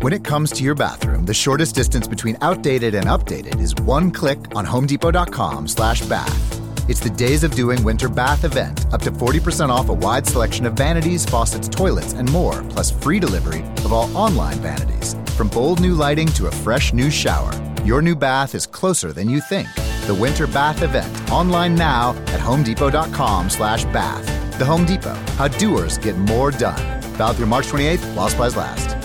When 0.00 0.14
it 0.14 0.24
comes 0.24 0.50
to 0.52 0.64
your 0.64 0.74
bathroom, 0.74 1.26
the 1.26 1.34
shortest 1.34 1.74
distance 1.74 2.08
between 2.08 2.38
outdated 2.40 2.94
and 2.94 3.04
updated 3.04 3.60
is 3.60 3.74
one 3.82 4.10
click 4.10 4.38
on 4.56 4.64
homedepot.com 4.64 5.68
slash 5.68 6.00
bath. 6.06 6.88
It's 6.88 7.00
the 7.00 7.10
Days 7.10 7.44
of 7.44 7.50
Doing 7.50 7.84
Winter 7.84 8.08
Bath 8.08 8.44
event. 8.44 8.90
Up 8.94 9.02
to 9.02 9.12
40% 9.12 9.68
off 9.68 9.90
a 9.90 9.92
wide 9.92 10.26
selection 10.26 10.64
of 10.64 10.72
vanities, 10.72 11.26
faucets, 11.26 11.68
toilets, 11.68 12.14
and 12.14 12.32
more, 12.32 12.62
plus 12.70 12.90
free 12.90 13.20
delivery 13.20 13.60
of 13.84 13.92
all 13.92 14.10
online 14.16 14.56
vanities. 14.62 15.16
From 15.36 15.48
bold 15.48 15.80
new 15.80 15.92
lighting 15.92 16.28
to 16.28 16.46
a 16.46 16.50
fresh 16.50 16.94
new 16.94 17.10
shower, 17.10 17.52
your 17.84 18.00
new 18.00 18.16
bath 18.16 18.54
is 18.54 18.66
closer 18.66 19.12
than 19.12 19.28
you 19.28 19.42
think. 19.42 19.68
The 20.06 20.14
Winter 20.14 20.46
Bath 20.46 20.80
event, 20.80 21.30
online 21.30 21.74
now 21.74 22.14
at 22.28 22.40
homedepot.com 22.40 23.50
slash 23.50 23.84
bath. 23.92 24.24
The 24.58 24.64
Home 24.64 24.86
Depot, 24.86 25.18
how 25.36 25.48
doers 25.48 25.98
get 25.98 26.16
more 26.16 26.50
done. 26.50 26.80
Valid 27.18 27.36
through 27.36 27.48
March 27.48 27.66
28th 27.66 28.14
while 28.14 28.30
supplies 28.30 28.56
last. 28.56 28.99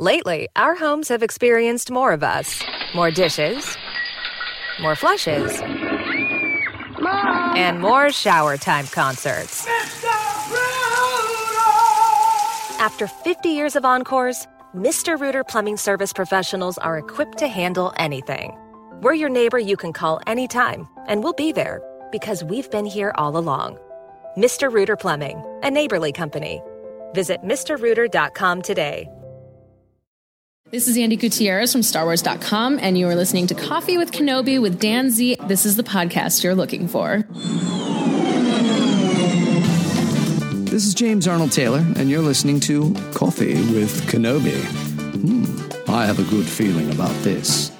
Lately, 0.00 0.48
our 0.56 0.74
homes 0.74 1.08
have 1.10 1.22
experienced 1.22 1.90
more 1.90 2.12
of 2.14 2.22
us 2.22 2.62
more 2.94 3.10
dishes, 3.10 3.76
more 4.80 4.96
flushes, 4.96 5.60
and 7.54 7.80
more 7.82 8.10
shower 8.10 8.56
time 8.56 8.86
concerts. 8.86 9.66
After 12.78 13.06
50 13.06 13.50
years 13.50 13.76
of 13.76 13.84
encores, 13.84 14.46
Mr. 14.74 15.20
Rooter 15.20 15.44
Plumbing 15.44 15.76
Service 15.76 16.14
professionals 16.14 16.78
are 16.78 16.96
equipped 16.96 17.36
to 17.36 17.46
handle 17.46 17.92
anything. 17.98 18.56
We're 19.02 19.12
your 19.12 19.28
neighbor 19.28 19.58
you 19.58 19.76
can 19.76 19.92
call 19.92 20.18
anytime, 20.26 20.88
and 21.08 21.22
we'll 21.22 21.34
be 21.34 21.52
there 21.52 21.82
because 22.10 22.42
we've 22.42 22.70
been 22.70 22.86
here 22.86 23.12
all 23.16 23.36
along. 23.36 23.78
Mr. 24.34 24.72
Rooter 24.72 24.96
Plumbing, 24.96 25.44
a 25.62 25.70
neighborly 25.70 26.10
company. 26.10 26.62
Visit 27.12 27.42
MrRooter.com 27.42 28.62
today. 28.62 29.06
This 30.70 30.86
is 30.86 30.96
Andy 30.96 31.16
Gutierrez 31.16 31.72
from 31.72 31.80
StarWars.com, 31.80 32.78
and 32.80 32.96
you 32.96 33.08
are 33.08 33.16
listening 33.16 33.48
to 33.48 33.56
Coffee 33.56 33.98
with 33.98 34.12
Kenobi 34.12 34.62
with 34.62 34.78
Dan 34.78 35.10
Z. 35.10 35.36
This 35.48 35.66
is 35.66 35.74
the 35.74 35.82
podcast 35.82 36.44
you're 36.44 36.54
looking 36.54 36.86
for. 36.86 37.24
This 40.70 40.86
is 40.86 40.94
James 40.94 41.26
Arnold 41.26 41.50
Taylor, 41.50 41.84
and 41.96 42.08
you're 42.08 42.22
listening 42.22 42.60
to 42.60 42.94
Coffee 43.12 43.54
with 43.54 44.02
Kenobi. 44.06 44.62
Hmm, 44.62 45.90
I 45.90 46.06
have 46.06 46.20
a 46.20 46.30
good 46.30 46.46
feeling 46.46 46.92
about 46.92 47.16
this. 47.24 47.72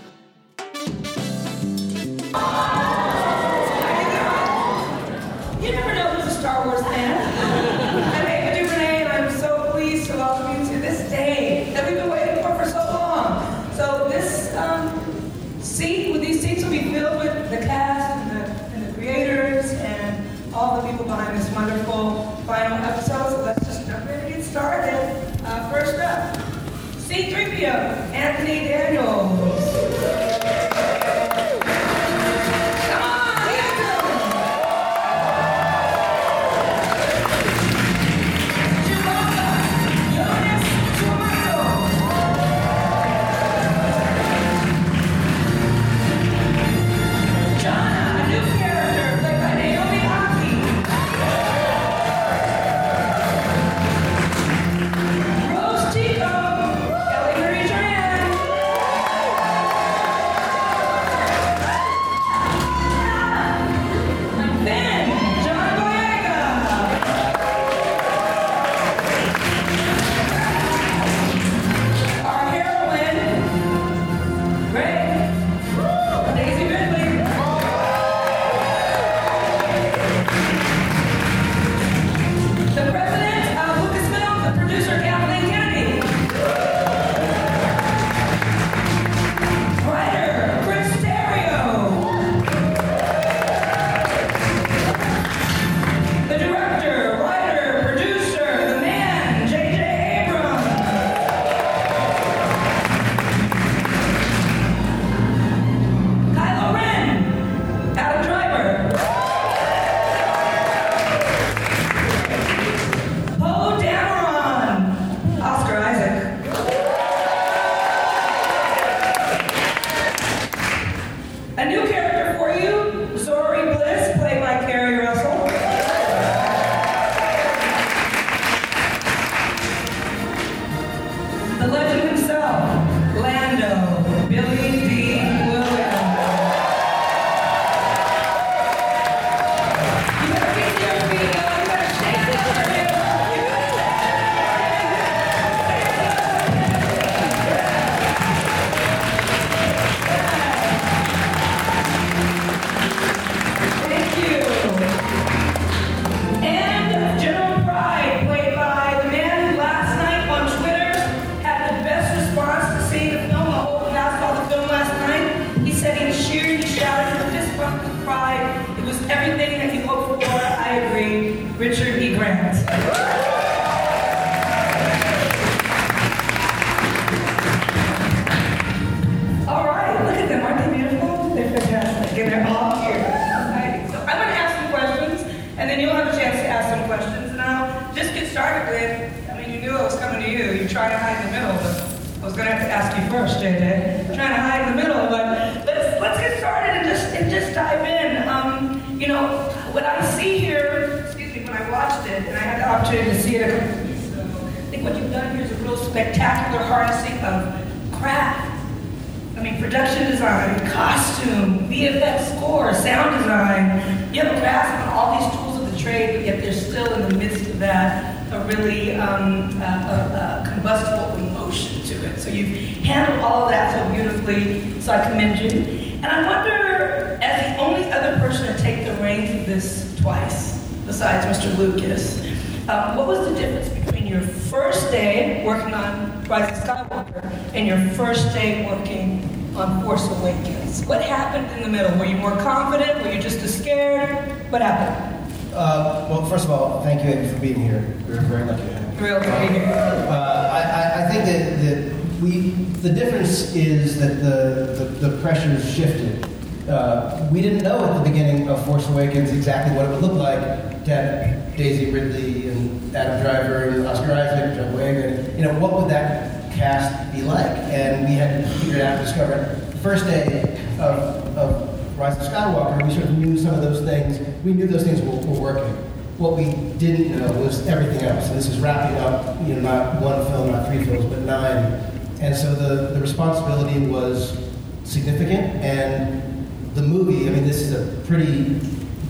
What 240.91 241.03
happened 241.03 241.49
in 241.57 241.63
the 241.63 241.69
middle? 241.69 241.97
Were 241.97 242.05
you 242.05 242.17
more 242.17 242.37
confident? 242.39 243.05
Were 243.05 243.13
you 243.13 243.23
just 243.23 243.39
as 243.43 243.57
scared? 243.57 244.11
What 244.51 244.61
happened? 244.61 245.33
Uh, 245.55 246.09
well, 246.11 246.27
first 246.27 246.47
of 246.47 246.51
all, 246.51 246.83
thank 246.83 247.05
you 247.05 247.11
Amy, 247.11 247.33
for 247.33 247.39
being 247.39 247.61
here. 247.61 247.95
We're 248.09 248.21
very 248.23 248.45
lucky 248.45 248.63
to 248.63 248.73
have 248.73 248.95
you. 248.95 249.07
Real 249.07 249.21
good. 249.21 249.69
Uh, 249.69 250.51
I, 250.53 250.63
I, 250.63 251.05
I 251.05 251.09
think 251.09 251.25
that, 251.27 251.63
that 251.63 252.21
we, 252.21 252.51
the 252.83 252.91
difference 252.91 253.55
is 253.55 254.01
that 254.01 254.17
the, 254.17 254.85
the, 254.85 255.09
the 255.09 255.23
pressures 255.23 255.73
shifted. 255.73 256.29
Uh, 256.69 257.25
we 257.31 257.41
didn't 257.41 257.63
know 257.63 257.85
at 257.85 257.97
the 257.97 258.11
beginning 258.11 258.49
of 258.49 258.67
Force 258.67 258.89
Awakens 258.89 259.31
exactly 259.31 259.77
what 259.77 259.87
it 259.87 259.91
would 259.91 260.03
look 260.03 260.15
like 260.15 260.41
to 260.87 260.91
have 260.91 261.57
Daisy 261.57 261.93
Ridley 261.93 262.49
and 262.49 262.97
Adam 262.97 263.23
Driver 263.23 263.69
and 263.69 263.87
Oscar 263.87 264.11
Isaac, 264.11 264.57
John 264.57 264.75
Boyega. 264.75 265.37
You 265.37 265.45
know, 265.45 265.57
what 265.61 265.73
would 265.73 265.89
that 265.89 266.53
cast 266.53 267.13
be 267.13 267.23
like? 267.23 267.47
And 267.47 268.09
we 268.09 268.15
had 268.17 268.43
to 268.43 268.51
figure 268.59 268.79
it 268.79 268.83
out 268.83 268.99
and 268.99 269.07
discover 269.07 269.35
it. 269.35 269.71
First 269.79 270.05
day 270.05 270.50
of, 270.81 271.37
of 271.37 271.99
Rise 271.99 272.17
of 272.17 272.33
Skywalker, 272.33 272.83
we 272.87 272.95
sort 272.95 273.05
of 273.05 273.19
knew 273.19 273.37
some 273.37 273.55
of 273.55 273.61
those 273.61 273.83
things. 273.83 274.19
We 274.45 274.55
knew 274.55 274.67
those 274.67 274.85
things 274.85 275.03
were, 275.03 275.17
were 275.31 275.41
working. 275.41 275.75
What 276.17 276.37
we 276.37 276.53
didn't 276.79 277.19
know 277.19 277.31
was 277.41 277.67
everything 277.67 278.03
else. 278.03 278.29
And 278.29 278.39
this 278.39 278.49
is 278.49 278.59
wrapping 278.59 278.97
up, 278.99 279.41
you 279.47 279.55
know, 279.55 279.61
not 279.61 280.01
one 280.01 280.25
film, 280.27 280.51
not 280.51 280.67
three 280.67 280.85
films, 280.85 281.05
but 281.07 281.21
nine. 281.21 281.81
And 282.21 282.35
so 282.35 282.55
the, 282.55 282.95
the 282.95 283.01
responsibility 283.01 283.87
was 283.87 284.39
significant. 284.85 285.63
And 285.63 286.49
the 286.75 286.83
movie, 286.83 287.29
I 287.29 287.33
mean, 287.33 287.47
this 287.47 287.61
is 287.61 287.73
a 287.73 288.07
pretty 288.07 288.61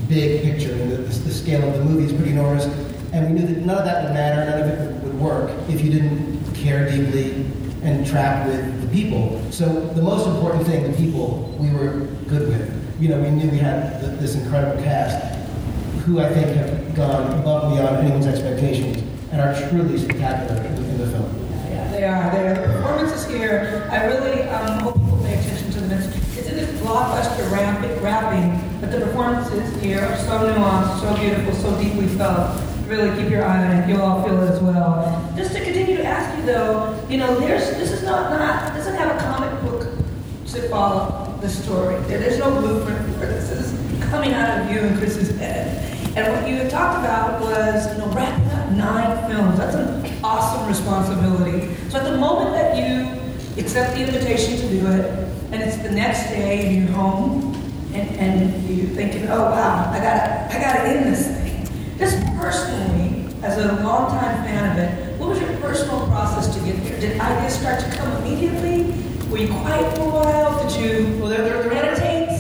big 0.08 0.42
picture. 0.42 0.72
I 0.72 0.78
mean, 0.78 0.90
the, 0.90 0.96
the, 0.96 1.32
scale 1.32 1.68
of 1.68 1.78
the 1.78 1.84
movie 1.84 2.04
is 2.04 2.12
pretty 2.12 2.32
enormous. 2.32 2.66
And 3.12 3.26
we 3.26 3.40
knew 3.40 3.46
that 3.46 3.64
none 3.64 3.78
of 3.78 3.84
that 3.84 4.04
would 4.04 4.12
matter, 4.12 4.50
none 4.50 4.62
of 4.62 4.68
it 4.68 4.92
would, 4.92 5.02
would 5.04 5.20
work 5.20 5.50
if 5.68 5.80
you 5.80 5.90
didn't 5.90 6.54
care 6.54 6.88
deeply 6.90 7.46
and 7.82 8.06
track 8.06 8.46
with 8.46 8.79
people. 8.92 9.40
So 9.50 9.66
the 9.68 10.02
most 10.02 10.26
important 10.26 10.66
thing, 10.66 10.90
the 10.90 10.96
people, 10.96 11.56
we 11.58 11.70
were 11.70 12.06
good 12.28 12.48
with. 12.48 13.00
You 13.00 13.08
know, 13.08 13.20
we 13.20 13.30
knew 13.30 13.50
we 13.50 13.58
had 13.58 14.00
th- 14.00 14.18
this 14.20 14.34
incredible 14.34 14.82
cast 14.82 15.36
who 16.04 16.20
I 16.20 16.28
think 16.32 16.48
have 16.56 16.94
gone 16.94 17.38
above 17.40 17.64
and 17.64 17.74
beyond 17.74 17.96
anyone's 17.96 18.26
expectations 18.26 19.02
and 19.32 19.40
are 19.40 19.54
truly 19.68 19.96
spectacular 19.98 20.62
in, 20.62 20.98
the 20.98 21.06
film. 21.06 21.48
Yeah, 21.70 21.90
they 21.90 22.04
are. 22.04 22.30
They 22.32 22.48
are. 22.48 22.54
The 22.54 22.72
performances 22.74 23.26
here, 23.26 23.88
I 23.90 24.06
really 24.06 24.42
um, 24.42 24.80
hope 24.80 24.94
people 24.96 25.18
pay 25.24 25.38
attention 25.38 25.70
to 25.72 25.80
them. 25.80 26.02
It's, 26.02 26.46
in 26.48 26.56
this 26.56 26.80
blockbuster 26.80 27.50
ramping, 27.52 28.02
rapping, 28.02 28.80
but 28.80 28.90
the 28.90 29.00
performances 29.06 29.80
here 29.82 30.00
are 30.00 30.16
so 30.16 30.52
nuanced, 30.52 31.00
so 31.00 31.16
beautiful, 31.16 31.54
so 31.54 31.78
deeply 31.80 32.08
felt. 32.08 32.69
Really 32.90 33.22
keep 33.22 33.30
your 33.30 33.44
eye 33.44 33.66
on 33.66 33.76
it. 33.76 33.88
You'll 33.88 34.02
all 34.02 34.24
feel 34.24 34.42
it 34.42 34.50
as 34.50 34.60
well. 34.60 35.32
Just 35.36 35.52
to 35.52 35.62
continue 35.62 35.96
to 35.98 36.04
ask 36.04 36.36
you 36.36 36.44
though, 36.44 37.00
you 37.08 37.18
know, 37.18 37.38
there's 37.38 37.70
this 37.78 37.92
is 37.92 38.02
not 38.02 38.32
not 38.32 38.74
doesn't 38.74 38.96
have 38.96 39.14
a 39.14 39.20
comic 39.20 39.62
book 39.62 39.86
to 40.48 40.68
follow 40.68 41.38
the 41.40 41.48
story. 41.48 41.94
There, 42.08 42.18
there's 42.18 42.40
no 42.40 42.50
blueprint 42.50 42.98
for 43.14 43.26
this. 43.26 43.48
This 43.48 43.72
is 43.72 44.04
coming 44.10 44.32
out 44.32 44.58
of 44.58 44.72
you 44.72 44.80
and 44.80 44.98
Chris's 44.98 45.38
head. 45.38 46.16
And 46.16 46.34
what 46.34 46.48
you 46.48 46.56
had 46.56 46.68
talked 46.68 46.98
about 46.98 47.40
was, 47.40 47.92
you 47.92 47.98
know, 47.98 48.08
wrapping 48.08 48.50
up 48.58 48.72
nine 48.72 49.30
films. 49.30 49.56
That's 49.56 49.76
an 49.76 50.24
awesome 50.24 50.66
responsibility. 50.66 51.72
So 51.90 51.98
at 51.98 52.10
the 52.10 52.16
moment 52.16 52.50
that 52.54 52.76
you 52.76 53.62
accept 53.62 53.94
the 53.94 54.04
invitation 54.04 54.56
to 54.56 54.68
do 54.68 54.86
it, 54.88 55.06
and 55.52 55.62
it's 55.62 55.76
the 55.76 55.92
next 55.92 56.24
day 56.30 56.66
and 56.66 56.88
you're 56.88 56.96
home, 56.96 57.54
and, 57.94 58.10
and 58.16 58.68
you're 58.68 58.88
thinking, 58.88 59.28
oh 59.28 59.52
wow, 59.52 59.92
I 59.92 59.98
gotta, 59.98 60.56
I 60.56 60.60
gotta 60.60 60.88
end 60.88 61.14
this. 61.14 61.39
Just 62.00 62.16
personally, 62.38 63.26
as 63.42 63.58
a 63.58 63.72
longtime 63.84 64.42
fan 64.44 64.72
of 64.72 64.78
it, 64.78 65.18
what 65.18 65.28
was 65.28 65.38
your 65.40 65.52
personal 65.58 66.06
process 66.06 66.48
to 66.56 66.64
get 66.64 66.82
there? 66.82 66.98
Did 66.98 67.20
ideas 67.20 67.58
start 67.58 67.78
to 67.80 67.90
come 67.94 68.10
immediately? 68.24 68.94
Were 69.28 69.36
you 69.36 69.48
quiet 69.48 69.94
for 69.96 70.04
a 70.04 70.08
while? 70.08 70.66
Did 70.66 70.80
you 70.80 71.28
there- 71.28 71.44
there- 71.44 71.62
there- 71.62 71.74
meditate? 71.74 72.30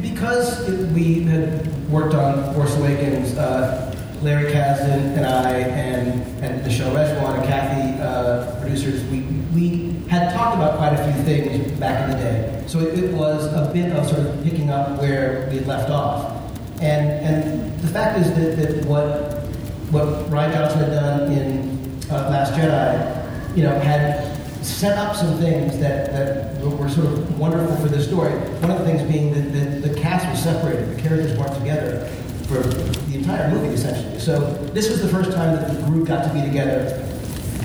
Because 0.00 0.66
it- 0.66 0.88
we 0.94 1.24
had 1.24 1.68
worked 1.90 2.14
on 2.14 2.54
Force 2.54 2.74
Awakens, 2.78 3.36
uh, 3.36 3.94
Larry 4.22 4.50
Kasdan 4.50 5.14
and 5.14 5.26
I 5.26 5.50
and, 5.58 6.22
and 6.42 6.64
Michelle 6.64 6.90
Rejwan 6.92 7.34
and 7.40 7.44
Kathy, 7.46 8.00
uh, 8.00 8.46
producers, 8.62 9.04
we, 9.10 9.20
we 9.54 9.94
had 10.08 10.32
talked 10.32 10.56
about 10.56 10.78
quite 10.78 10.94
a 10.94 11.12
few 11.12 11.22
things 11.22 11.70
back 11.72 12.04
in 12.04 12.10
the 12.12 12.16
day. 12.16 12.62
So 12.66 12.80
it, 12.80 12.98
it 12.98 13.12
was 13.12 13.44
a 13.52 13.70
bit 13.74 13.92
of 13.92 14.08
sort 14.08 14.20
of 14.20 14.42
picking 14.42 14.70
up 14.70 14.98
where 15.02 15.48
we 15.50 15.58
had 15.58 15.66
left 15.66 15.90
off. 15.90 16.32
And, 16.80 17.10
and 17.10 17.65
the 17.80 17.88
fact 17.88 18.18
is 18.18 18.32
that, 18.34 18.56
that 18.56 18.84
what, 18.86 19.42
what 19.90 20.06
Rian 20.30 20.52
Johnson 20.52 20.80
had 20.80 20.90
done 20.90 21.32
in 21.32 22.00
uh, 22.10 22.30
Last 22.30 22.52
Jedi, 22.54 23.56
you 23.56 23.62
know, 23.62 23.78
had 23.80 24.36
set 24.64 24.98
up 24.98 25.14
some 25.14 25.38
things 25.38 25.78
that, 25.78 26.12
that 26.12 26.60
were 26.60 26.88
sort 26.88 27.06
of 27.06 27.38
wonderful 27.38 27.76
for 27.76 27.88
this 27.88 28.06
story. 28.06 28.32
One 28.60 28.70
of 28.70 28.78
the 28.78 28.84
things 28.84 29.02
being 29.10 29.32
that 29.34 29.82
the, 29.82 29.94
cast 30.00 30.28
was 30.28 30.42
separated, 30.42 30.96
the 30.96 31.00
characters 31.00 31.38
weren't 31.38 31.54
together 31.54 32.06
for 32.48 32.58
the 32.60 33.16
entire 33.16 33.50
movie, 33.50 33.74
essentially. 33.74 34.18
So 34.18 34.40
this 34.72 34.90
was 34.90 35.02
the 35.02 35.08
first 35.08 35.32
time 35.32 35.56
that 35.56 35.72
the 35.72 35.86
group 35.86 36.08
got 36.08 36.24
to 36.24 36.32
be 36.32 36.42
together. 36.42 36.90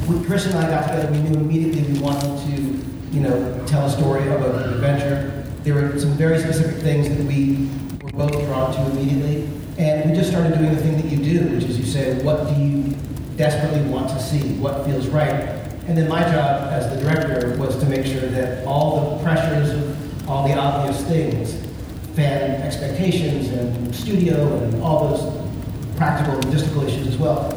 When 0.08 0.24
Chris 0.26 0.46
and 0.46 0.56
I 0.56 0.70
got 0.70 0.88
together, 0.88 1.12
we 1.12 1.20
knew 1.20 1.40
immediately 1.40 1.94
we 1.94 2.00
wanted 2.00 2.38
to, 2.46 2.62
you 3.12 3.22
know, 3.22 3.66
tell 3.68 3.86
a 3.86 3.92
story 3.92 4.28
of 4.28 4.42
an 4.42 4.74
adventure. 4.74 5.44
There 5.64 5.76
were 5.76 6.00
some 6.00 6.12
very 6.14 6.40
specific 6.40 6.82
things 6.82 7.10
that 7.10 7.24
we 7.26 7.70
were 8.04 8.12
both 8.12 8.32
drawn 8.46 8.74
to 8.74 8.92
immediately. 8.92 9.48
And 9.78 10.10
we 10.10 10.16
just 10.16 10.30
started 10.30 10.58
doing 10.58 10.76
the 10.76 10.82
thing 10.82 10.98
that 10.98 11.06
you 11.06 11.18
do, 11.18 11.56
which 11.56 11.64
is 11.64 11.78
you 11.78 11.86
say, 11.86 12.22
what 12.24 12.48
do 12.48 12.62
you 12.62 12.96
desperately 13.38 13.82
want 13.90 14.10
to 14.10 14.20
see? 14.20 14.54
What 14.60 14.86
feels 14.86 15.08
right? 15.08 15.62
And 15.88 15.98
then 15.98 16.08
my 16.08 16.22
job 16.22 16.72
as 16.72 16.90
the 16.94 17.02
director 17.02 17.58
was 17.58 17.78
to 17.80 17.86
make 17.88 18.06
sure 18.06 18.30
that 18.30 18.66
all 18.66 19.18
the 19.18 19.24
pressures, 19.24 19.72
of 19.72 20.30
all 20.30 20.48
the 20.48 20.54
obvious 20.54 21.04
things, 21.06 21.56
fan 22.16 22.62
expectations 22.62 23.50
and 23.50 23.96
studio 23.96 24.58
and 24.58 24.84
all 24.84 25.10
those 25.10 25.42
practical 25.98 26.40
logistical 26.42 26.88
issues 26.88 27.08
as 27.08 27.18
well, 27.18 27.50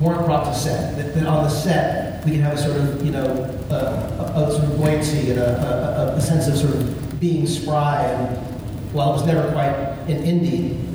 weren't 0.00 0.24
brought 0.24 0.44
to 0.44 0.54
set. 0.58 0.96
That, 0.96 1.14
that 1.14 1.26
on 1.26 1.44
the 1.44 1.50
set 1.50 2.24
we 2.24 2.32
can 2.32 2.40
have 2.40 2.54
a 2.54 2.62
sort 2.62 2.76
of, 2.76 3.04
you 3.04 3.12
know, 3.12 3.26
a, 3.70 3.74
a 3.74 4.50
sort 4.50 4.64
of 4.64 4.76
buoyancy 4.76 5.30
and 5.30 5.40
a, 5.40 6.12
a, 6.14 6.16
a 6.16 6.20
sense 6.20 6.48
of 6.48 6.56
sort 6.56 6.74
of 6.74 7.20
being 7.20 7.46
spry. 7.46 8.02
And 8.02 8.36
while 8.92 9.10
it 9.10 9.12
was 9.12 9.26
never 9.26 9.50
quite 9.52 9.74
an 10.08 10.24
indie 10.24 10.87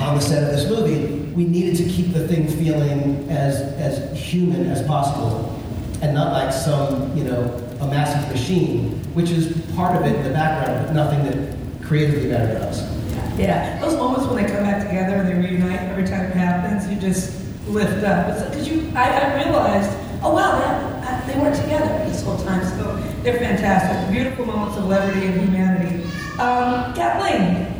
on 0.00 0.16
the 0.16 0.20
set 0.20 0.42
of 0.42 0.50
this 0.50 0.68
movie, 0.68 1.24
we 1.32 1.44
needed 1.44 1.76
to 1.76 1.84
keep 1.84 2.12
the 2.12 2.26
thing 2.26 2.48
feeling 2.48 3.28
as 3.30 3.60
as 3.78 4.16
human 4.18 4.66
as 4.66 4.86
possible 4.86 5.54
and 6.02 6.14
not 6.14 6.32
like 6.32 6.52
some, 6.52 7.16
you 7.16 7.24
know, 7.24 7.42
a 7.80 7.86
massive 7.86 8.28
machine, 8.30 8.90
which 9.14 9.30
is 9.30 9.60
part 9.74 9.96
of 9.96 10.06
it 10.06 10.14
in 10.14 10.22
the 10.24 10.30
background, 10.30 10.86
but 10.86 10.94
nothing 10.94 11.24
that 11.24 11.84
creatively 11.84 12.30
mattered 12.30 12.58
to 12.58 12.66
us. 12.66 12.98
Yeah, 13.38 13.78
those 13.80 13.96
moments 13.96 14.26
when 14.26 14.42
they 14.42 14.50
come 14.50 14.64
back 14.64 14.86
together 14.86 15.16
and 15.16 15.28
they 15.28 15.34
reunite 15.34 15.80
every 15.80 16.04
time 16.04 16.24
it 16.24 16.34
happens, 16.34 16.90
you 16.90 17.00
just 17.00 17.40
lift 17.68 18.04
up. 18.04 18.50
Because 18.50 18.68
you, 18.68 18.90
I, 18.94 19.10
I 19.10 19.44
realized, 19.44 19.96
oh 20.22 20.34
wow, 20.34 21.24
they 21.26 21.38
weren't 21.38 21.56
together 21.56 21.86
this 22.08 22.22
whole 22.22 22.38
time. 22.38 22.64
So 22.64 22.96
they're 23.22 23.38
fantastic, 23.38 24.12
beautiful 24.12 24.46
moments 24.46 24.76
of 24.76 24.86
levity 24.86 25.26
and 25.26 25.40
humanity. 25.40 26.04
Um, 26.38 26.94
Kathleen, 26.94 27.77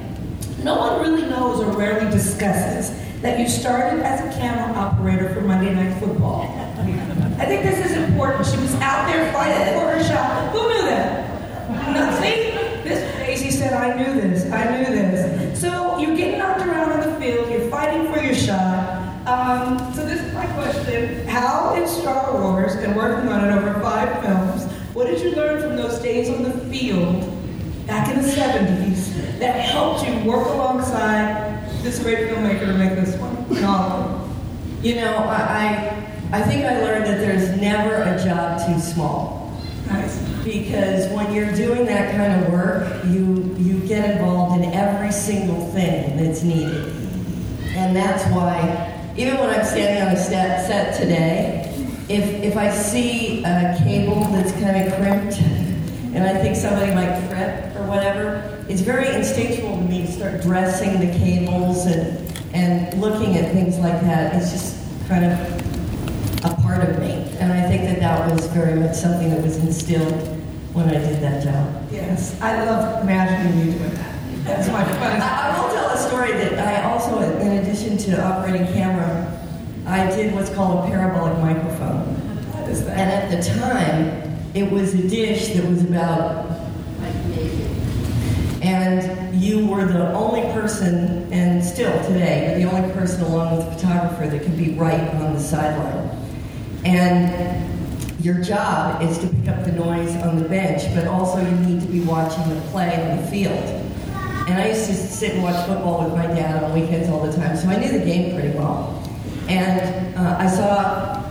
no 0.62 0.76
one 0.76 1.00
really 1.00 1.28
knows 1.28 1.60
or 1.60 1.70
rarely 1.76 2.10
discusses 2.10 2.90
that 3.22 3.38
you 3.38 3.48
started 3.48 4.00
as 4.00 4.20
a 4.20 4.38
camera 4.38 4.76
operator 4.76 5.32
for 5.34 5.40
Monday 5.40 5.72
Night 5.74 5.98
Football. 6.00 6.42
I 7.38 7.46
think 7.46 7.62
this 7.62 7.90
is 7.90 7.96
important. 7.96 8.46
She 8.46 8.56
was 8.56 8.74
out 8.76 9.06
there 9.06 9.32
fighting 9.32 9.74
for 9.74 9.86
her 9.86 10.02
shot. 10.02 10.52
Who 10.52 10.68
knew 10.68 10.82
that? 10.82 11.28
No, 11.94 12.10
see, 12.20 12.50
this 12.88 13.16
Daisy 13.18 13.50
said, 13.50 13.72
I 13.72 13.96
knew 13.96 14.20
this. 14.20 14.50
I 14.50 14.78
knew 14.78 14.86
this. 14.86 15.60
So 15.60 15.98
you're 15.98 16.16
getting 16.16 16.38
knocked 16.38 16.62
around 16.62 16.92
on 16.92 17.00
the 17.12 17.20
field. 17.20 17.50
You're 17.50 17.70
fighting 17.70 18.12
for 18.12 18.20
your 18.20 18.34
shot. 18.34 19.04
Um, 19.28 19.92
so 19.94 20.06
this 20.06 20.20
is 20.20 20.32
my 20.32 20.46
question: 20.54 21.26
How 21.28 21.74
in 21.74 21.86
Star 21.86 22.32
Wars 22.40 22.72
and 22.74 22.96
working 22.96 23.28
on 23.28 23.44
it 23.44 23.52
over 23.52 23.78
five 23.80 24.22
films, 24.24 24.64
what 24.94 25.06
did 25.06 25.20
you 25.20 25.32
learn 25.32 25.60
from 25.60 25.76
those 25.76 25.98
days 25.98 26.30
on 26.30 26.42
the 26.42 26.52
field 26.70 27.20
back 27.86 28.08
in 28.08 28.22
the 28.22 28.28
'70s 28.28 28.77
that 29.38 29.60
helped 29.60 30.06
you 30.06 30.30
work 30.30 30.46
alongside 30.48 31.68
this 31.82 32.02
great 32.02 32.28
filmmaker 32.28 32.66
to 32.66 32.74
make 32.74 32.94
this 32.94 33.16
one? 33.16 33.38
you 34.82 34.94
know, 34.96 35.14
I, 35.16 36.08
I, 36.32 36.38
I 36.38 36.42
think 36.42 36.64
I 36.64 36.80
learned 36.80 37.06
that 37.06 37.18
there's 37.18 37.60
never 37.60 38.02
a 38.02 38.22
job 38.22 38.66
too 38.66 38.80
small. 38.80 39.56
Nice. 39.86 40.18
Because 40.44 41.10
when 41.12 41.32
you're 41.32 41.52
doing 41.52 41.86
that 41.86 42.14
kind 42.14 42.44
of 42.44 42.52
work, 42.52 43.04
you, 43.06 43.54
you 43.58 43.80
get 43.86 44.10
involved 44.10 44.62
in 44.62 44.72
every 44.72 45.12
single 45.12 45.66
thing 45.72 46.16
that's 46.16 46.42
needed. 46.42 46.94
And 47.70 47.94
that's 47.94 48.24
why, 48.32 49.12
even 49.16 49.38
when 49.38 49.50
I'm 49.50 49.64
standing 49.64 50.02
on 50.02 50.14
a 50.14 50.16
set, 50.16 50.66
set 50.66 51.00
today, 51.00 51.64
if, 52.08 52.42
if 52.42 52.56
I 52.56 52.70
see 52.70 53.44
a 53.44 53.78
cable 53.84 54.24
that's 54.24 54.52
kind 54.52 54.86
of 54.86 54.94
crimped 54.94 55.40
and 56.14 56.24
I 56.24 56.40
think 56.40 56.56
somebody 56.56 56.94
might 56.94 57.28
trip 57.28 57.76
or 57.76 57.86
whatever, 57.86 58.57
very 58.76 59.14
instinctual 59.14 59.76
to 59.76 59.82
me 59.82 60.06
to 60.06 60.12
start 60.12 60.42
dressing 60.42 61.00
the 61.00 61.18
cables 61.18 61.86
and 61.86 62.28
and 62.54 63.00
looking 63.00 63.36
at 63.36 63.52
things 63.52 63.78
like 63.78 64.00
that. 64.02 64.34
It's 64.34 64.50
just 64.50 64.76
kind 65.08 65.24
of 65.24 66.44
a 66.44 66.54
part 66.62 66.88
of 66.88 66.98
me, 66.98 67.12
and 67.38 67.52
I 67.52 67.68
think 67.68 67.82
that 67.84 68.00
that 68.00 68.30
was 68.30 68.46
very 68.48 68.78
much 68.78 68.94
something 68.94 69.30
that 69.30 69.42
was 69.42 69.56
instilled 69.58 70.12
when 70.72 70.88
I 70.88 70.94
did 70.94 71.20
that 71.22 71.42
job. 71.42 71.88
Yes, 71.90 72.40
I 72.40 72.64
love 72.64 73.02
imagining 73.02 73.66
you 73.66 73.72
doing 73.72 73.94
that. 73.94 74.44
That's 74.44 74.68
my 74.68 74.84
fun. 74.84 75.02
I, 75.20 75.50
I 75.50 75.60
will 75.60 75.74
tell 75.74 75.90
a 75.90 75.98
story 75.98 76.32
that 76.32 76.58
I 76.58 76.90
also, 76.90 77.20
in 77.40 77.58
addition 77.58 77.96
to 77.98 78.24
operating 78.24 78.66
camera, 78.72 79.40
I 79.86 80.06
did 80.14 80.34
what's 80.34 80.50
called 80.50 80.84
a 80.84 80.90
parabolic 80.90 81.38
microphone. 81.38 82.14
What 82.52 82.68
is 82.68 82.84
that? 82.84 82.98
And 82.98 83.10
at 83.10 83.44
the 83.44 83.58
time, 83.58 84.38
it 84.54 84.70
was 84.70 84.94
a 84.94 85.08
dish 85.08 85.48
that 85.54 85.64
was 85.68 85.82
about. 85.82 86.57
And 88.62 89.40
you 89.40 89.66
were 89.66 89.84
the 89.84 90.12
only 90.12 90.42
person, 90.52 91.32
and 91.32 91.64
still 91.64 91.92
today, 92.04 92.58
you're 92.60 92.70
the 92.70 92.76
only 92.76 92.92
person 92.92 93.22
along 93.22 93.56
with 93.56 93.66
the 93.66 93.72
photographer 93.72 94.26
that 94.26 94.42
could 94.42 94.56
be 94.56 94.74
right 94.74 95.14
on 95.14 95.34
the 95.34 95.40
sideline. 95.40 96.10
And 96.84 98.24
your 98.24 98.42
job 98.42 99.00
is 99.02 99.18
to 99.18 99.28
pick 99.28 99.48
up 99.48 99.64
the 99.64 99.72
noise 99.72 100.14
on 100.16 100.42
the 100.42 100.48
bench, 100.48 100.82
but 100.94 101.06
also 101.06 101.38
you 101.38 101.56
need 101.66 101.80
to 101.82 101.86
be 101.86 102.00
watching 102.00 102.48
the 102.52 102.60
play 102.70 103.10
on 103.10 103.16
the 103.18 103.26
field. 103.28 103.64
And 104.48 104.60
I 104.60 104.68
used 104.68 104.86
to 104.86 104.94
sit 104.94 105.34
and 105.34 105.42
watch 105.42 105.66
football 105.66 106.04
with 106.04 106.14
my 106.14 106.26
dad 106.26 106.64
on 106.64 106.72
weekends 106.72 107.08
all 107.08 107.24
the 107.24 107.32
time, 107.32 107.56
so 107.56 107.68
I 107.68 107.76
knew 107.76 107.96
the 107.96 108.04
game 108.04 108.34
pretty 108.34 108.56
well. 108.56 109.08
And 109.46 110.16
uh, 110.16 110.36
I 110.38 110.48
saw 110.48 111.22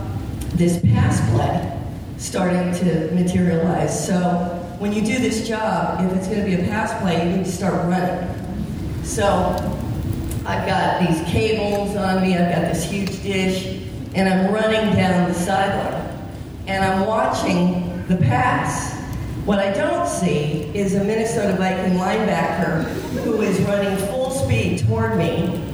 this 0.54 0.80
pass 0.92 1.20
play 1.30 1.74
starting 2.16 2.72
to 2.80 3.12
materialize. 3.12 4.06
So 4.06 4.57
when 4.78 4.92
you 4.92 5.02
do 5.02 5.18
this 5.18 5.46
job, 5.46 6.04
if 6.04 6.16
it's 6.16 6.28
going 6.28 6.38
to 6.38 6.46
be 6.46 6.54
a 6.54 6.64
pass 6.68 7.00
play, 7.02 7.28
you 7.28 7.36
need 7.36 7.44
to 7.44 7.50
start 7.50 7.74
running. 7.88 9.04
So 9.04 9.26
I've 10.46 10.66
got 10.66 11.00
these 11.00 11.20
cables 11.28 11.96
on 11.96 12.22
me, 12.22 12.36
I've 12.36 12.54
got 12.54 12.72
this 12.72 12.88
huge 12.88 13.20
dish, 13.22 13.82
and 14.14 14.28
I'm 14.28 14.52
running 14.52 14.94
down 14.94 15.28
the 15.28 15.34
sideline. 15.34 16.04
And 16.68 16.84
I'm 16.84 17.06
watching 17.06 18.06
the 18.06 18.16
pass. 18.18 18.94
What 19.44 19.58
I 19.58 19.72
don't 19.72 20.06
see 20.06 20.70
is 20.74 20.94
a 20.94 21.02
Minnesota 21.02 21.56
Viking 21.56 21.98
linebacker 21.98 22.84
who 23.24 23.40
is 23.42 23.60
running 23.62 23.96
full 24.08 24.30
speed 24.30 24.86
toward 24.86 25.16
me 25.16 25.64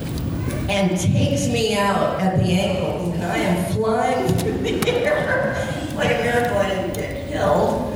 and 0.70 0.98
takes 0.98 1.46
me 1.48 1.76
out 1.76 2.20
at 2.20 2.38
the 2.38 2.50
ankles, 2.50 3.12
and 3.14 3.24
I 3.24 3.36
am 3.36 3.72
flying 3.74 4.28
through 4.34 4.58
the 4.58 4.88
air 4.88 5.54
like 5.94 6.10
a 6.10 6.22
miracle 6.22 6.56
I 6.56 6.68
didn't 6.70 6.94
get 6.94 7.30
killed. 7.30 7.93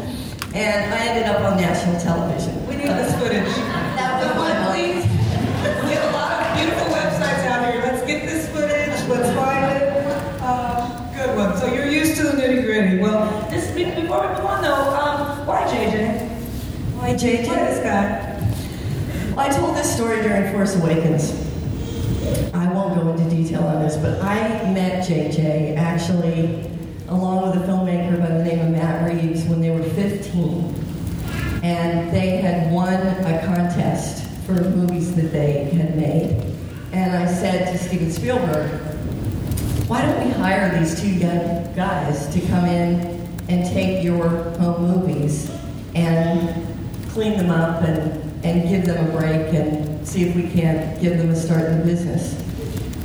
And 0.58 0.92
I 0.92 1.06
ended 1.06 1.26
up 1.30 1.40
on 1.42 1.56
national 1.56 2.00
television. 2.00 2.66
We 2.66 2.74
need 2.74 2.88
this 2.88 3.14
footage. 3.16 3.46
That 3.94 4.18
was 4.18 4.36
my 4.36 4.72
Please. 4.74 5.04
We 5.86 5.94
have 5.94 6.10
a 6.10 6.16
lot 6.16 6.42
of 6.42 6.56
beautiful 6.56 6.88
websites 6.92 7.46
out 7.46 7.72
here. 7.72 7.80
Let's 7.80 8.04
get 8.04 8.26
this 8.26 8.48
footage. 8.48 9.08
Let's 9.08 9.32
find 9.36 9.64
it. 9.70 9.82
Uh, 10.42 11.14
good 11.14 11.36
one. 11.36 11.56
So 11.58 11.72
you're 11.72 11.86
used 11.86 12.16
to 12.16 12.24
the 12.24 12.32
nitty 12.32 12.64
gritty. 12.64 12.98
Well, 12.98 13.48
this 13.50 13.70
be- 13.70 13.84
before 13.84 14.22
we 14.22 14.34
move 14.34 14.46
on 14.46 14.62
though, 14.62 14.74
um, 14.74 15.46
why 15.46 15.62
JJ? 15.68 16.28
Why, 16.96 17.14
JJ? 17.14 17.46
Why 17.46 17.54
this 17.64 17.78
guy? 17.78 19.34
Well, 19.36 19.40
I 19.46 19.50
told 19.50 19.76
this 19.76 19.94
story 19.94 20.22
during 20.22 20.52
Force 20.52 20.74
Awakens. 20.74 21.30
I 22.52 22.66
won't 22.72 22.96
go 23.00 23.08
into 23.12 23.30
detail 23.30 23.62
on 23.62 23.80
this, 23.80 23.96
but 23.96 24.20
I 24.22 24.72
met 24.72 25.06
JJ 25.06 25.76
actually 25.76 26.68
along 27.08 27.50
with 27.50 27.62
a 27.62 27.66
filmmaker 27.66 28.18
by 28.18 28.28
the 28.28 28.44
name 28.44 28.60
of 28.60 28.70
Matt 28.70 29.10
Reeves 29.10 29.44
when 29.44 29.60
they 29.60 29.70
were 29.70 29.82
15. 29.82 30.74
And 31.62 32.14
they 32.14 32.36
had 32.36 32.70
won 32.72 32.94
a 32.94 33.42
contest 33.44 34.26
for 34.44 34.52
movies 34.52 35.14
that 35.16 35.32
they 35.32 35.64
had 35.64 35.96
made. 35.96 36.54
And 36.92 37.16
I 37.16 37.26
said 37.26 37.72
to 37.72 37.78
Steven 37.78 38.10
Spielberg, 38.10 38.70
why 39.88 40.02
don't 40.02 40.26
we 40.26 40.30
hire 40.32 40.78
these 40.78 41.00
two 41.00 41.08
young 41.08 41.74
guys 41.74 42.32
to 42.34 42.40
come 42.48 42.66
in 42.66 43.26
and 43.48 43.64
take 43.66 44.04
your 44.04 44.28
home 44.58 44.82
movies 44.82 45.50
and 45.94 46.66
clean 47.10 47.38
them 47.38 47.50
up 47.50 47.82
and, 47.82 48.44
and 48.44 48.68
give 48.68 48.84
them 48.84 49.08
a 49.08 49.18
break 49.18 49.54
and 49.54 50.06
see 50.06 50.28
if 50.28 50.36
we 50.36 50.48
can't 50.48 51.00
give 51.00 51.16
them 51.16 51.30
a 51.30 51.36
start 51.36 51.64
in 51.64 51.78
the 51.78 51.84
business. 51.84 52.47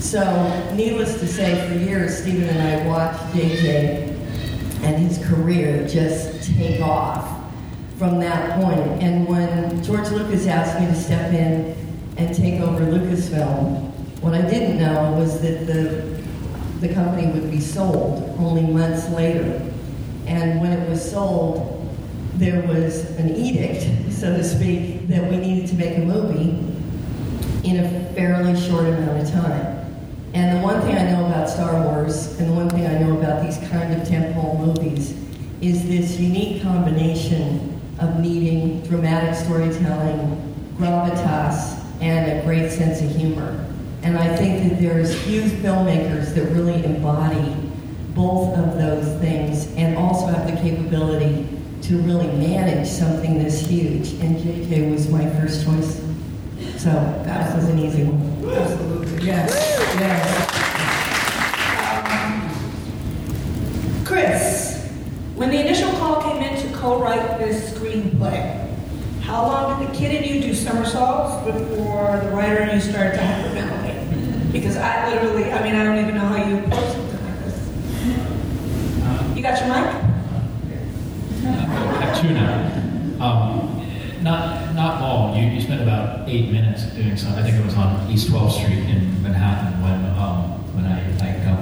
So, 0.03 0.73
needless 0.75 1.17
to 1.21 1.25
say, 1.25 1.65
for 1.67 1.75
years, 1.75 2.17
Steven 2.17 2.49
and 2.49 2.61
I 2.61 2.85
watched 2.85 3.23
JJ 3.33 4.09
and 4.83 5.01
his 5.01 5.25
career 5.25 5.87
just 5.87 6.53
take 6.53 6.81
off 6.81 7.41
from 7.97 8.19
that 8.19 8.59
point. 8.61 9.01
And 9.01 9.25
when 9.25 9.81
George 9.81 10.09
Lucas 10.09 10.45
asked 10.45 10.79
me 10.79 10.87
to 10.87 10.93
step 10.93 11.33
in 11.33 11.73
and 12.17 12.35
take 12.35 12.59
over 12.59 12.85
Lucasfilm, 12.85 13.91
what 14.19 14.33
I 14.33 14.41
didn't 14.41 14.77
know 14.77 15.13
was 15.13 15.41
that 15.41 15.65
the 15.65 16.21
the 16.85 16.93
company 16.93 17.31
would 17.31 17.49
be 17.49 17.61
sold 17.61 18.35
only 18.39 18.63
months 18.63 19.09
later. 19.09 19.71
And 20.27 20.59
when 20.59 20.73
it 20.73 20.87
was 20.89 21.09
sold, 21.09 21.95
there 22.35 22.61
was 22.67 23.09
an 23.17 23.33
edict, 23.37 24.11
so 24.11 24.35
to 24.35 24.43
speak, 24.43 25.07
that 25.07 25.31
we 25.31 25.37
needed 25.37 25.69
to 25.69 25.75
make 25.75 25.97
a 25.97 26.01
movie 26.01 26.59
in 27.63 27.85
a 27.85 28.13
fairly 28.13 28.59
short 28.59 28.85
amount 28.85 29.21
of 29.21 29.31
time. 29.31 29.82
And 30.33 30.57
the 30.57 30.63
one 30.63 30.81
thing 30.81 30.95
I 30.95 31.11
know 31.11 31.27
about 31.27 31.47
Star 31.47 31.83
Wars, 31.83 32.39
and 32.39 32.49
the 32.49 32.53
one 32.53 32.69
thing 32.69 32.87
I 32.87 32.97
know 32.97 33.17
about 33.17 33.43
these 33.43 33.57
kind 33.69 33.93
of 33.93 34.07
tentpole 34.07 34.59
movies, 34.59 35.15
is 35.61 35.87
this 35.87 36.19
unique 36.19 36.63
combination 36.63 37.79
of 37.99 38.19
needing 38.19 38.81
dramatic 38.81 39.35
storytelling, 39.35 40.75
gravitas, 40.77 41.79
and 42.01 42.39
a 42.39 42.43
great 42.43 42.71
sense 42.71 43.01
of 43.01 43.15
humor. 43.15 43.63
And 44.01 44.17
I 44.17 44.35
think 44.35 44.69
that 44.69 44.81
there's 44.81 45.15
few 45.21 45.43
filmmakers 45.43 46.33
that 46.33 46.45
really 46.51 46.83
embody 46.83 47.55
both 48.15 48.57
of 48.57 48.77
those 48.77 49.19
things 49.21 49.73
and 49.75 49.95
also 49.97 50.27
have 50.27 50.47
the 50.49 50.57
capability 50.61 51.47
to 51.83 51.97
really 51.99 52.27
manage 52.27 52.87
something 52.87 53.41
this 53.41 53.61
huge. 53.61 54.13
And 54.13 54.37
JJ 54.37 54.91
was 54.91 55.09
my 55.09 55.29
first 55.35 55.63
choice. 55.63 56.01
So 56.77 56.89
that 56.89 57.55
was 57.55 57.65
an 57.69 57.79
easy 57.79 58.03
one. 58.03 58.51
Absolutely. 58.53 59.02
Yes. 59.23 59.49
Yes. 59.99 60.49
Chris, 64.03 64.91
when 65.35 65.49
the 65.49 65.61
initial 65.61 65.91
call 65.93 66.21
came 66.21 66.41
in 66.41 66.61
to 66.61 66.77
co-write 66.77 67.39
this 67.39 67.71
screenplay, 67.71 68.69
how 69.21 69.43
long 69.43 69.79
did 69.79 69.89
the 69.89 69.97
kid 69.97 70.15
and 70.15 70.25
you 70.25 70.41
do 70.41 70.53
somersaults 70.53 71.45
before 71.45 72.19
the 72.21 72.31
writer 72.31 72.63
and 72.63 72.73
you 72.73 72.81
started 72.81 73.13
to 73.13 73.19
hyperventilate? 73.19 74.51
Because 74.51 74.75
I 74.75 75.13
literally, 75.13 75.49
I 75.53 75.63
mean, 75.63 75.75
I 75.75 75.85
don't 75.85 75.99
even 75.99 76.15
know 76.15 76.25
how 76.25 76.45
you 76.45 76.57
approach 76.57 76.91
something 76.91 77.25
like 77.25 77.39
this. 77.45 77.57
You 79.37 79.41
got 79.41 79.57
your 79.57 79.69
mic? 79.69 79.85
I 81.45 82.03
have 82.03 82.21
two 82.21 82.33
now. 82.33 83.25
Um, 83.25 84.21
not 84.21 84.52
not. 85.13 85.37
You, 85.37 85.47
you 85.47 85.61
spent 85.61 85.81
about 85.81 86.27
eight 86.27 86.51
minutes 86.51 86.83
doing 86.85 87.17
something. 87.17 87.43
I 87.43 87.43
think 87.43 87.57
it 87.57 87.65
was 87.65 87.75
on 87.75 88.09
East 88.11 88.29
12th 88.29 88.63
Street 88.63 88.79
in 88.89 89.21
Manhattan 89.21 89.81
when 89.81 90.05
um, 90.17 90.53
when 90.75 90.85
I 90.85 91.03
I, 91.21 91.43
got, 91.45 91.59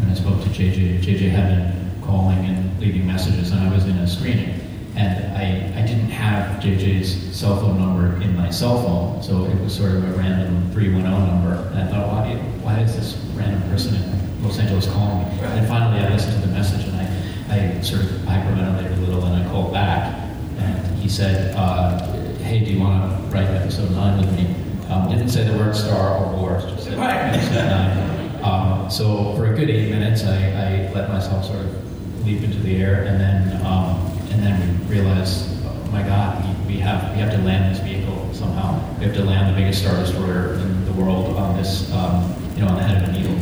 when 0.00 0.10
I 0.10 0.14
spoke 0.14 0.42
to 0.42 0.48
JJ. 0.48 1.02
JJ 1.02 1.30
had 1.30 1.48
been 1.48 2.02
calling 2.02 2.38
and 2.46 2.80
leaving 2.80 3.06
messages, 3.06 3.50
and 3.50 3.60
I 3.60 3.72
was 3.72 3.84
in 3.84 3.96
a 3.98 4.06
screening. 4.06 4.60
And 4.96 5.36
I, 5.36 5.82
I 5.82 5.86
didn't 5.86 6.10
have 6.10 6.62
JJ's 6.62 7.36
cell 7.36 7.58
phone 7.60 7.80
number 7.80 8.22
in 8.22 8.36
my 8.36 8.50
cell 8.50 8.80
phone, 8.82 9.22
so 9.22 9.44
it 9.44 9.60
was 9.60 9.74
sort 9.74 9.90
of 9.92 10.04
a 10.04 10.12
random 10.16 10.70
310 10.70 11.02
number. 11.26 11.68
And 11.72 11.80
I 11.80 11.86
thought, 11.88 12.06
why, 12.08 12.36
why 12.62 12.80
is 12.80 12.94
this 12.94 13.16
random 13.34 13.60
person 13.68 13.96
in 13.96 14.44
Los 14.44 14.58
Angeles 14.60 14.86
calling 14.86 15.26
me? 15.26 15.40
And 15.42 15.66
finally 15.66 16.00
I 16.00 16.10
listened 16.10 16.40
to 16.40 16.46
the 16.46 16.54
message 16.54 16.86
and 16.86 16.96
I, 16.96 17.76
I 17.76 17.80
sort 17.80 18.02
of 18.02 18.08
hyperventilated 18.22 18.96
a 18.96 19.00
little 19.00 19.24
and 19.24 19.42
I 19.42 19.50
called 19.50 19.72
back. 19.72 20.14
And 20.58 20.98
he 20.98 21.08
said, 21.08 21.56
uh, 21.56 22.13
hey, 22.44 22.64
do 22.64 22.72
you 22.72 22.80
want 22.80 23.02
to 23.02 23.26
write 23.34 23.46
episode 23.46 23.90
9 23.90 24.18
with 24.20 24.32
me? 24.36 24.54
Um, 24.90 25.08
didn't 25.08 25.28
say 25.30 25.44
the 25.44 25.56
word 25.56 25.74
star 25.74 26.18
or 26.18 26.32
wars, 26.36 26.64
just 26.64 26.84
said 26.84 26.98
Right. 26.98 27.34
episode 27.34 27.64
9. 27.68 28.44
Um, 28.44 28.90
so 28.90 29.34
for 29.36 29.52
a 29.52 29.56
good 29.56 29.70
eight 29.70 29.90
minutes, 29.90 30.22
I, 30.24 30.36
I 30.36 30.92
let 30.92 31.08
myself 31.08 31.46
sort 31.46 31.60
of 31.60 32.26
leap 32.26 32.42
into 32.42 32.58
the 32.58 32.76
air 32.76 33.04
and 33.04 33.18
then 33.20 33.66
um, 33.66 34.10
and 34.30 34.42
then 34.42 34.78
we 34.88 34.96
realized, 34.96 35.48
oh 35.64 35.90
my 35.90 36.02
God, 36.02 36.44
we, 36.66 36.74
we 36.74 36.80
have 36.80 37.14
we 37.14 37.20
have 37.22 37.30
to 37.32 37.38
land 37.38 37.74
this 37.74 37.82
vehicle 37.82 38.28
somehow. 38.34 38.78
We 38.98 39.06
have 39.06 39.14
to 39.14 39.24
land 39.24 39.54
the 39.54 39.58
biggest 39.58 39.80
star 39.82 39.96
destroyer 39.96 40.54
in 40.54 40.84
the 40.84 40.92
world 40.92 41.36
on 41.36 41.56
this, 41.56 41.90
um, 41.92 42.34
you 42.54 42.62
know, 42.62 42.68
on 42.68 42.76
the 42.76 42.82
head 42.82 43.02
of 43.02 43.08
a 43.08 43.12
needle. 43.12 43.36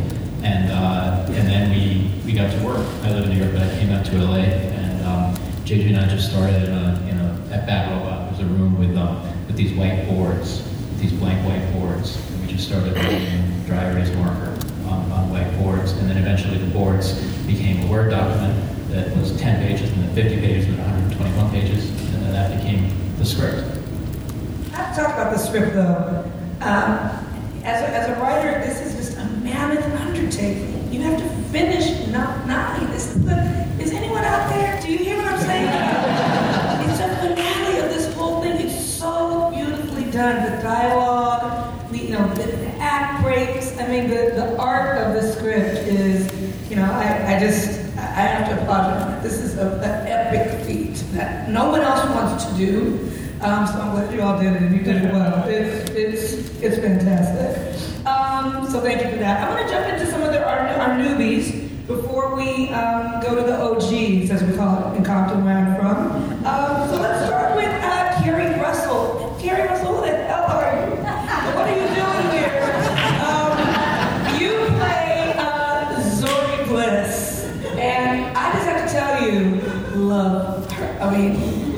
And 0.44 0.70
uh, 0.70 1.24
and 1.30 1.48
then 1.48 1.70
we 1.70 2.12
we 2.24 2.32
got 2.32 2.52
to 2.52 2.64
work. 2.64 2.86
I 3.02 3.10
live 3.10 3.24
in 3.24 3.30
New 3.30 3.38
York, 3.42 3.52
but 3.52 3.62
I 3.62 3.78
came 3.78 3.90
out 3.90 4.04
to 4.06 4.18
LA, 4.18 4.36
and 4.38 5.04
um, 5.06 5.34
JJ 5.64 5.88
and 5.88 5.98
I 5.98 6.08
just 6.08 6.30
started 6.30 6.62
in 6.68 6.72
a, 6.72 7.06
in 7.10 7.18
a 7.18 7.54
at 7.54 7.66
Bad 7.66 7.90
Robot. 7.90 8.21
A 8.42 8.44
room 8.44 8.76
with 8.78 8.96
um, 8.96 9.22
with 9.46 9.56
these 9.56 9.72
white 9.72 10.06
boards, 10.08 10.62
with 10.62 11.00
these 11.00 11.12
blank 11.12 11.46
white 11.46 11.72
boards. 11.78 12.16
And 12.30 12.40
we 12.40 12.52
just 12.52 12.66
started 12.66 12.94
writing 12.96 13.64
dry 13.66 13.90
erase 13.90 14.12
marker 14.16 14.50
on, 14.86 15.12
on 15.12 15.30
white 15.30 15.56
boards, 15.58 15.92
and 15.92 16.10
then 16.10 16.16
eventually 16.16 16.58
the 16.58 16.72
boards 16.72 17.14
became 17.46 17.86
a 17.86 17.90
Word 17.90 18.10
document 18.10 18.90
that 18.90 19.16
was 19.16 19.38
10 19.40 19.66
pages, 19.66 19.90
and 19.92 20.02
then 20.02 20.14
50 20.14 20.40
pages, 20.40 20.66
and 20.66 20.78
then 20.78 20.90
121 20.90 21.50
pages, 21.52 21.88
and 21.88 22.24
then 22.24 22.32
that 22.32 22.56
became 22.56 22.90
the 23.18 23.24
script. 23.24 23.64
I've 24.74 24.94
to 24.94 25.02
talk 25.02 25.14
about 25.14 25.32
the 25.32 25.38
script 25.38 25.74
though. 25.74 26.24
Um, 26.62 27.22
as, 27.64 27.80
a, 27.82 27.88
as 27.94 28.08
a 28.08 28.20
writer, 28.20 28.58
this 28.66 28.80
is 28.80 28.94
just 28.96 29.18
a 29.18 29.24
mammoth 29.44 29.84
undertaking. 30.00 30.92
You 30.92 31.02
have 31.02 31.18
to 31.18 31.28
finish 31.52 32.08
not 32.08 32.46
nine. 32.46 32.90
This 32.90 33.14
is 33.14 33.24
the. 33.24 33.62
Is 33.78 33.92
anyone 33.92 34.24
out 34.24 34.48
there? 34.50 34.80
Do 34.82 34.92
you 34.92 34.98
hear 34.98 35.16
what 35.16 35.26
I'm 35.26 35.40
saying? 35.40 35.68
it's 36.90 37.00
a 37.00 37.16
finale 37.16 37.78
of 37.78 37.88
this 37.90 38.12
whole 38.14 38.42
thing. 38.42 38.66
It's 38.66 38.84
so 38.84 39.50
beautifully 39.50 40.10
done. 40.10 40.44
The 40.44 40.62
dialogue, 40.62 41.90
the, 41.90 41.98
you 41.98 42.10
know, 42.10 42.28
the, 42.34 42.44
the 42.44 42.68
act 42.78 43.24
breaks. 43.24 43.76
I 43.78 43.88
mean, 43.88 44.08
the, 44.08 44.32
the 44.34 44.56
art 44.58 44.98
of 44.98 45.14
the 45.14 45.32
script 45.32 45.86
is, 45.88 46.30
you 46.70 46.76
know, 46.76 46.84
I, 47.02 47.36
I 47.36 47.38
just 47.40 47.80
I 47.96 48.22
have 48.22 48.48
to 48.48 48.62
applaud 48.62 49.14
you. 49.16 49.28
This 49.28 49.40
is 49.40 49.58
an 49.58 49.80
epic 49.82 50.64
feat 50.66 50.94
that 51.12 51.48
no 51.48 51.70
one 51.70 51.80
else 51.80 52.08
wants 52.10 52.44
to 52.46 52.54
do. 52.54 53.10
Um, 53.40 53.66
so 53.66 53.74
I'm 53.80 53.90
glad 53.90 54.14
you 54.14 54.22
all 54.22 54.38
did 54.38 54.52
it 54.52 54.62
and 54.62 54.76
you 54.76 54.82
did 54.82 55.02
it 55.02 55.12
well. 55.12 55.48
It's, 55.48 55.90
it's, 55.90 56.62
it's 56.62 56.76
fantastic. 56.76 58.06
Um, 58.06 58.68
so 58.70 58.80
thank 58.80 59.02
you 59.02 59.10
for 59.10 59.16
that. 59.16 59.42
I'm 59.42 59.56
going 59.56 59.66
to 59.66 59.72
jump 59.72 59.92
into 59.92 60.06
some 60.10 60.22
of 60.22 60.32
the, 60.32 60.46
our, 60.46 60.60
our 60.60 60.90
newbies 60.90 61.68
before 61.88 62.36
we 62.36 62.68
um, 62.68 63.20
go 63.20 63.34
to 63.34 63.42
the 63.42 63.60
OGs, 63.60 64.30
as 64.30 64.44
we 64.44 64.56
call 64.56 64.92
it 64.92 64.96
in 64.96 65.04
Compton, 65.04 65.44
where 65.44 65.58
I'm 65.58 65.76
from. 65.76 66.21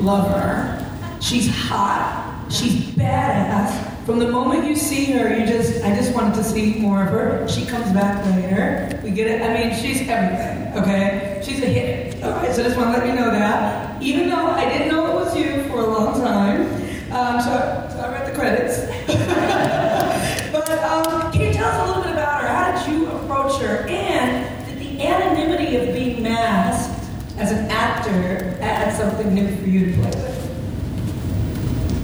Love 0.04 0.30
her. 0.30 1.18
She's 1.20 1.48
hot. 1.48 2.46
She's 2.50 2.84
badass. 2.94 4.04
From 4.04 4.18
the 4.18 4.30
moment 4.30 4.66
you 4.66 4.76
see 4.76 5.06
her, 5.12 5.34
you 5.34 5.46
just, 5.46 5.82
I 5.82 5.96
just 5.96 6.14
wanted 6.14 6.34
to 6.34 6.44
see 6.44 6.74
more 6.74 7.02
of 7.02 7.08
her. 7.08 7.48
She 7.48 7.64
comes 7.64 7.90
back 7.92 8.24
later. 8.36 9.00
We 9.02 9.10
get 9.12 9.28
it. 9.28 9.40
I 9.40 9.54
mean, 9.54 9.74
she's 9.80 10.06
everything, 10.06 10.76
okay? 10.76 11.40
She's 11.42 11.62
a 11.62 11.66
hit. 11.66 12.22
All 12.22 12.32
right, 12.32 12.54
so 12.54 12.60
I 12.60 12.64
just 12.66 12.76
want 12.76 12.94
to 12.94 12.98
let 12.98 13.08
you 13.08 13.14
know 13.14 13.30
that. 13.30 14.02
Even 14.02 14.28
though 14.28 14.46
I 14.46 14.68
didn't 14.68 14.88
know 14.88 15.06
it 15.06 15.14
was 15.14 15.34
you 15.34 15.64
for 15.64 15.78
a 15.78 15.86
long 15.86 16.20
time. 16.20 16.66
Um, 17.10 17.40
so, 17.40 17.88
so 17.90 18.00
I 18.00 18.12
read 18.12 18.30
the 18.30 18.38
credits. 18.38 18.80
but 20.52 20.70
um, 20.84 21.32
can 21.32 21.40
you 21.40 21.52
tell 21.54 21.70
us 21.70 21.82
a 21.82 21.86
little 21.86 22.02
bit 22.02 22.12
about 22.12 22.42
her? 22.42 22.48
How 22.48 22.84
did 22.84 22.92
you 22.92 23.06
approach 23.08 23.58
her? 23.62 23.86
And 23.88 24.66
did 24.66 24.78
the 24.80 25.06
anonymity 25.06 25.76
of 25.76 25.94
being 25.94 26.22
masked 26.22 26.93
actor 28.06 28.58
add 28.60 28.96
something 28.96 29.34
new 29.34 29.56
for 29.56 29.66
you 29.66 29.86
to 29.86 29.92
play 29.92 30.10
with? 30.10 30.40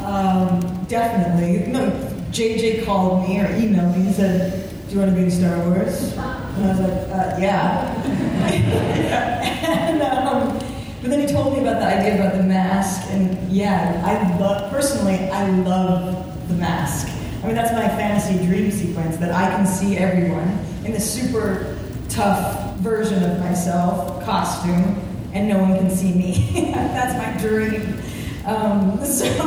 Um, 0.05 0.85
definitely. 0.87 1.71
No, 1.71 1.91
JJ 2.31 2.85
called 2.85 3.29
me 3.29 3.41
or 3.41 3.47
emailed 3.47 3.97
me 3.97 4.07
and 4.07 4.15
said, 4.15 4.71
"Do 4.89 4.95
you 4.95 5.01
want 5.01 5.11
to 5.13 5.17
be 5.17 5.25
in 5.25 5.31
Star 5.31 5.59
Wars?" 5.69 6.13
And 6.13 6.65
I 6.65 6.69
was 6.69 6.81
like, 6.81 6.91
uh, 6.91 7.39
"Yeah." 7.39 7.95
and, 9.91 10.03
um, 10.03 10.59
but 11.01 11.11
then 11.11 11.21
he 11.21 11.33
told 11.33 11.53
me 11.55 11.61
about 11.61 11.81
the 11.81 11.87
idea 11.87 12.15
about 12.17 12.37
the 12.37 12.43
mask, 12.43 13.09
and 13.11 13.51
yeah, 13.51 14.03
I 14.05 14.39
love 14.39 14.71
personally, 14.71 15.31
I 15.31 15.49
love 15.51 16.49
the 16.49 16.55
mask. 16.55 17.09
I 17.43 17.47
mean, 17.47 17.55
that's 17.55 17.73
my 17.73 17.89
fantasy 17.89 18.45
dream 18.45 18.71
sequence 18.71 19.17
that 19.17 19.33
I 19.33 19.49
can 19.57 19.67
see 19.67 19.97
everyone 19.97 20.59
in 20.85 20.93
the 20.93 21.01
super 21.01 21.79
tough 22.09 22.77
version 22.79 23.23
of 23.23 23.39
myself 23.39 24.23
costume, 24.25 25.10
and 25.33 25.49
no 25.49 25.59
one 25.59 25.77
can 25.77 25.91
see 25.91 26.13
me. 26.13 26.51
that's 26.73 27.15
my 27.17 27.49
dream. 27.49 28.01
Um, 28.47 29.05
so 29.05 29.27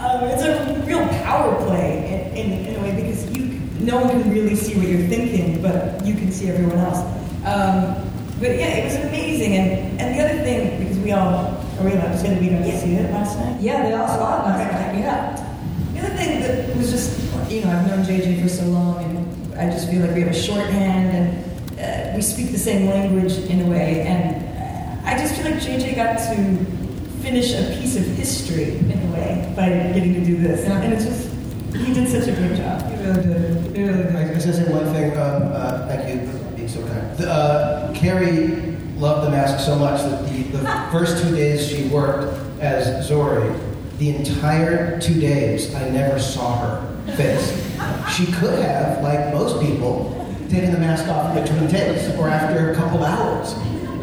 um, 0.00 0.24
it's 0.24 0.42
a 0.42 0.82
real 0.86 1.06
power 1.24 1.54
play 1.66 2.30
in, 2.34 2.52
in, 2.52 2.66
in, 2.66 2.76
a 2.76 2.82
way 2.82 2.94
because 3.02 3.30
you 3.36 3.60
no 3.80 4.00
one 4.00 4.22
can 4.22 4.32
really 4.32 4.56
see 4.56 4.76
what 4.76 4.86
you're 4.88 5.08
thinking, 5.08 5.60
but 5.60 6.04
you 6.04 6.14
can 6.14 6.32
see 6.32 6.48
everyone 6.48 6.78
else. 6.78 6.98
Um, 7.44 8.02
but 8.40 8.50
yeah, 8.50 8.76
it 8.76 8.84
was 8.84 8.94
amazing. 9.06 9.56
And, 9.56 10.00
and 10.00 10.18
the 10.18 10.24
other 10.24 10.42
thing, 10.42 10.78
because 10.78 10.98
we 10.98 11.12
all 11.12 11.56
are 11.78 11.84
we 11.84 11.92
allowed 11.92 12.12
to 12.12 12.18
say 12.18 12.30
that 12.30 12.40
we 12.40 12.48
didn't 12.48 12.72
see 12.78 12.94
it 12.94 13.10
last 13.12 13.38
night? 13.38 13.60
Yeah, 13.60 13.82
they 13.82 13.92
all 13.92 14.08
saw 14.08 14.40
it 14.40 14.48
last 14.48 14.72
night. 14.72 14.98
Yeah. 14.98 15.36
The 15.92 16.00
other 16.00 16.16
thing 16.16 16.40
that 16.40 16.76
was 16.76 16.90
just, 16.90 17.50
you 17.50 17.60
know, 17.62 17.70
I've 17.70 17.86
known 17.86 18.02
JJ 18.04 18.42
for 18.42 18.48
so 18.48 18.64
long, 18.64 19.04
and 19.04 19.54
I 19.56 19.70
just 19.70 19.90
feel 19.90 20.00
like 20.00 20.14
we 20.14 20.22
have 20.22 20.30
a 20.30 20.34
shorthand 20.34 21.14
and 21.14 21.45
uh, 21.78 22.12
we 22.14 22.22
speak 22.22 22.52
the 22.52 22.58
same 22.58 22.88
language 22.88 23.34
in 23.50 23.60
a 23.60 23.70
way. 23.70 24.02
And 24.02 25.06
I 25.06 25.18
just 25.18 25.34
feel 25.34 25.50
like 25.50 25.60
JJ 25.60 25.96
got 25.96 26.18
to 26.18 26.76
finish 27.22 27.52
a 27.52 27.78
piece 27.78 27.96
of 27.96 28.04
history 28.04 28.78
in 28.78 28.92
a 28.92 29.12
way 29.12 29.52
by 29.56 29.68
getting 29.68 30.14
to 30.14 30.24
do 30.24 30.36
this. 30.36 30.64
And 30.64 30.92
it's 30.92 31.04
just, 31.04 31.28
he 31.74 31.92
did 31.92 32.08
such 32.08 32.28
a 32.28 32.32
great 32.32 32.56
job. 32.56 32.82
He 32.90 33.04
really 33.04 33.22
did. 33.22 33.76
You 33.76 33.86
really 33.86 34.02
did. 34.04 34.16
I 34.16 34.32
was 34.32 34.44
going 34.44 34.56
to 34.56 34.64
say 34.64 34.72
one 34.72 34.92
thing. 34.94 35.10
Um, 35.12 35.42
uh, 35.52 35.86
thank 35.88 36.08
you 36.08 36.30
for 36.30 36.38
being 36.56 36.68
so 36.68 36.86
kind. 36.86 37.16
The, 37.18 37.30
uh, 37.30 37.94
Keri 37.94 38.76
loved 38.96 39.26
the 39.26 39.30
mask 39.30 39.64
so 39.64 39.76
much 39.76 40.00
that 40.00 40.24
the, 40.24 40.42
the 40.58 40.88
first 40.92 41.22
two 41.22 41.34
days 41.34 41.68
she 41.68 41.88
worked 41.88 42.32
as 42.60 43.08
Zorii, 43.08 43.60
the 43.98 44.14
entire 44.14 45.00
two 45.00 45.20
days, 45.20 45.74
I 45.74 45.88
never 45.90 46.18
saw 46.18 46.58
her 46.58 47.14
face. 47.16 47.62
She 48.14 48.26
could 48.32 48.58
have, 48.58 49.02
like 49.02 49.32
most 49.32 49.60
people, 49.60 50.25
taken 50.48 50.72
the 50.72 50.78
mask 50.78 51.06
off 51.08 51.34
between 51.34 51.68
takes 51.68 52.08
or 52.16 52.28
after 52.28 52.72
a 52.72 52.74
couple 52.74 53.04
hours 53.04 53.54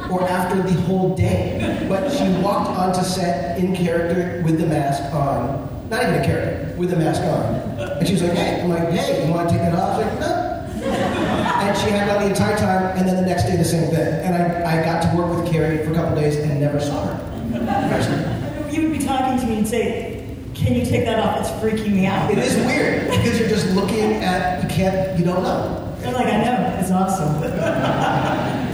or 0.09 0.27
after 0.27 0.61
the 0.61 0.73
whole 0.81 1.15
day. 1.15 1.85
But 1.89 2.11
she 2.11 2.27
walked 2.41 2.69
onto 2.69 3.01
set 3.01 3.57
in 3.59 3.75
character 3.75 4.41
with 4.43 4.59
the 4.59 4.67
mask 4.67 5.03
on. 5.13 5.69
Not 5.89 6.03
even 6.03 6.15
a 6.15 6.25
character, 6.25 6.75
with 6.77 6.89
the 6.89 6.95
mask 6.95 7.21
on. 7.21 7.97
And 7.97 8.07
she 8.07 8.13
was 8.13 8.23
like, 8.23 8.33
hey, 8.33 8.61
I'm 8.61 8.69
like, 8.69 8.89
hey, 8.89 9.25
you 9.25 9.31
want 9.31 9.49
to 9.49 9.55
take 9.55 9.67
it 9.67 9.73
off? 9.73 9.79
I 9.79 9.97
was 9.97 10.05
like, 10.05 10.19
no. 10.19 10.49
And 10.83 11.77
she 11.77 11.89
had 11.89 12.07
it 12.07 12.15
on 12.15 12.23
the 12.23 12.29
entire 12.29 12.57
time, 12.57 12.97
and 12.97 13.07
then 13.07 13.15
the 13.15 13.21
next 13.21 13.43
day 13.43 13.55
the 13.55 13.63
same 13.63 13.89
thing. 13.89 14.25
And 14.25 14.35
I, 14.35 14.79
I 14.79 14.83
got 14.83 15.01
to 15.03 15.17
work 15.17 15.37
with 15.37 15.51
Keri 15.51 15.85
for 15.85 15.91
a 15.91 15.95
couple 15.95 16.15
days 16.15 16.35
and 16.37 16.59
never 16.59 16.79
saw 16.79 17.05
her. 17.05 18.71
You 18.71 18.81
would 18.83 18.91
be 18.97 19.05
talking 19.05 19.39
to 19.39 19.45
me 19.45 19.57
and 19.59 19.67
say, 19.67 20.25
can 20.53 20.73
you 20.73 20.85
take 20.85 21.05
that 21.05 21.19
off? 21.19 21.39
It's 21.39 21.49
freaking 21.63 21.93
me 21.93 22.05
out. 22.05 22.31
It 22.31 22.37
is 22.37 22.55
weird 22.65 23.09
because 23.09 23.39
you're 23.39 23.49
just 23.49 23.67
looking 23.75 24.13
at, 24.23 24.63
you 24.63 24.69
can't, 24.69 25.17
you 25.19 25.25
don't 25.25 25.43
know. 25.43 25.82
You're 26.03 26.11
like, 26.11 26.27
I 26.27 26.43
know, 26.43 26.77
it's 26.79 26.91
awesome. 26.91 27.41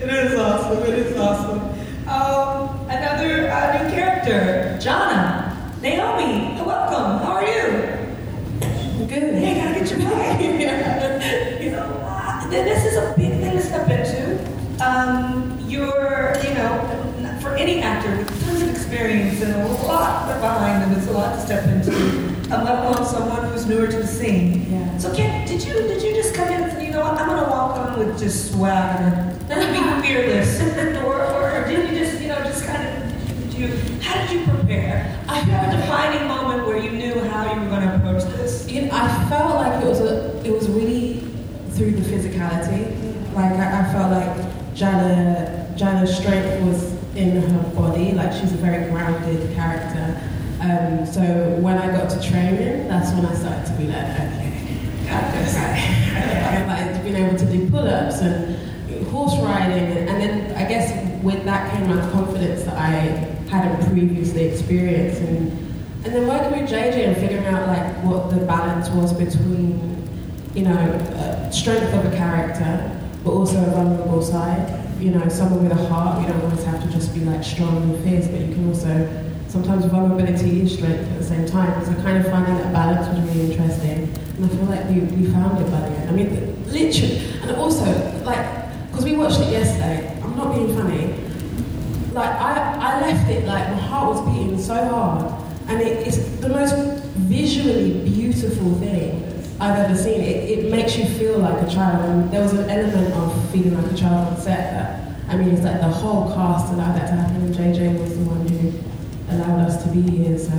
It 0.00 0.08
is 0.32 0.38
awesome. 0.38 0.82
It 0.84 0.98
is 0.98 1.16
awesome. 1.18 1.60
Um, 2.08 2.80
another 2.88 3.50
uh, 3.50 3.82
new 3.82 3.90
character, 3.90 4.78
Jannah. 4.80 5.74
Naomi, 5.82 6.60
welcome. 6.64 7.18
How 7.24 7.32
are 7.34 7.44
you? 7.44 9.06
Good. 9.06 9.34
Hey, 9.34 9.54
gotta 9.60 9.78
get 9.80 9.90
your 9.90 9.98
bag 10.00 10.40
here. 10.58 11.58
you 11.62 11.70
know, 11.72 11.82
uh, 12.04 12.48
this 12.48 12.84
is 12.86 12.96
a 12.96 13.14
big 13.16 13.30
thing 13.40 13.52
to 13.56 13.62
step 13.62 13.88
into. 13.88 14.84
Um, 14.84 15.58
you're, 15.68 16.34
you 16.42 16.54
know, 16.54 17.38
for 17.42 17.54
any 17.56 17.80
actor 17.82 18.16
with 18.16 18.28
tons 18.46 18.62
of 18.62 18.68
experience 18.70 19.42
and 19.42 19.52
a 19.54 19.68
lot 19.84 20.26
behind 20.40 20.82
them, 20.82 20.98
it's 20.98 21.08
a 21.08 21.12
lot 21.12 21.34
to 21.34 21.40
step 21.40 21.64
into. 21.68 21.92
Um, 22.54 22.64
let 22.64 22.84
alone 22.84 23.06
someone 23.06 23.48
who's 23.52 23.66
newer 23.66 23.86
to 23.86 23.96
the 23.98 24.06
scene. 24.06 24.66
Yeah. 24.72 24.98
So, 24.98 25.14
Kit, 25.14 25.46
did 25.46 25.62
you 25.62 25.72
did 25.74 26.02
you 26.02 26.12
just 26.14 26.34
come 26.34 26.48
in 26.48 26.64
and 26.64 26.82
you 26.82 26.90
know 26.90 27.00
what? 27.02 27.14
I'm 27.14 27.28
gonna 27.28 27.48
walk 27.48 27.76
on 27.78 27.89
with 28.06 28.18
just 28.18 28.52
swagger. 28.52 29.36
Let 29.48 29.72
me 29.72 29.78
be 29.78 30.06
fearless, 30.06 30.60
or, 31.04 31.22
or, 31.22 31.50
or 31.50 31.68
did 31.68 31.90
you 31.90 31.98
just 31.98 32.20
you 32.20 32.28
know 32.28 32.38
just 32.38 32.64
kind 32.64 32.86
of 32.86 33.50
did 33.50 33.54
you? 33.54 33.68
How 34.00 34.26
did 34.26 34.30
you 34.30 34.44
prepare? 34.46 35.18
I 35.28 35.34
have 35.38 35.74
a 35.74 35.76
defining 35.76 36.26
moment 36.26 36.66
where 36.66 36.78
you 36.78 36.90
knew 36.90 37.20
how 37.28 37.52
you 37.52 37.60
were 37.60 37.68
going 37.68 37.82
to 37.82 37.96
approach 37.96 38.24
this. 38.36 38.70
You 38.70 38.82
know, 38.82 38.90
I 38.92 39.28
felt 39.28 39.54
like 39.56 39.84
it 39.84 39.88
was 39.88 40.00
a, 40.00 40.40
it 40.44 40.52
was 40.52 40.68
really 40.68 41.18
through 41.72 41.92
the 41.92 42.02
physicality. 42.02 42.96
Like 43.34 43.52
I, 43.52 43.80
I 43.80 43.92
felt 43.92 44.12
like 44.12 44.74
Jannah, 44.74 45.74
Jannah's 45.76 46.16
strength 46.16 46.64
was 46.64 46.92
in 47.14 47.42
her 47.42 47.62
body. 47.74 48.12
Like 48.12 48.32
she's 48.32 48.52
a 48.52 48.56
very 48.56 48.90
grounded 48.90 49.54
character. 49.54 50.18
Um, 50.62 51.06
so 51.06 51.22
when 51.60 51.78
I 51.78 51.86
got 51.88 52.10
to 52.10 52.20
training, 52.20 52.88
that's 52.88 53.12
when 53.12 53.26
I 53.26 53.34
started 53.34 53.66
to 53.66 53.72
be 53.78 53.86
like, 53.88 54.04
okay, 54.04 54.50
got 55.06 55.32
this. 55.34 55.54
Right. 55.56 56.00
like 56.66 57.02
being 57.02 57.16
able 57.16 57.38
to 57.38 57.46
do 57.46 57.68
pull-ups 57.70 58.20
and 58.20 59.06
and 59.82 60.20
then 60.20 60.56
I 60.56 60.68
guess 60.68 60.92
with 61.22 61.44
that 61.44 61.72
came 61.72 61.88
my 61.88 62.00
confidence 62.10 62.64
that 62.64 62.76
I 62.76 62.90
hadn't 63.50 63.86
previously 63.90 64.44
experienced, 64.44 65.20
and 65.22 65.50
and 66.04 66.14
then 66.14 66.26
working 66.26 66.62
with 66.62 66.70
JJ 66.70 67.08
and 67.08 67.16
figuring 67.16 67.46
out 67.46 67.66
like 67.68 68.04
what 68.04 68.30
the 68.30 68.44
balance 68.46 68.88
was 68.90 69.12
between, 69.12 70.08
you 70.54 70.62
know, 70.62 71.50
strength 71.52 71.92
of 71.92 72.12
a 72.12 72.16
character, 72.16 73.00
but 73.22 73.32
also 73.32 73.58
a 73.62 73.70
vulnerable 73.70 74.22
side. 74.22 74.78
You 74.98 75.12
know, 75.12 75.28
someone 75.28 75.66
with 75.66 75.72
a 75.72 75.86
heart. 75.86 76.20
You 76.20 76.28
don't 76.28 76.42
always 76.42 76.64
have 76.64 76.82
to 76.82 76.88
just 76.90 77.14
be 77.14 77.20
like 77.20 77.42
strong 77.42 77.82
and 77.82 78.04
fierce, 78.04 78.28
but 78.28 78.40
you 78.40 78.54
can 78.54 78.68
also 78.68 79.24
sometimes 79.48 79.84
vulnerability 79.86 80.62
is 80.62 80.74
strength 80.74 81.10
at 81.10 81.18
the 81.18 81.24
same 81.24 81.46
time. 81.46 81.84
So 81.84 81.94
kind 82.02 82.18
of 82.18 82.30
finding 82.30 82.54
that 82.56 82.72
balance 82.72 83.08
was 83.08 83.28
really 83.28 83.50
interesting, 83.52 84.14
and 84.36 84.44
I 84.44 84.48
feel 84.48 84.64
like 84.66 84.88
we, 84.88 85.00
we 85.00 85.32
found 85.32 85.58
it 85.58 85.70
by 85.70 85.80
the 85.80 85.96
end. 85.96 86.10
I 86.10 86.12
mean, 86.12 86.64
literally, 86.66 87.18
and 87.42 87.50
also 87.52 87.84
like 88.24 88.59
because 89.00 89.12
we 89.12 89.18
watched 89.18 89.40
it 89.40 89.52
yesterday. 89.52 90.20
I'm 90.22 90.36
not 90.36 90.54
being 90.54 90.74
funny. 90.76 91.14
Like 92.12 92.30
I, 92.30 92.76
I 92.80 93.00
left 93.00 93.30
it 93.30 93.46
like 93.46 93.68
my 93.68 93.76
heart 93.76 94.14
was 94.14 94.36
beating 94.36 94.60
so 94.60 94.74
hard, 94.74 95.32
and 95.68 95.80
it, 95.80 96.06
it's 96.06 96.18
the 96.40 96.48
most 96.48 96.74
visually 97.14 98.04
beautiful 98.04 98.74
thing 98.74 99.24
I've 99.60 99.78
ever 99.78 99.96
seen. 99.96 100.20
It, 100.20 100.58
it 100.58 100.70
makes 100.70 100.98
you 100.98 101.06
feel 101.06 101.38
like 101.38 101.66
a 101.66 101.70
child, 101.70 102.04
and 102.04 102.30
there 102.30 102.42
was 102.42 102.52
an 102.52 102.68
element 102.68 103.14
of 103.14 103.50
feeling 103.50 103.80
like 103.80 103.90
a 103.90 103.96
child 103.96 104.28
on 104.28 104.36
set 104.36 104.72
that. 104.72 105.00
I 105.28 105.36
mean, 105.36 105.50
it's 105.50 105.62
like 105.62 105.80
the 105.80 105.88
whole 105.88 106.34
cast 106.34 106.72
allowed 106.72 106.96
that 106.96 107.06
to 107.06 107.12
happen, 107.14 107.36
and 107.36 107.54
JJ 107.54 107.98
was 108.00 108.18
the 108.18 108.24
one 108.24 108.46
who 108.48 108.72
allowed 109.34 109.60
us 109.60 109.82
to 109.84 109.90
be 109.90 110.02
here. 110.02 110.36
So, 110.36 110.52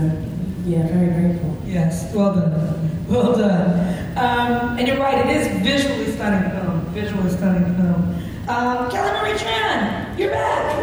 yeah, 0.66 0.88
very 0.88 1.14
grateful. 1.14 1.58
Yes, 1.66 2.12
well 2.14 2.34
done. 2.34 3.08
Well 3.08 3.36
done. 3.36 4.02
Um, 4.18 4.78
and 4.78 4.88
you're 4.88 4.98
right, 4.98 5.26
it 5.26 5.36
is 5.36 5.62
visually 5.62 6.12
stunning 6.14 6.50
film. 6.52 6.80
Visually 6.94 7.30
stunning 7.30 7.76
film. 7.76 8.11
Um, 8.48 8.90
Kelly 8.90 9.12
Marie 9.22 9.38
Tran, 9.38 10.18
you're 10.18 10.32
back. 10.32 10.76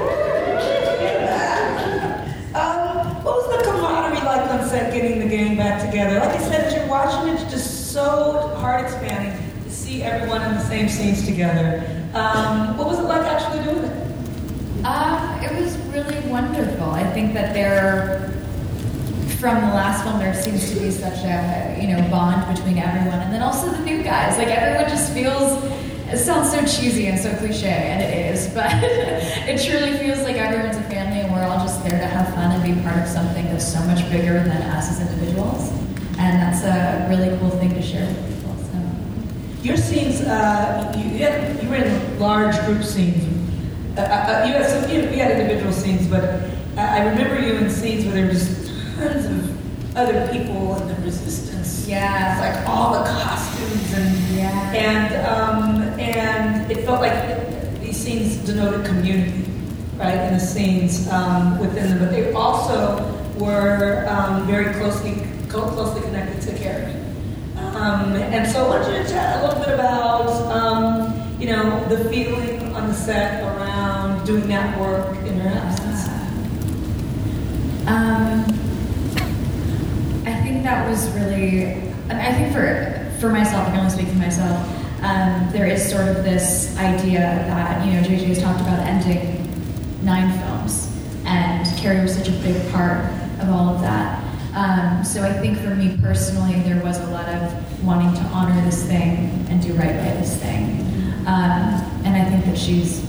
You're 1.01 1.21
back. 1.27 2.55
Um, 2.55 3.25
what 3.25 3.37
was 3.37 3.57
the 3.59 3.65
camaraderie 3.65 4.25
like 4.25 4.49
on 4.49 4.69
set 4.69 4.95
getting 4.95 5.19
the 5.19 5.27
gang 5.27 5.57
back 5.57 5.85
together? 5.85 6.21
Like 6.21 6.39
I 6.39 6.39
said, 6.39 6.67
as 6.67 6.75
you're 6.75 6.87
watching 6.87 7.35
it, 7.35 7.41
it's 7.41 7.51
just 7.51 7.93
so 7.93 8.55
heart 8.59 8.85
expanding 8.85 9.37
to 9.65 9.71
see 9.71 10.05
everyone 10.05 10.43
in 10.43 10.55
the 10.55 10.61
same 10.61 10.89
scenes 10.89 11.27
together. 11.27 11.83
Um, 12.15 12.77
what 12.79 12.87
was 12.87 13.01
it 13.01 13.03
like 13.03 13.23
actually 13.23 13.65
doing 13.65 13.85
it? 13.85 14.07
Uh, 14.85 15.41
it 15.43 15.61
was 15.61 15.77
really 15.89 16.21
wonderful. 16.31 16.91
I 16.91 17.13
think 17.13 17.35
that 17.35 17.55
there, 17.55 18.31
from 19.41 19.57
the 19.57 19.75
last 19.75 20.05
film, 20.05 20.21
there 20.21 20.33
seems 20.41 20.73
to 20.73 20.79
be 20.79 20.93
such 20.93 21.25
a 21.25 21.77
you 21.81 21.89
know 21.89 22.09
bond 22.09 22.57
between 22.57 22.79
everyone, 22.79 23.19
and 23.19 23.35
then 23.35 23.43
also 23.43 23.69
the 23.69 23.81
new 23.81 24.05
guys. 24.05 24.39
Like 24.39 24.49
everyone 24.49 24.89
just 24.89 25.13
feels. 25.13 25.61
It 26.11 26.17
sounds 26.19 26.51
so 26.51 26.61
cheesy 26.61 27.07
and 27.07 27.19
so 27.19 27.35
cliche, 27.37 27.69
and 27.69 28.01
it 28.03 28.33
is, 28.35 28.49
but 28.55 28.71
it 28.73 29.61
truly 29.63 29.99
feels 29.99 30.23
like 30.23 30.37
everyone's 30.37 30.77
a 30.77 30.83
family, 30.85 31.21
and 31.21 31.33
we're 31.33 31.43
all 31.45 31.59
just 31.59 31.83
there 31.85 31.99
to 32.01 32.07
have 32.07 32.33
fun 32.35 32.51
and 32.53 32.63
be 32.63 32.81
part 32.83 32.97
of 32.99 33.07
something 33.07 33.45
that's 33.47 33.71
so 33.71 33.81
much 33.85 34.09
bigger 34.11 34.43
than 34.43 34.63
us 34.63 34.91
as 34.91 35.01
individuals. 35.01 35.71
And 36.19 36.41
that's 36.43 36.65
a 36.65 37.07
really 37.11 37.37
cool 37.39 37.51
thing 37.51 37.75
to 37.75 37.83
share 37.83 38.07
with 38.07 38.35
people. 38.37 38.57
So. 38.57 39.63
Your 39.63 39.77
scenes, 39.77 40.23
uh, 40.23 40.93
you, 40.97 41.19
had, 41.19 41.63
you 41.63 41.69
were 41.69 41.77
in 41.77 42.19
large 42.19 42.59
group 42.65 42.83
scenes. 42.83 43.25
Uh, 43.97 44.01
uh, 44.01 44.45
you, 44.47 44.53
had 44.55 44.67
some, 44.67 44.91
you, 44.91 45.03
you 45.03 45.19
had 45.23 45.33
individual 45.41 45.73
scenes, 45.73 46.07
but 46.09 46.25
I, 46.77 47.01
I 47.01 47.09
remember 47.09 47.39
you 47.41 47.53
in 47.55 47.69
scenes 47.71 48.05
where 48.05 48.15
there 48.15 48.27
were 48.27 48.33
just 48.33 48.67
tons 48.97 49.27
of 49.27 49.97
other 49.97 50.27
people 50.33 50.75
and 50.75 50.89
the 50.91 50.95
resistance. 51.03 51.87
Yeah. 51.87 52.33
It's 52.33 52.59
like 52.59 52.69
all 52.69 52.93
the 52.93 53.05
costumes 53.11 53.93
and 53.95 54.37
Yeah. 54.37 54.73
and 54.73 55.27
um, 55.27 55.88
and 55.99 56.71
it 56.71 56.85
felt 56.85 57.01
like 57.01 57.81
these 57.81 57.97
scenes 57.97 58.37
denoted 58.39 58.87
community, 58.87 59.45
right? 59.97 60.15
and 60.15 60.37
the 60.37 60.41
scenes 60.41 61.09
um, 61.09 61.59
within 61.59 61.89
them, 61.91 61.99
but 61.99 62.11
they 62.11 62.33
also 62.33 63.05
were 63.39 64.07
um, 64.09 64.47
very 64.47 64.73
closely 64.75 65.27
closely 65.49 66.03
connected 66.03 66.43
to 66.43 66.59
Carrie. 66.59 66.93
Um, 67.57 68.15
and 68.15 68.51
so 68.51 68.67
I 68.67 68.69
want 68.69 68.93
you 68.93 69.03
to 69.03 69.09
chat 69.09 69.43
a 69.43 69.47
little 69.47 69.65
bit 69.65 69.75
about, 69.75 70.29
um, 70.53 71.41
you 71.41 71.47
know, 71.47 71.85
the 71.89 72.09
feeling 72.11 72.75
on 72.75 72.89
the 72.89 72.95
set 72.95 73.43
around 73.43 74.27
doing 74.27 74.47
that 74.49 74.79
work 74.79 75.17
in 75.27 75.37
your 75.37 75.47
absence. 75.49 76.09
Um, 77.87 78.45
I 80.27 80.43
think 80.43 80.63
that 80.65 80.89
was 80.89 81.09
really. 81.13 81.77
I 82.11 82.29
I 82.29 82.33
think 82.35 82.53
for 82.53 83.17
for 83.21 83.31
myself, 83.31 83.67
I 83.69 83.71
can 83.71 83.81
only 83.81 83.91
speak 83.91 84.09
for 84.09 84.19
myself. 84.19 84.78
Um, 85.03 85.49
there 85.53 85.67
is 85.67 85.89
sort 85.89 86.09
of 86.09 86.25
this 86.25 86.77
idea 86.77 87.21
that 87.21 87.87
you 87.87 87.93
know 87.93 88.03
JJ 88.03 88.27
has 88.27 88.41
talked 88.41 88.61
about 88.61 88.81
ending 88.81 89.45
nine 90.03 90.37
films, 90.41 90.93
and 91.25 91.67
Carrie 91.79 92.01
was 92.01 92.15
such 92.15 92.29
a 92.29 92.33
big 92.33 92.71
part 92.73 93.05
of 93.41 93.49
all 93.49 93.69
of 93.69 93.81
that. 93.81 94.25
Um, 94.55 95.05
so 95.05 95.23
I 95.23 95.33
think 95.33 95.59
for 95.59 95.75
me 95.75 95.97
personally, 96.03 96.61
there 96.63 96.83
was 96.83 96.99
a 96.99 97.07
lot 97.11 97.29
of 97.29 97.85
wanting 97.85 98.13
to 98.15 98.29
honor 98.31 98.61
this 98.65 98.85
thing 98.87 99.47
and 99.49 99.63
do 99.63 99.73
right 99.75 99.95
by 99.95 100.11
this 100.19 100.37
thing, 100.37 100.81
um, 101.27 101.79
and 102.05 102.17
I 102.17 102.25
think 102.29 102.45
that 102.47 102.59
she's 102.59 103.05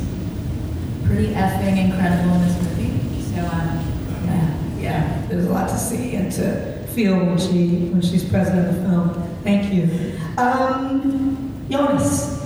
pretty 1.06 1.34
effing 1.34 1.78
incredible 1.86 2.36
in 2.36 2.42
this 2.42 2.56
movie. 2.64 3.22
So 3.34 3.40
um, 3.46 4.26
yeah. 4.26 4.56
Yeah, 4.80 5.26
there's 5.28 5.46
a 5.46 5.50
lot 5.52 5.70
to 5.70 5.78
see 5.78 6.16
and 6.16 6.32
to 6.34 6.84
feel 6.94 7.18
when 7.18 7.38
she 7.38 7.90
when 7.90 8.02
she's 8.02 8.24
present 8.24 8.60
in 8.60 8.66
the 8.66 8.90
film. 8.90 9.38
Thank 9.44 9.74
you, 9.74 10.18
um, 10.38 11.49
Joonas. 11.70 12.38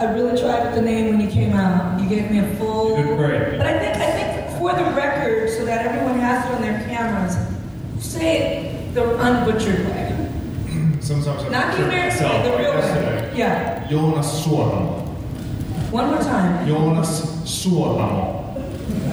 I 0.00 0.12
really 0.12 0.38
tried 0.40 0.66
with 0.66 0.74
the 0.74 0.82
name 0.82 1.08
when 1.10 1.20
you 1.20 1.30
came 1.30 1.52
out. 1.52 2.00
You 2.00 2.08
gave 2.08 2.30
me 2.30 2.38
a 2.40 2.54
full. 2.56 2.98
You 2.98 3.04
did 3.04 3.16
great. 3.16 3.58
But 3.58 3.66
I 3.66 3.78
think 3.78 3.96
I 3.96 4.10
think 4.12 4.58
for 4.58 4.72
the 4.72 4.84
record, 4.96 5.50
so 5.50 5.64
that 5.66 5.86
everyone 5.86 6.18
has 6.18 6.44
it 6.46 6.54
on 6.54 6.62
their 6.62 6.80
cameras, 6.86 7.36
say 8.04 8.38
it 8.38 8.94
the 8.94 9.02
unbutchered 9.02 9.84
way. 9.86 10.10
Sometimes 11.00 11.42
I 11.44 11.48
Not 11.48 11.76
the 11.76 11.84
American 11.84 12.24
way, 12.24 12.42
the 12.50 12.56
real 12.56 12.74
way. 12.74 13.32
Yeah. 13.36 13.86
Joonas 13.88 14.42
Suotamo. 14.42 15.04
One 15.90 16.06
more 16.08 16.18
time. 16.18 16.66
Joonas 16.66 17.20
Suotamo. 17.44 18.56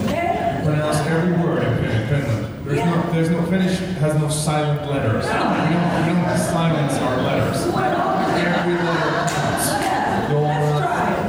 Okay. 0.06 0.62
Pronounce 0.64 0.98
every 1.08 1.34
word 1.44 1.64
in 1.64 1.78
Fin- 1.78 2.08
Finland. 2.08 2.48
There's 2.66 2.86
no, 2.86 3.12
there's 3.12 3.30
no 3.30 3.42
Finnish 3.48 3.78
has 4.00 4.16
no 4.16 4.30
silent 4.30 4.90
letters. 4.90 5.26
We 5.26 5.34
don't, 5.34 6.08
we 6.08 6.14
don't 6.24 6.38
silence 6.38 6.94
our 6.94 7.18
letters. 7.22 8.11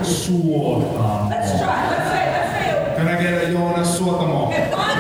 Suotamo. 0.03 1.29
Let's 1.31 1.59
try. 1.59 1.91
Let's 1.91 2.11
say. 2.11 2.25
Let's 2.33 2.51
say. 2.53 2.97
Can 2.97 3.09
I 3.09 3.23
get 3.23 3.45
a 3.45 3.53
Jonas 3.53 3.99
Suotamo? 3.99 4.92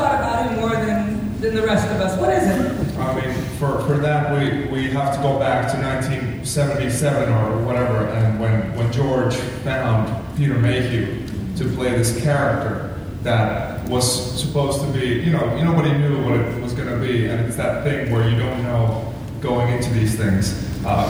Thought 0.00 0.14
about 0.14 0.50
him 0.50 0.60
more 0.60 0.70
than, 0.70 1.40
than 1.40 1.54
the 1.54 1.62
rest 1.62 1.86
of 1.88 2.00
us. 2.00 2.18
What 2.18 2.30
is 2.30 2.44
it? 2.44 2.98
I 2.98 3.20
mean, 3.20 3.34
for, 3.58 3.82
for 3.82 3.98
that, 3.98 4.32
we, 4.32 4.66
we 4.70 4.90
have 4.90 5.14
to 5.14 5.22
go 5.22 5.38
back 5.38 5.70
to 5.72 5.78
1977 5.78 7.28
or 7.32 7.64
whatever, 7.64 8.06
and 8.08 8.40
when, 8.40 8.74
when 8.76 8.90
George 8.92 9.34
found 9.64 10.36
Peter 10.36 10.54
Mayhew 10.54 11.26
to 11.56 11.64
play 11.76 11.90
this 11.90 12.22
character 12.22 12.98
that 13.22 13.86
was 13.88 14.40
supposed 14.40 14.80
to 14.80 14.86
be, 14.88 15.06
you 15.06 15.32
know, 15.32 15.62
nobody 15.62 15.92
knew 15.98 16.24
what 16.24 16.34
it 16.34 16.62
was 16.62 16.72
going 16.72 16.88
to 16.88 17.06
be, 17.06 17.26
and 17.26 17.44
it's 17.46 17.56
that 17.56 17.84
thing 17.84 18.10
where 18.10 18.28
you 18.28 18.38
don't 18.38 18.62
know 18.62 19.12
going 19.40 19.72
into 19.72 19.90
these 19.90 20.16
things 20.16 20.70
uh, 20.84 21.06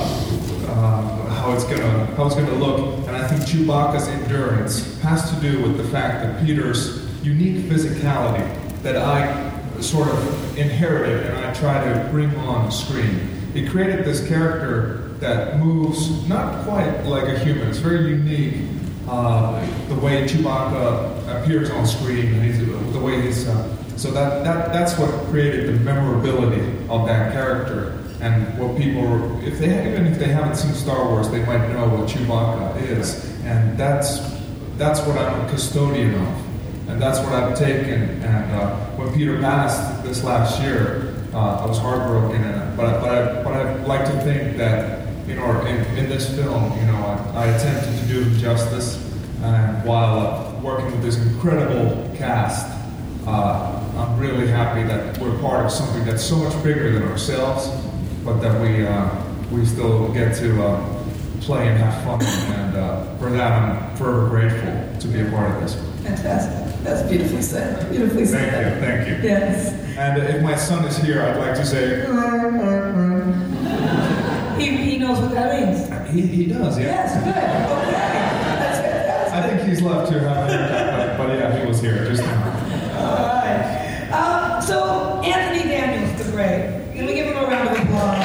uh, 0.69 1.31
how 1.31 1.53
it's 1.53 1.65
gonna 1.65 2.07
how 2.17 2.27
it's 2.27 2.37
gonna 2.37 2.55
look, 2.55 2.99
and 3.09 3.17
I 3.17 3.27
think 3.27 3.43
Chewbacca's 3.43 4.07
endurance 4.07 5.01
has 5.01 5.29
to 5.31 5.41
do 5.41 5.63
with 5.63 5.77
the 5.77 5.85
fact 5.85 6.23
that 6.23 6.45
Peter's 6.45 7.05
unique 7.25 7.65
physicality 7.65 8.49
that 8.83 8.97
I 8.97 9.81
sort 9.81 10.09
of 10.09 10.59
inherited 10.59 11.27
and 11.27 11.39
I 11.39 11.53
try 11.55 11.83
to 11.85 12.09
bring 12.11 12.35
on 12.37 12.71
screen. 12.71 13.29
He 13.53 13.69
created 13.69 14.05
this 14.05 14.27
character 14.29 15.09
that 15.21 15.59
moves 15.59 16.27
not 16.29 16.65
quite 16.65 17.05
like 17.05 17.25
a 17.25 17.39
human. 17.39 17.69
It's 17.69 17.79
very 17.79 18.11
unique. 18.11 18.67
Uh, 19.09 19.67
the 19.89 19.95
way 19.97 20.25
Chewbacca 20.25 21.43
appears 21.43 21.71
on 21.71 21.87
screen, 21.87 22.33
and 22.35 22.95
the 22.95 23.01
way 23.01 23.21
he's 23.23 23.49
uh, 23.49 23.77
so 23.97 24.11
that, 24.13 24.45
that 24.45 24.73
that's 24.73 24.97
what 24.99 25.11
created 25.27 25.67
the 25.67 25.73
memorability 25.81 26.63
of 26.89 27.07
that 27.07 27.33
character, 27.33 27.99
and 28.21 28.57
what 28.59 28.79
people, 28.79 29.45
if 29.45 29.59
they 29.59 29.91
even 29.91 30.07
if 30.07 30.19
they 30.19 30.29
haven't 30.29 30.57
seen 30.57 30.73
Star 30.75 31.05
Wars, 31.07 31.29
they 31.29 31.45
might 31.45 31.69
know 31.73 31.89
what 31.89 32.09
Chewbacca 32.09 32.81
is, 32.83 33.25
and 33.43 33.77
that's 33.77 34.21
that's 34.77 35.01
what 35.01 35.19
I'm 35.19 35.45
a 35.45 35.51
custodian 35.51 36.15
of, 36.15 36.50
and 36.91 37.01
that's 37.01 37.19
what 37.21 37.33
I've 37.33 37.57
taken. 37.57 38.23
And 38.23 38.53
uh, 38.53 38.77
when 38.97 39.13
Peter 39.15 39.41
passed 39.41 40.03
this 40.03 40.25
last 40.25 40.61
year, 40.61 41.15
uh, 41.33 41.63
I 41.63 41.67
was 41.67 41.79
heartbroken, 41.79 42.43
and 42.43 42.77
but 42.77 43.01
but 43.01 43.09
I 43.09 43.43
but 43.43 43.53
I 43.53 43.75
like 43.85 44.05
to 44.07 44.21
think 44.23 44.57
that 44.57 45.07
you 45.27 45.37
know 45.37 45.65
in, 45.65 45.77
in 45.97 46.09
this 46.09 46.35
film, 46.35 46.77
you 46.79 46.87
know, 46.87 46.97
I, 47.35 47.45
I 47.45 47.47
attempted 47.47 47.99
to 48.01 48.07
do 48.07 48.23
him 48.23 48.39
justice, 48.39 48.97
and 49.43 49.85
while 49.85 50.19
uh, 50.19 50.61
working 50.61 50.91
with 50.91 51.03
this 51.03 51.17
incredible 51.19 52.11
cast, 52.17 52.67
uh, 53.27 53.81
I'm 53.97 54.19
really 54.19 54.49
happy 54.49 54.83
that 54.83 55.19
we're 55.19 55.39
part 55.41 55.65
of 55.65 55.71
something 55.71 56.05
that's 56.05 56.25
so 56.25 56.37
much 56.37 56.63
bigger 56.65 56.93
than 56.93 57.05
ourselves, 57.05 57.69
but 58.25 58.41
that 58.41 58.61
we 58.61 58.87
uh, 58.87 59.09
we 59.53 59.65
still 59.65 60.13
get 60.13 60.35
to 60.39 60.63
uh, 60.63 61.05
play 61.41 61.69
and 61.69 61.79
have 61.79 62.03
fun, 62.05 62.23
and 62.59 62.77
uh, 62.77 63.17
for 63.19 63.31
that 63.31 63.53
I'm 63.53 63.97
forever 63.97 64.29
grateful 64.29 65.01
to 65.01 65.09
be 65.09 65.21
a 65.21 65.31
part 65.31 65.55
of 65.55 65.63
this. 65.63 65.75
Fantastic. 66.03 66.60
That's 66.83 67.03
beautifully 67.09 67.43
said. 67.43 67.91
Beautifully 67.91 68.25
Thank 68.27 68.51
said. 68.51 68.75
you, 68.75 68.81
thank 68.81 69.09
you. 69.23 69.29
Yes. 69.29 69.73
And 69.99 70.19
if 70.23 70.43
my 70.43 70.57
son 70.57 70.85
is 70.87 70.97
here, 70.99 71.23
I'd 71.23 71.37
like 71.37 71.55
to 71.57 71.65
say, 71.67 72.07
He, 74.59 74.77
he 74.77 74.99
knows 74.99 75.19
what 75.21 75.31
that 75.33 75.61
means. 75.61 76.11
He, 76.11 76.23
he 76.23 76.47
does, 76.47 76.79
yeah. 76.79 76.85
Yes, 76.87 77.15
good. 77.25 77.29
Okay. 77.29 77.41
That's 78.61 78.79
fantastic. 78.81 79.35
I 79.35 79.49
think 79.59 79.69
he's 79.69 79.83
left 79.83 80.11
to 80.13 80.19
have 80.21 80.37
a 80.49 80.53
haircut, 80.53 81.19
but, 81.19 81.29
but 81.29 81.39
yeah, 81.39 81.59
he 81.61 81.67
was 81.67 81.81
here 81.81 82.05
just 82.07 82.23
now. 82.23 82.45
All 82.99 83.17
right. 83.27 84.11
Um, 84.13 84.63
so, 84.63 85.21
Anthony 85.23 85.69
Daniels, 85.71 86.25
the 86.27 86.33
great. 86.33 86.93
Can 86.95 87.07
we 87.07 87.15
give 87.15 87.27
him 87.27 87.37
a 87.37 87.43
round 87.47 87.69
of 87.69 87.77
applause? 87.79 88.25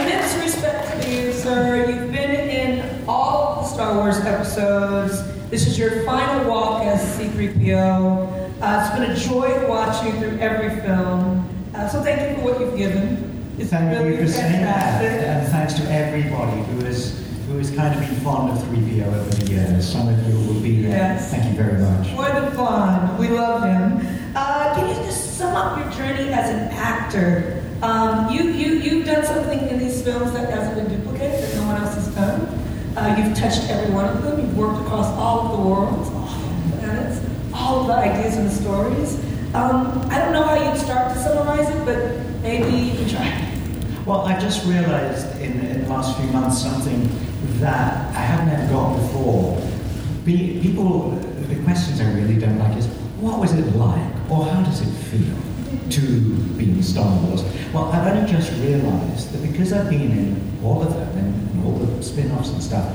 Immense 0.00 0.34
respect 0.42 1.02
to 1.02 1.10
you, 1.10 1.32
sir. 1.32 1.86
You've 1.90 2.10
been 2.12 2.30
in 2.30 3.04
all 3.08 3.62
the 3.62 3.68
Star 3.68 3.94
Wars 3.96 4.18
episodes. 4.18 5.22
This 5.50 5.68
is 5.68 5.78
your 5.78 6.02
final 6.02 6.50
walk 6.50 6.82
as 6.84 7.00
C-3PO. 7.16 8.60
Uh, 8.60 8.80
it's 8.82 8.98
been 8.98 9.10
a 9.10 9.14
joy 9.14 9.68
watching 9.68 10.12
through 10.18 10.38
every 10.38 10.70
film. 10.80 11.48
Uh, 11.72 11.88
so 11.88 12.02
thank 12.02 12.20
you 12.28 12.36
for 12.42 12.50
what 12.50 12.60
you've 12.60 12.76
given. 12.76 13.54
It's 13.56 13.70
Thank 13.70 13.96
really 13.96 14.16
you 14.16 14.26
for 14.26 14.32
saying 14.32 14.62
that, 14.62 15.02
and 15.02 15.48
thanks 15.48 15.74
to 15.74 15.82
everybody 15.90 16.62
who 16.62 16.84
has 16.84 17.24
who 17.46 17.58
has 17.58 17.70
kind 17.70 17.94
of 17.94 18.00
been 18.00 18.18
fond 18.20 18.50
of 18.52 18.58
3PO 18.64 19.06
over 19.06 19.30
the 19.36 19.50
years. 19.52 19.88
Some 19.88 20.08
of 20.08 20.28
you 20.28 20.34
will 20.52 20.60
be 20.60 20.82
there. 20.82 20.90
Yes. 20.90 21.30
Thank 21.30 21.44
you 21.44 21.62
very 21.62 21.80
much. 21.80 22.12
More 22.12 22.28
than 22.28 22.52
fun. 22.56 23.16
We 23.18 23.28
love 23.28 23.62
him. 23.62 24.04
Uh, 24.34 24.74
can 24.74 24.88
you 24.88 24.94
just 25.06 25.38
sum 25.38 25.54
up 25.54 25.78
your 25.78 25.88
journey 25.92 26.32
as 26.32 26.50
an 26.50 26.68
actor? 26.72 27.62
Um, 27.82 28.30
you, 28.34 28.50
you, 28.50 28.74
you've 28.80 29.06
done 29.06 29.24
something 29.24 29.60
in 29.68 29.78
these 29.78 30.02
films 30.02 30.32
that 30.32 30.50
hasn't 30.50 30.74
been 30.76 30.98
duplicated, 30.98 31.40
that 31.40 31.54
no 31.54 31.66
one 31.66 31.80
else 31.80 31.94
has 31.94 32.08
done. 32.14 32.65
Uh, 32.96 33.14
you've 33.18 33.36
touched 33.36 33.68
every 33.68 33.92
one 33.92 34.06
of 34.06 34.22
them. 34.22 34.40
You've 34.40 34.56
worked 34.56 34.80
across 34.80 35.06
all 35.18 35.40
of 35.40 35.60
the 35.60 35.68
worlds, 35.68 36.08
all 36.08 36.24
of 36.24 36.70
the 36.70 36.78
planets, 36.78 37.20
all 37.52 37.80
of 37.82 37.86
the 37.88 37.92
ideas 37.92 38.38
and 38.38 38.48
the 38.48 38.54
stories. 38.54 39.22
Um, 39.54 40.00
I 40.10 40.18
don't 40.18 40.32
know 40.32 40.42
how 40.42 40.54
you'd 40.54 40.80
start 40.80 41.12
to 41.12 41.22
summarize 41.22 41.68
it, 41.68 41.84
but 41.84 42.18
maybe 42.40 42.74
you 42.74 42.96
can 42.96 43.08
try. 43.10 43.52
Well, 44.06 44.22
I 44.22 44.40
just 44.40 44.64
realized 44.66 45.38
in, 45.42 45.60
in 45.60 45.82
the 45.82 45.88
last 45.90 46.18
few 46.18 46.26
months 46.30 46.62
something 46.62 47.10
that 47.60 48.16
I 48.16 48.20
haven't 48.20 48.48
ever 48.48 48.72
got 48.72 48.96
before. 48.96 49.60
Be, 50.24 50.58
people, 50.62 51.10
the 51.10 51.62
questions 51.64 52.00
I 52.00 52.10
really 52.14 52.38
don't 52.38 52.58
like 52.58 52.78
is, 52.78 52.86
what 53.20 53.38
was 53.38 53.52
it 53.52 53.76
like, 53.76 54.30
or 54.30 54.46
how 54.46 54.62
does 54.62 54.80
it 54.80 54.90
feel 55.10 55.36
to 55.90 56.34
be 56.54 56.70
in 56.70 56.82
Star 56.82 57.14
Wars? 57.24 57.42
Well, 57.74 57.92
I've 57.92 58.06
only 58.16 58.30
just 58.30 58.50
realized 58.62 59.32
that 59.32 59.46
because 59.46 59.74
I've 59.74 59.90
been 59.90 60.12
in 60.12 60.58
all 60.64 60.82
of 60.82 60.94
them 60.94 61.45
all 61.66 61.78
the 61.78 62.02
spin-offs 62.02 62.50
and 62.50 62.62
stuff, 62.62 62.86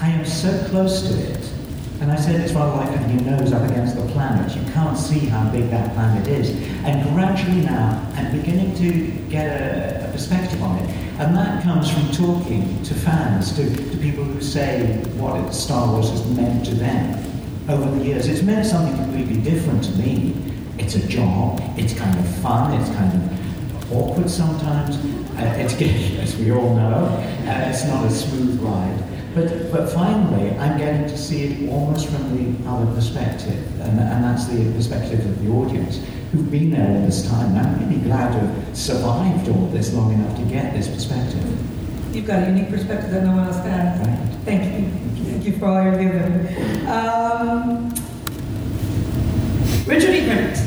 I 0.00 0.08
am 0.08 0.24
so 0.24 0.50
close 0.68 1.02
to 1.08 1.18
it. 1.18 1.52
And 2.00 2.10
I 2.10 2.16
said 2.16 2.40
it's 2.40 2.54
rather 2.54 2.76
like 2.78 2.88
having 2.96 3.18
your 3.18 3.36
nose 3.36 3.52
up 3.52 3.68
against 3.68 3.94
the 3.94 4.06
planet. 4.12 4.56
You 4.56 4.62
can't 4.72 4.96
see 4.96 5.18
how 5.26 5.50
big 5.50 5.68
that 5.68 5.92
planet 5.92 6.26
is. 6.28 6.48
And 6.84 7.02
gradually 7.14 7.60
now, 7.60 8.10
I'm 8.14 8.34
beginning 8.34 8.74
to 8.76 9.28
get 9.28 9.46
a, 9.46 10.08
a 10.08 10.12
perspective 10.12 10.62
on 10.62 10.78
it. 10.78 10.88
And 11.18 11.36
that 11.36 11.62
comes 11.62 11.90
from 11.90 12.10
talking 12.12 12.82
to 12.84 12.94
fans, 12.94 13.52
to, 13.56 13.68
to 13.68 13.96
people 13.98 14.24
who 14.24 14.40
say 14.40 15.02
what 15.18 15.38
it, 15.44 15.52
Star 15.52 15.92
Wars 15.92 16.08
has 16.08 16.26
meant 16.30 16.64
to 16.66 16.74
them 16.74 17.22
over 17.68 17.90
the 17.98 18.02
years. 18.02 18.26
It's 18.28 18.42
meant 18.42 18.66
something 18.66 18.96
completely 18.96 19.42
different 19.42 19.84
to 19.84 19.90
me. 19.98 20.34
It's 20.78 20.94
a 20.94 21.06
job, 21.06 21.60
it's 21.76 21.92
kind 21.92 22.18
of 22.18 22.26
fun, 22.36 22.80
it's 22.80 22.88
kind 22.96 23.12
of 23.12 23.92
awkward 23.92 24.30
sometimes. 24.30 24.96
Uh, 25.40 25.54
it's, 25.56 25.72
as 26.18 26.36
we 26.36 26.52
all 26.52 26.74
know, 26.74 27.06
uh, 27.46 27.70
it's 27.70 27.84
not 27.86 28.04
a 28.04 28.10
smooth 28.10 28.60
ride. 28.60 29.02
But, 29.34 29.72
but 29.72 29.90
finally, 29.90 30.50
I'm 30.58 30.76
getting 30.76 31.08
to 31.08 31.16
see 31.16 31.44
it 31.44 31.70
almost 31.70 32.08
from 32.08 32.36
the 32.36 32.68
other 32.68 32.92
perspective, 32.92 33.80
and, 33.80 33.98
and 33.98 34.24
that's 34.24 34.46
the 34.48 34.70
perspective 34.72 35.24
of 35.24 35.42
the 35.42 35.50
audience 35.50 36.04
who've 36.32 36.50
been 36.50 36.70
there 36.70 36.88
all 36.88 37.06
this 37.06 37.26
time. 37.28 37.56
And 37.56 37.66
I'm 37.66 37.88
really 37.88 38.02
glad 38.02 38.32
to 38.32 38.40
have 38.40 38.76
survived 38.76 39.48
all 39.48 39.66
this 39.68 39.94
long 39.94 40.12
enough 40.12 40.36
to 40.36 40.42
get 40.42 40.74
this 40.74 40.88
perspective. 40.88 41.42
You've 42.14 42.26
got 42.26 42.42
a 42.42 42.46
unique 42.46 42.70
perspective 42.70 43.12
that 43.12 43.24
no 43.24 43.36
one 43.36 43.46
else 43.46 43.56
has. 43.58 44.06
Right. 44.06 44.28
Thank 44.44 44.64
you. 44.64 44.90
Thank 45.30 45.44
you 45.44 45.58
for 45.58 45.66
all 45.66 45.84
you're 45.84 46.02
giving. 46.02 46.86
Um, 46.86 47.94
Richard 49.86 50.14
E. 50.14 50.24
Grant, 50.24 50.58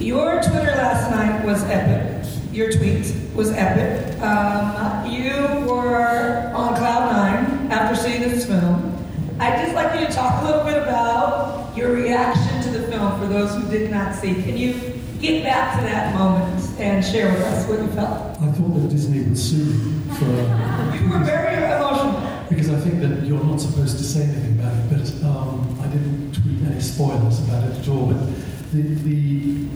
your 0.00 0.42
Twitter 0.42 0.76
last 0.76 1.10
night 1.10 1.44
was 1.44 1.64
epic. 1.64 2.15
Your 2.56 2.72
tweet 2.72 3.14
was 3.34 3.52
epic. 3.52 4.18
Um, 4.22 5.10
you 5.10 5.30
were 5.70 6.50
on 6.54 6.74
cloud 6.74 7.12
nine 7.12 7.70
after 7.70 7.94
seeing 7.94 8.22
this 8.22 8.46
film. 8.46 8.96
I'd 9.38 9.62
just 9.62 9.74
like 9.74 10.00
you 10.00 10.06
to 10.06 10.10
talk 10.10 10.42
a 10.42 10.46
little 10.46 10.64
bit 10.64 10.82
about 10.82 11.76
your 11.76 11.92
reaction 11.92 12.62
to 12.62 12.78
the 12.78 12.88
film 12.88 13.20
for 13.20 13.26
those 13.26 13.54
who 13.54 13.70
did 13.70 13.90
not 13.90 14.14
see. 14.14 14.42
Can 14.42 14.56
you 14.56 14.72
get 15.20 15.44
back 15.44 15.78
to 15.78 15.84
that 15.84 16.14
moment 16.14 16.64
and 16.80 17.04
share 17.04 17.30
with 17.30 17.42
us 17.42 17.68
what 17.68 17.78
you 17.78 17.88
felt? 17.88 18.40
I 18.40 18.50
thought 18.52 18.68
that 18.68 18.88
Disney 18.88 19.20
would 19.20 19.36
sue 19.36 19.62
me 19.62 20.14
for. 20.14 20.24
You 20.24 21.10
were 21.10 21.24
very 21.26 21.56
emotional. 21.62 22.46
Because 22.48 22.70
I 22.70 22.80
think 22.80 23.02
that 23.02 23.26
you're 23.26 23.44
not 23.44 23.60
supposed 23.60 23.98
to 23.98 24.04
say 24.04 24.22
anything 24.22 24.58
about 24.58 24.72
it, 24.72 24.88
but 24.88 25.28
um, 25.28 25.78
I 25.82 25.88
didn't 25.88 26.32
tweet 26.32 26.62
any 26.70 26.80
spoilers 26.80 27.38
about 27.40 27.64
it 27.64 27.80
at 27.80 27.88
all. 27.88 28.06
But 28.06 28.26
the, 28.72 28.80
the 28.80 29.66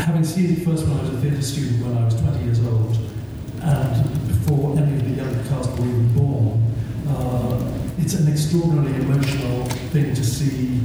having 0.00 0.24
seen 0.24 0.56
it 0.56 0.64
first 0.64 0.86
when 0.86 0.98
I 0.98 1.02
was 1.02 1.10
a 1.10 1.18
theatre 1.18 1.42
student 1.42 1.86
when 1.86 1.98
I 1.98 2.04
was 2.04 2.20
20 2.20 2.44
years 2.44 2.60
old, 2.64 2.96
and 3.60 4.28
before 4.28 4.76
any 4.78 4.96
of 4.96 5.04
the 5.04 5.14
younger 5.14 5.48
cast 5.48 5.70
were 5.78 5.86
even 5.86 6.14
born, 6.14 6.62
uh, 7.08 7.78
it's 7.98 8.14
an 8.14 8.30
extraordinarily 8.30 8.94
emotional 9.00 9.66
thing 9.92 10.14
to 10.14 10.24
see 10.24 10.80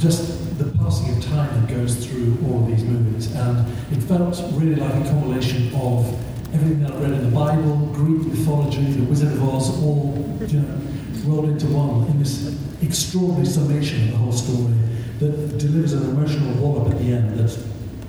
just 0.00 0.58
the 0.58 0.64
passing 0.78 1.16
of 1.16 1.24
time 1.24 1.60
that 1.60 1.74
goes 1.74 2.04
through 2.04 2.36
all 2.46 2.64
of 2.64 2.66
these 2.66 2.82
movies. 2.82 3.32
And 3.34 3.66
it 3.92 4.02
felt 4.02 4.36
really 4.52 4.74
like 4.74 4.94
a 4.94 5.08
compilation 5.08 5.72
of 5.74 6.06
everything 6.52 6.82
that 6.82 6.92
I 6.92 6.96
read 6.96 7.12
in 7.12 7.30
the 7.30 7.36
Bible, 7.36 7.76
Greek 7.92 8.26
mythology, 8.26 8.82
the 8.82 9.04
Wizard 9.04 9.32
of 9.32 9.48
Oz, 9.48 9.82
all 9.82 10.14
you 10.46 10.60
know, 10.60 10.80
rolled 11.24 11.48
into 11.48 11.66
one 11.66 12.06
in 12.10 12.18
this 12.18 12.56
extraordinary 12.82 13.46
summation 13.46 14.04
of 14.04 14.10
the 14.10 14.16
whole 14.16 14.32
story 14.32 14.74
that 15.20 15.58
delivers 15.58 15.92
an 15.92 16.10
emotional 16.10 16.54
wallop 16.54 16.92
at 16.92 16.98
the 16.98 17.12
end 17.12 17.38
that 17.38 17.50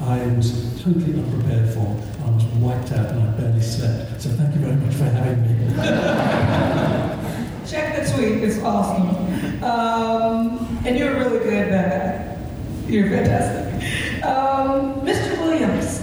I 0.01 0.25
was 0.35 0.81
totally 0.81 1.13
unprepared 1.13 1.69
for. 1.69 1.85
I 2.25 2.31
was 2.31 2.43
wiped 2.59 2.91
out 2.91 3.11
and 3.11 3.21
I 3.21 3.31
barely 3.37 3.61
slept. 3.61 4.19
So 4.21 4.29
thank 4.29 4.55
you 4.55 4.61
very 4.61 4.75
much 4.75 4.95
for 4.95 5.05
having 5.05 5.41
me. 5.43 5.75
Check 7.69 7.95
the 7.95 8.11
tweet, 8.11 8.43
it's 8.43 8.59
awesome. 8.63 9.63
Um, 9.63 10.81
and 10.85 10.97
you're 10.97 11.13
really 11.13 11.39
good, 11.39 11.69
Becca. 11.69 12.39
You're 12.87 13.09
fantastic. 13.09 14.25
Um, 14.25 15.01
Mr. 15.01 15.39
Williams, 15.39 16.01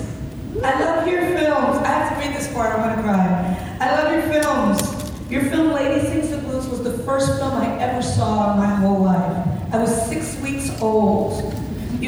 I 0.62 0.80
love 0.80 1.08
your 1.08 1.22
films. 1.22 1.78
I 1.78 1.88
have 1.88 2.12
to 2.12 2.26
read 2.26 2.36
this 2.36 2.52
part, 2.52 2.78
I'm 2.78 2.88
gonna 2.88 3.02
cry. 3.02 3.76
I 3.80 4.00
love 4.00 4.12
your 4.12 4.22
films. 4.32 5.30
Your 5.30 5.42
film 5.50 5.72
Lady 5.72 6.06
Sings 6.06 6.30
the 6.30 6.38
Blues 6.38 6.68
was 6.68 6.84
the 6.84 6.98
first 6.98 7.38
film 7.38 7.52
I 7.52 7.78
ever 7.80 8.00
saw 8.00 8.52
in 8.52 8.58
my 8.58 8.74
whole 8.76 9.00
life. 9.02 9.46
I 9.72 9.78
was 9.78 10.08
six 10.08 10.40
weeks 10.40 10.70
old. 10.80 11.47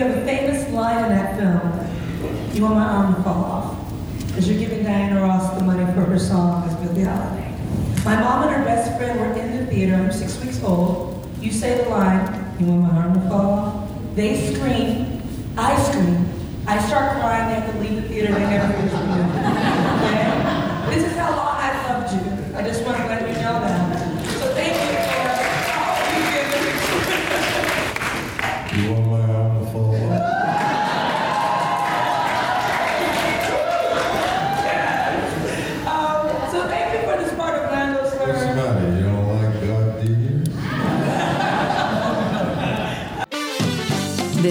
You 0.01 0.07
have 0.07 0.17
a 0.17 0.25
famous 0.25 0.67
line 0.73 1.05
in 1.05 1.11
that 1.11 1.37
film. 1.37 2.55
You 2.55 2.63
want 2.63 2.77
my 2.77 2.87
arm 2.87 3.15
to 3.17 3.23
fall 3.23 3.45
off. 3.45 4.35
As 4.35 4.49
you're 4.49 4.59
giving 4.59 4.83
Diana 4.83 5.21
Ross 5.21 5.59
the 5.59 5.63
money 5.63 5.85
for 5.93 6.01
her 6.09 6.19
song 6.19 6.67
as 6.67 6.75
Billie 6.77 7.05
Holiday. 7.05 7.55
My 8.03 8.19
mom 8.19 8.49
and 8.49 8.57
her 8.57 8.65
best 8.65 8.97
friend 8.97 9.21
were 9.21 9.39
in 9.39 9.59
the 9.59 9.67
theater. 9.71 9.97
I'm 9.97 10.11
six 10.11 10.43
weeks 10.43 10.65
old. 10.65 11.29
You 11.43 11.53
say 11.53 11.85
the 11.85 11.91
line, 11.91 12.57
you 12.59 12.65
want 12.65 12.95
my 12.95 12.99
arm 12.99 13.13
to 13.13 13.21
fall 13.29 13.51
off? 13.53 13.91
They 14.15 14.55
scream. 14.55 15.21
I 15.59 15.77
scream. 15.83 16.27
I 16.67 16.79
start 16.87 17.21
crying. 17.21 17.51
They 17.51 17.61
have 17.61 17.71
to 17.71 17.79
leave 17.81 18.03
the 18.03 18.09
theater. 18.09 18.33
They 18.33 18.41
never 18.41 18.73
finish 18.73 18.93
the 18.93 19.05
movie. 19.05 20.97
This 20.97 21.13
is 21.13 21.19
how 21.19 21.37
long 21.37 21.57
I've 21.61 21.91
loved 21.91 22.15
you. 22.15 22.57
I 22.57 22.63
just 22.63 22.87
want 22.87 22.97
to 22.97 23.05
let 23.05 23.20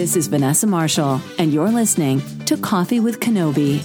This 0.10 0.26
is 0.26 0.28
Vanessa 0.28 0.66
Marshall, 0.66 1.22
and 1.38 1.54
you're 1.54 1.70
listening 1.70 2.20
to 2.46 2.58
Coffee 2.58 3.00
with 3.00 3.20
Kenobi. 3.20 3.78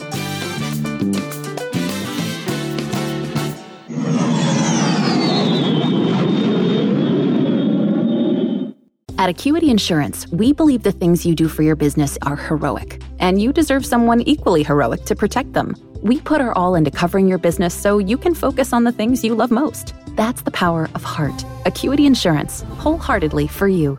At 9.18 9.28
Acuity 9.28 9.68
Insurance, 9.68 10.26
we 10.28 10.54
believe 10.54 10.82
the 10.82 10.92
things 10.92 11.26
you 11.26 11.34
do 11.34 11.46
for 11.46 11.62
your 11.62 11.76
business 11.76 12.16
are 12.22 12.36
heroic, 12.36 13.02
and 13.18 13.38
you 13.38 13.52
deserve 13.52 13.84
someone 13.84 14.22
equally 14.22 14.62
heroic 14.62 15.04
to 15.04 15.14
protect 15.14 15.52
them. 15.52 15.74
We 16.02 16.22
put 16.22 16.40
our 16.40 16.56
all 16.56 16.74
into 16.74 16.90
covering 16.90 17.28
your 17.28 17.36
business 17.36 17.74
so 17.74 17.98
you 17.98 18.16
can 18.16 18.34
focus 18.34 18.72
on 18.72 18.84
the 18.84 18.92
things 18.92 19.22
you 19.22 19.34
love 19.34 19.50
most. 19.50 19.92
That's 20.16 20.40
the 20.40 20.52
power 20.52 20.88
of 20.94 21.04
heart. 21.04 21.44
Acuity 21.66 22.06
Insurance, 22.06 22.62
wholeheartedly 22.78 23.48
for 23.48 23.68
you. 23.68 23.98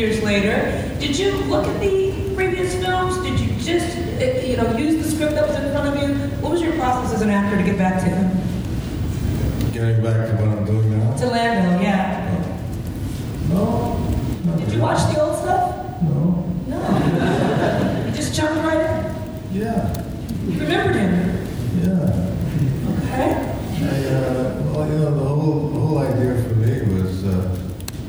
Years 0.00 0.22
later. 0.22 0.96
Did 0.98 1.18
you 1.18 1.32
look 1.44 1.66
at 1.66 1.78
the 1.78 2.32
previous 2.34 2.74
films? 2.82 3.18
Did 3.18 3.38
you 3.38 3.54
just, 3.60 3.98
uh, 3.98 4.46
you 4.46 4.56
know, 4.56 4.74
use 4.74 5.04
the 5.04 5.10
script 5.10 5.34
that 5.34 5.46
was 5.46 5.56
in 5.58 5.70
front 5.72 5.94
of 5.94 6.02
you? 6.02 6.14
What 6.40 6.52
was 6.52 6.62
your 6.62 6.72
process 6.76 7.12
as 7.12 7.20
an 7.20 7.28
actor 7.28 7.58
to 7.58 7.62
get 7.62 7.76
back 7.76 8.00
to 8.00 8.08
him? 8.08 8.30
Getting 9.72 10.02
back 10.02 10.26
to 10.26 10.42
what 10.42 10.56
I'm 10.56 10.64
doing 10.64 10.98
now. 10.98 11.16
To 11.16 11.26
Lando, 11.26 11.82
yeah. 11.82 12.26
No. 13.50 14.56
Did 14.56 14.72
you 14.72 14.80
watch 14.80 15.12
the 15.12 15.20
old 15.20 15.36
stuff? 15.36 16.02
No. 16.02 16.48
No. 16.66 18.06
you 18.06 18.12
just 18.12 18.34
jumped 18.34 18.64
right 18.64 18.80
in? 18.80 19.60
Yeah. 19.60 20.06
You 20.46 20.60
remembered 20.60 20.96
him? 20.96 21.12
Yeah. 21.82 22.30
Okay. 23.04 23.50
I, 23.82 24.14
uh, 24.14 24.62
well, 24.72 24.88
you 24.88 24.98
know, 24.98 25.14
the 25.14 25.24
whole, 25.24 25.68
the 25.68 25.80
whole 25.80 25.98
idea 25.98 26.42
for 26.42 26.54
me 26.54 27.02
was 27.02 27.24
uh, 27.26 27.56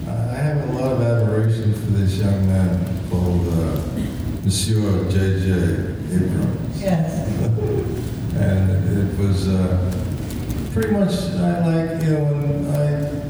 I 0.07 0.35
have 0.35 0.69
a 0.69 0.73
lot 0.73 0.91
of 0.93 1.01
admiration 1.01 1.73
for 1.73 1.80
this 1.93 2.17
young 2.17 2.47
man 2.47 3.09
called 3.09 3.47
uh, 3.49 3.81
Monsieur 4.43 5.09
J.J. 5.09 5.51
Abrams. 6.15 6.81
Yes. 6.81 7.27
and 8.35 8.69
it 8.97 9.19
was 9.19 9.47
uh, 9.47 9.93
pretty 10.73 10.91
much 10.91 11.13
I 11.35 11.59
like 11.65 12.03
you 12.03 12.11
know 12.11 12.23
when 12.25 12.65
I 12.73 13.21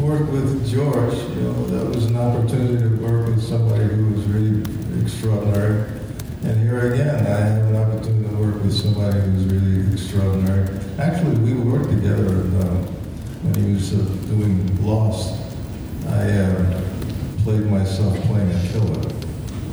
worked 0.00 0.30
with 0.32 0.70
George, 0.70 1.14
you 1.36 1.42
know 1.42 1.66
that 1.66 1.94
was 1.94 2.06
an 2.06 2.16
opportunity 2.16 2.78
to 2.78 2.96
work 3.02 3.26
with 3.26 3.42
somebody 3.42 3.84
who 3.84 4.14
was 4.14 4.24
really 4.26 4.62
extraordinary. 5.02 5.90
And 6.44 6.60
here 6.60 6.92
again, 6.92 7.26
I 7.26 7.40
have 7.40 7.66
an 7.68 7.76
opportunity 7.76 8.28
to 8.28 8.42
work 8.42 8.62
with 8.62 8.74
somebody 8.74 9.20
who's 9.20 9.44
really 9.44 9.92
extraordinary. 9.92 10.68
Actually, 10.98 11.36
we 11.38 11.54
worked 11.54 11.90
together 11.90 12.40
uh, 12.40 12.82
when 13.42 13.54
he 13.64 13.74
was 13.74 13.92
uh, 13.94 13.98
doing 14.26 14.84
Lost. 14.84 15.40
I 16.08 16.30
uh, 16.30 16.81
played 17.42 17.66
myself 17.66 18.16
playing 18.22 18.50
a 18.50 18.68
killer, 18.68 19.02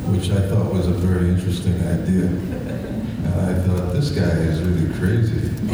which 0.10 0.32
I 0.32 0.42
thought 0.50 0.74
was 0.74 0.88
a 0.88 0.92
very 0.92 1.30
interesting 1.30 1.76
idea. 1.76 2.26
And 2.26 3.28
I 3.28 3.54
thought, 3.62 3.94
this 3.94 4.10
guy 4.10 4.24
is 4.24 4.60
really 4.62 4.92
crazy. 4.98 5.50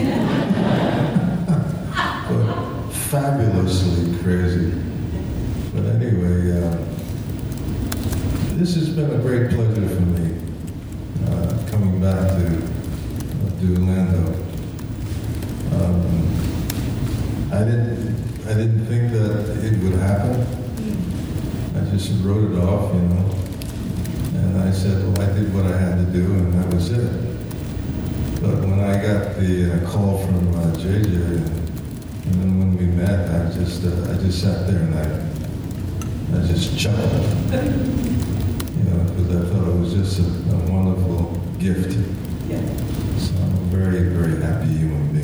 but 2.28 2.92
fabulously 2.92 4.18
crazy. 4.24 4.72
But 5.74 5.86
anyway, 5.86 6.52
uh, 6.52 6.78
this 8.58 8.76
has 8.76 8.90
been 8.90 9.12
a 9.12 9.20
great 9.20 9.52
pleasure 9.52 9.88
for 9.88 10.02
me, 10.02 10.36
uh, 11.28 11.58
coming 11.70 12.02
back 12.02 12.28
to 12.30 12.46
uh, 12.46 13.50
do 13.62 13.76
Lando. 13.76 14.34
Um, 15.76 16.04
I 17.54 17.60
didn't, 17.60 18.48
I 18.48 18.54
didn't 18.54 18.86
think 18.86 19.12
that 19.14 19.64
it 19.64 19.82
would 19.82 20.00
happen. 20.00 20.66
I 21.76 21.84
just 21.98 22.12
wrote 22.26 22.52
it 22.52 22.58
off, 22.58 22.94
you 22.94 23.02
know. 23.02 23.32
And 24.36 24.62
I 24.62 24.72
said, 24.72 25.02
well, 25.02 25.22
I 25.22 25.34
did 25.34 25.54
what 25.56 25.66
I 25.66 25.78
had 25.78 25.96
to 25.96 26.06
do, 26.12 26.26
and 26.26 26.54
that 26.54 26.74
was 26.74 26.92
it. 26.92 27.10
But 28.42 28.60
when 28.68 28.82
I 28.82 29.02
got 29.02 29.38
the 29.38 29.72
uh, 29.72 29.90
call 29.90 30.18
from 30.26 30.50
uh, 30.56 30.76
JJ, 30.76 31.06
and 31.06 32.34
then 32.36 32.60
when 32.60 32.78
we 32.78 32.86
met, 32.86 33.30
I 33.32 33.50
just, 33.54 33.86
uh, 33.86 34.12
I 34.12 34.18
just 34.18 34.42
sat 34.42 34.68
there 34.68 34.82
and 34.82 34.94
I, 34.94 35.06
I 36.38 36.46
just 36.46 36.78
chuckled. 36.78 37.24
You 38.76 38.84
know, 38.92 39.04
because 39.16 39.30
I 39.32 39.54
thought 39.54 39.68
it 39.70 39.80
was 39.80 39.94
just 39.94 40.20
a, 40.20 40.24
a 40.24 40.58
wonderful 40.70 41.32
gift. 41.60 41.94
So 41.94 43.36
I'm 43.42 43.70
very, 43.72 44.10
very 44.10 44.42
happy 44.42 44.68
human 44.68 45.15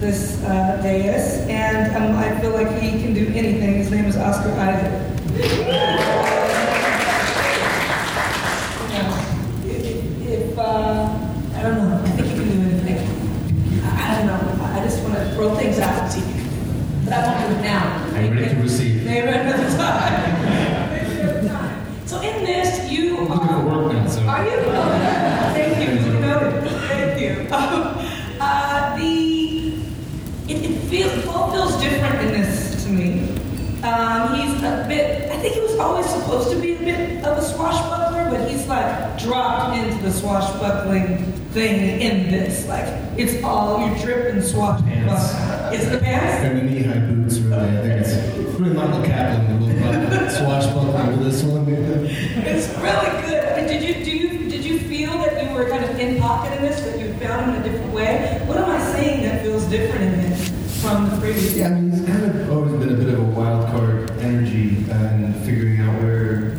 this 0.00 0.40
uh, 0.44 0.80
dais, 0.82 1.38
and 1.48 1.96
um, 1.96 2.16
I 2.16 2.38
feel 2.40 2.52
like 2.52 2.70
he 2.80 2.90
can 3.02 3.14
do 3.14 3.26
anything. 3.34 3.74
His 3.74 3.90
name 3.90 4.04
is 4.04 4.16
Oscar 4.16 4.52
Isaac. 4.52 4.92
Yeah. 8.90 9.64
If, 9.64 10.28
if 10.28 10.58
uh, 10.58 11.18
I 11.54 11.62
don't 11.62 11.78
know, 11.78 12.02
I 12.04 12.08
think 12.10 12.28
he 12.28 12.34
can 12.34 12.48
do 12.48 12.76
anything. 12.86 13.82
I, 13.84 13.86
I 14.14 14.16
don't 14.18 14.26
know. 14.26 14.64
I 14.64 14.78
I 14.80 14.84
just 14.84 15.02
want 15.02 15.14
to 15.14 15.34
throw 15.34 15.54
things 15.56 15.78
out 15.80 16.02
and 16.02 16.12
see. 16.12 16.22
But 17.04 17.14
I 17.14 17.26
won't 17.26 17.48
do 17.48 17.58
it 17.58 17.62
now. 17.62 18.04
I'm 18.14 18.30
ready 18.32 18.54
to 18.54 18.60
receive. 18.60 19.04
Maybe 19.04 19.28
another 19.28 19.76
time. 19.76 20.92
Maybe 20.92 21.20
another 21.20 21.48
time. 21.48 22.06
So 22.06 22.20
in 22.20 22.44
this, 22.44 22.88
you 22.90 23.18
I'm 23.18 23.28
looking 23.28 23.48
for 23.48 23.64
work 23.66 23.92
now, 23.92 24.06
so. 24.06 24.22
are 24.22 24.44
you? 24.44 24.58
Oh, 24.58 25.52
thank 25.54 25.76
you. 25.82 26.12
You 26.12 26.18
noted. 26.20 26.70
Thank 26.70 27.20
you. 27.20 27.52
Um, 27.52 28.06
uh, 28.40 28.96
the 28.96 29.28
it, 30.92 30.94
it 30.94 31.10
feels 31.10 31.24
it 31.24 31.28
all 31.28 31.52
feels 31.52 31.80
different 31.80 32.20
in 32.22 32.40
this 32.40 32.84
to 32.84 32.90
me. 32.90 33.30
Um, 33.82 34.34
he's 34.34 34.62
a 34.62 34.84
bit. 34.88 35.30
I 35.30 35.38
think 35.38 35.54
he 35.54 35.60
was 35.60 35.78
always 35.78 36.06
supposed 36.06 36.50
to 36.50 36.60
be 36.60 36.74
a 36.74 36.78
bit 36.78 37.24
of 37.24 37.38
a 37.38 37.42
swashbuckler, 37.42 38.30
but 38.30 38.50
he's 38.50 38.66
like 38.66 39.18
dropped 39.18 39.76
into 39.76 40.02
the 40.02 40.12
swashbuckling 40.12 41.32
thing 41.52 42.00
in 42.00 42.30
this. 42.30 42.66
Like 42.66 42.86
it's 43.16 43.42
all 43.44 43.86
you're 43.86 43.96
dripping 43.98 44.42
swashbuckler. 44.42 45.72
Is 45.72 45.86
it 45.86 45.90
the 45.90 45.98
pants? 45.98 46.44
And 46.44 46.58
the 46.58 46.62
knee-high 46.62 46.98
boots, 46.98 47.38
really. 47.38 47.78
I 47.78 47.82
think 47.82 48.00
it's 48.00 48.58
really 48.58 48.74
Michael 48.74 49.02
Kaplan, 49.04 49.46
a 49.46 49.60
little 49.60 50.10
bit 50.10 50.30
swashbuckling 50.32 51.18
with 51.18 51.24
this 51.26 51.42
one. 51.44 51.68
It's 51.68 52.68
really 52.78 53.22
good. 53.26 53.44
I 53.44 53.56
mean, 53.56 53.68
did 53.68 53.82
you 53.82 54.04
do 54.04 54.10
you 54.10 54.50
did 54.50 54.64
you 54.64 54.80
feel 54.80 55.12
that 55.18 55.44
you 55.44 55.54
were 55.54 55.68
kind 55.68 55.84
of 55.84 55.98
in 56.00 56.20
pocket 56.20 56.56
in 56.56 56.62
this, 56.62 56.80
that 56.80 56.98
you 56.98 57.12
found 57.14 57.50
him 57.50 57.54
in 57.54 57.60
a 57.60 57.64
different 57.70 57.92
way? 57.92 58.42
What 58.46 58.56
am 58.56 58.70
I 58.70 58.80
saying 58.92 59.22
that 59.22 59.42
feels 59.44 59.64
different 59.66 60.07
from 60.80 61.10
the 61.10 61.16
previous? 61.18 61.54
Yeah, 61.56 61.68
I 61.68 61.70
mean, 61.70 61.90
he's 61.90 62.06
kind 62.06 62.24
of 62.24 62.52
always 62.52 62.72
been 62.72 62.94
a 62.94 62.96
bit 62.96 63.08
of 63.08 63.18
a 63.18 63.22
wild 63.22 63.66
card 63.66 64.10
energy 64.20 64.84
and 64.90 65.34
figuring 65.44 65.80
out 65.80 66.02
where 66.02 66.56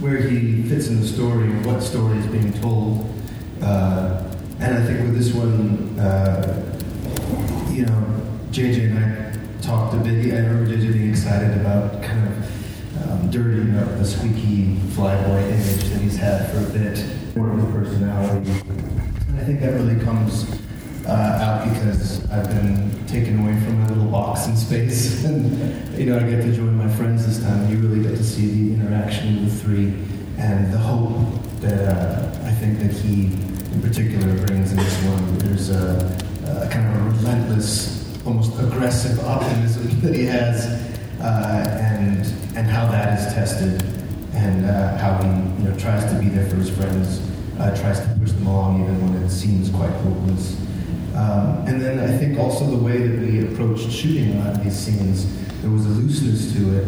where 0.00 0.18
he 0.18 0.62
fits 0.64 0.88
in 0.88 1.00
the 1.00 1.06
story, 1.06 1.48
what 1.64 1.82
story 1.82 2.18
is 2.18 2.26
being 2.26 2.52
told. 2.60 3.10
Uh, 3.62 4.22
and 4.60 4.76
I 4.76 4.84
think 4.84 5.00
with 5.00 5.16
this 5.16 5.32
one, 5.32 5.98
uh, 5.98 6.60
you 7.72 7.86
know, 7.86 8.20
JJ 8.50 8.90
and 8.90 8.98
I 8.98 9.62
talked 9.62 9.94
a 9.94 9.98
bit. 9.98 10.34
I 10.34 10.38
remember 10.38 10.70
JJ 10.70 10.92
being 10.92 11.10
excited 11.10 11.58
about 11.58 12.02
kind 12.02 12.28
of 12.28 13.10
um, 13.10 13.30
dirtying 13.30 13.76
up 13.78 13.88
the 13.96 14.04
squeaky 14.04 14.76
flyboy 14.92 15.50
image 15.50 15.84
that 15.84 16.00
he's 16.02 16.16
had 16.16 16.50
for 16.50 16.58
a 16.58 16.70
bit, 16.70 17.02
more 17.34 17.50
of 17.50 17.58
his 17.58 17.72
personality. 17.72 18.50
And 19.28 19.40
I 19.40 19.44
think 19.44 19.60
that 19.60 19.72
really 19.72 20.02
comes 20.04 20.44
uh, 21.06 21.10
out 21.10 21.68
because 21.68 22.24
I've 22.30 22.48
been 22.48 23.06
taken 23.06 23.40
away 23.40 23.60
from 23.60 23.80
my 23.80 23.88
little 23.88 24.10
box 24.10 24.46
in 24.46 24.56
space, 24.56 25.24
and 25.26 25.98
you 25.98 26.06
know 26.06 26.16
I 26.16 26.28
get 26.28 26.42
to 26.42 26.52
join 26.52 26.76
my 26.76 26.88
friends 26.96 27.26
this 27.26 27.42
time. 27.42 27.70
You 27.70 27.78
really 27.78 28.02
get 28.02 28.16
to 28.16 28.24
see 28.24 28.46
the 28.46 28.74
interaction 28.74 29.38
of 29.38 29.44
the 29.44 29.50
three 29.62 29.94
and 30.38 30.72
the 30.72 30.78
hope 30.78 31.12
that 31.60 31.88
uh, 31.88 32.46
I 32.46 32.50
think 32.52 32.78
that 32.80 32.90
he, 32.90 33.26
in 33.72 33.80
particular, 33.82 34.34
brings 34.46 34.72
in 34.72 34.78
this 34.78 35.04
one. 35.04 35.38
There's 35.38 35.70
a, 35.70 36.18
a 36.46 36.68
kind 36.70 36.88
of 36.88 37.06
a 37.06 37.10
relentless, 37.10 38.24
almost 38.26 38.58
aggressive 38.58 39.20
optimism 39.20 40.00
that 40.00 40.14
he 40.14 40.24
has, 40.24 40.66
uh, 41.20 41.80
and 41.80 42.26
and 42.56 42.66
how 42.66 42.86
that 42.86 43.18
is 43.18 43.34
tested, 43.34 43.82
and 44.32 44.64
uh, 44.64 44.96
how 44.96 45.22
he 45.22 45.28
you 45.62 45.68
know 45.68 45.78
tries 45.78 46.10
to 46.10 46.18
be 46.18 46.28
there 46.30 46.46
for 46.48 46.56
his 46.56 46.70
friends, 46.70 47.20
uh, 47.58 47.76
tries 47.76 48.00
to 48.00 48.08
push 48.18 48.32
them 48.32 48.46
along 48.46 48.82
even 48.82 49.12
when 49.12 49.22
it 49.22 49.28
seems 49.28 49.68
quite 49.68 49.90
hopeless. 49.90 50.63
Um, 51.14 51.64
and 51.66 51.80
then 51.80 51.98
I 52.00 52.16
think 52.18 52.38
also 52.38 52.64
the 52.66 52.76
way 52.76 53.06
that 53.06 53.20
we 53.20 53.46
approached 53.46 53.90
shooting 53.90 54.36
a 54.36 54.44
lot 54.44 54.56
of 54.56 54.64
these 54.64 54.76
scenes, 54.76 55.26
there 55.62 55.70
was 55.70 55.86
a 55.86 55.90
looseness 55.90 56.52
to 56.54 56.78
it, 56.78 56.86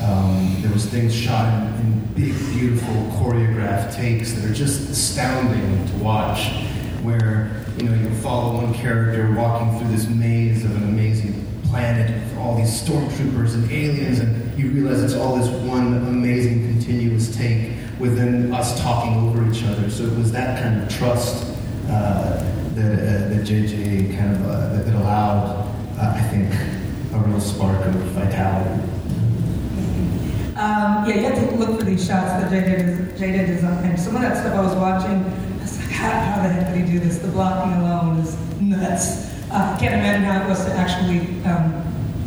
Um, 0.00 0.56
there 0.62 0.72
was 0.72 0.86
things 0.86 1.12
shot 1.12 1.52
in, 1.52 1.74
in 1.80 2.00
big, 2.14 2.34
beautiful, 2.54 2.94
choreographed 3.18 3.96
takes 3.96 4.32
that 4.34 4.44
are 4.44 4.54
just 4.54 4.88
astounding 4.90 5.86
to 5.88 5.94
watch. 5.96 6.50
Where 7.02 7.64
you 7.78 7.88
know 7.88 7.94
you 7.94 8.14
follow 8.16 8.54
one 8.62 8.74
character 8.74 9.32
walking 9.32 9.78
through 9.78 9.90
this 9.90 10.08
maze 10.08 10.64
of 10.64 10.74
an 10.76 10.84
amazing 10.84 11.46
planet 11.70 12.10
with 12.10 12.38
all 12.38 12.56
these 12.56 12.70
stormtroopers 12.82 13.54
and 13.54 13.70
aliens, 13.70 14.18
and 14.20 14.58
you 14.58 14.70
realize 14.70 15.02
it's 15.02 15.14
all 15.14 15.36
this 15.36 15.48
one 15.48 15.94
amazing 16.08 16.66
continuous 16.72 17.36
take 17.36 17.72
within 17.98 18.52
us 18.52 18.80
talking 18.80 19.14
over 19.28 19.48
each 19.50 19.64
other. 19.64 19.90
So 19.90 20.04
it 20.04 20.16
was 20.16 20.30
that 20.32 20.62
kind 20.62 20.82
of 20.82 20.88
trust 20.88 21.44
uh, 21.88 22.42
that, 22.78 22.92
uh, 22.92 23.28
that 23.30 23.46
JJ 23.46 24.16
kind 24.16 24.36
of 24.36 24.46
uh, 24.46 24.68
that, 24.72 24.86
that 24.86 24.94
allowed, 24.94 25.66
uh, 25.98 26.14
I 26.14 26.22
think, 26.30 26.52
a 27.12 27.18
real 27.18 27.40
spark 27.40 27.84
of 27.86 27.94
vitality. 28.14 28.84
Um, 30.56 31.08
yeah, 31.08 31.14
you 31.14 31.22
have 31.22 31.50
to 31.50 31.56
look 31.56 31.78
for 31.78 31.84
these 31.84 32.06
shots 32.06 32.26
that 32.26 32.50
JJ, 32.50 33.16
JJ 33.16 33.46
designed. 33.46 33.98
Some 33.98 34.16
of 34.16 34.22
that 34.22 34.36
stuff 34.36 34.54
I 34.54 34.62
was 34.62 34.74
watching, 34.74 35.24
I 35.24 35.62
was 35.62 35.78
like, 35.78 35.90
how, 35.90 36.10
how 36.10 36.42
the 36.42 36.48
heck 36.48 36.74
did 36.74 36.84
he 36.84 36.92
do 36.92 37.00
this? 37.00 37.18
The 37.18 37.28
blocking 37.28 37.72
alone 37.80 38.18
is 38.18 38.36
nuts. 38.60 39.28
Uh, 39.50 39.74
I 39.74 39.80
can't 39.80 39.94
imagine 39.94 40.24
how 40.24 40.44
it 40.44 40.48
was 40.48 40.64
to 40.64 40.72
actually 40.72 41.20
um, 41.44 41.72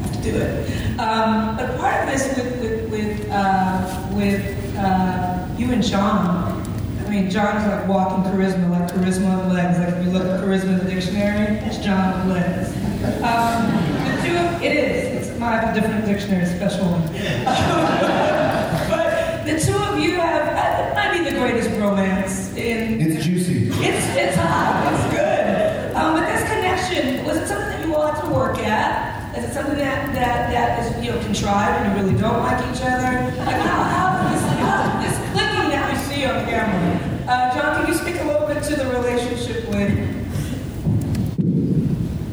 have 0.01 0.13
to 0.13 0.31
do 0.31 0.37
it. 0.37 0.99
Um, 0.99 1.55
but 1.57 1.77
part 1.77 2.03
of 2.03 2.09
this 2.09 2.35
with 2.35 2.59
with 2.61 2.91
with, 2.91 3.29
uh, 3.31 4.07
with 4.13 4.77
uh, 4.77 5.47
you 5.57 5.71
and 5.71 5.83
John, 5.83 6.60
I 7.11 7.13
mean, 7.13 7.29
John 7.29 7.57
is 7.57 7.67
like 7.67 7.89
walking 7.89 8.23
charisma, 8.31 8.69
like 8.69 8.89
charisma 8.89 9.37
on 9.37 9.53
legs. 9.53 9.77
Like 9.79 9.89
if 9.89 10.05
you 10.05 10.11
look 10.11 10.23
at 10.23 10.39
charisma 10.39 10.79
in 10.79 10.87
the 10.87 10.95
dictionary, 10.95 11.57
it's 11.57 11.77
John 11.79 12.13
on 12.13 12.29
legs. 12.29 12.71
Um, 13.19 13.67
the 14.07 14.15
two 14.23 14.37
of, 14.37 14.63
it 14.63 14.71
is. 14.71 15.27
It's 15.27 15.29
a 15.35 15.73
different 15.73 16.05
dictionary, 16.05 16.45
special 16.45 16.85
one. 16.85 17.01
but 18.87 19.43
the 19.43 19.59
two 19.59 19.75
of 19.75 19.99
you 19.99 20.21
have, 20.21 20.55
I, 20.55 20.93
might 20.95 21.17
be 21.17 21.29
the 21.29 21.37
greatest 21.37 21.69
romance 21.71 22.55
in. 22.55 23.01
It's 23.01 23.25
juicy. 23.25 23.67
It's 23.67 24.07
it's 24.15 24.37
hot. 24.37 24.93
It's 24.93 25.13
good. 25.13 25.93
Um, 25.93 26.13
but 26.15 26.31
this 26.31 26.47
connection 26.47 27.25
was 27.25 27.35
it 27.35 27.47
something 27.49 27.67
that 27.67 27.85
you 27.85 27.93
all 27.93 28.07
had 28.07 28.23
to 28.23 28.29
work 28.33 28.57
at? 28.59 29.37
Is 29.37 29.43
it 29.49 29.53
something 29.53 29.77
that 29.79 30.15
that 30.15 30.49
that 30.49 30.79
is 30.79 31.03
you 31.03 31.11
know 31.11 31.19
contrived 31.19 31.85
and 31.85 31.91
you 31.91 32.03
really 32.05 32.17
don't 32.21 32.39
like 32.39 32.59
each 32.73 32.81
other? 32.83 33.35
Like 33.35 33.59
how 33.59 33.83
how 33.83 34.31
this 34.31 34.41
how 34.63 35.01
this 35.03 35.17
clicking 35.33 35.71
that 35.75 35.91
we 35.91 35.97
see 36.07 36.23
on 36.23 36.45
camera? 36.45 37.00
John, 37.91 38.05
can 38.05 38.07
you 38.07 38.13
speak 38.13 38.21
a 38.21 38.25
little 38.25 38.47
bit 38.47 38.63
to 38.63 38.75
the 38.75 38.85
relationship 38.87 39.67
with? 39.69 39.91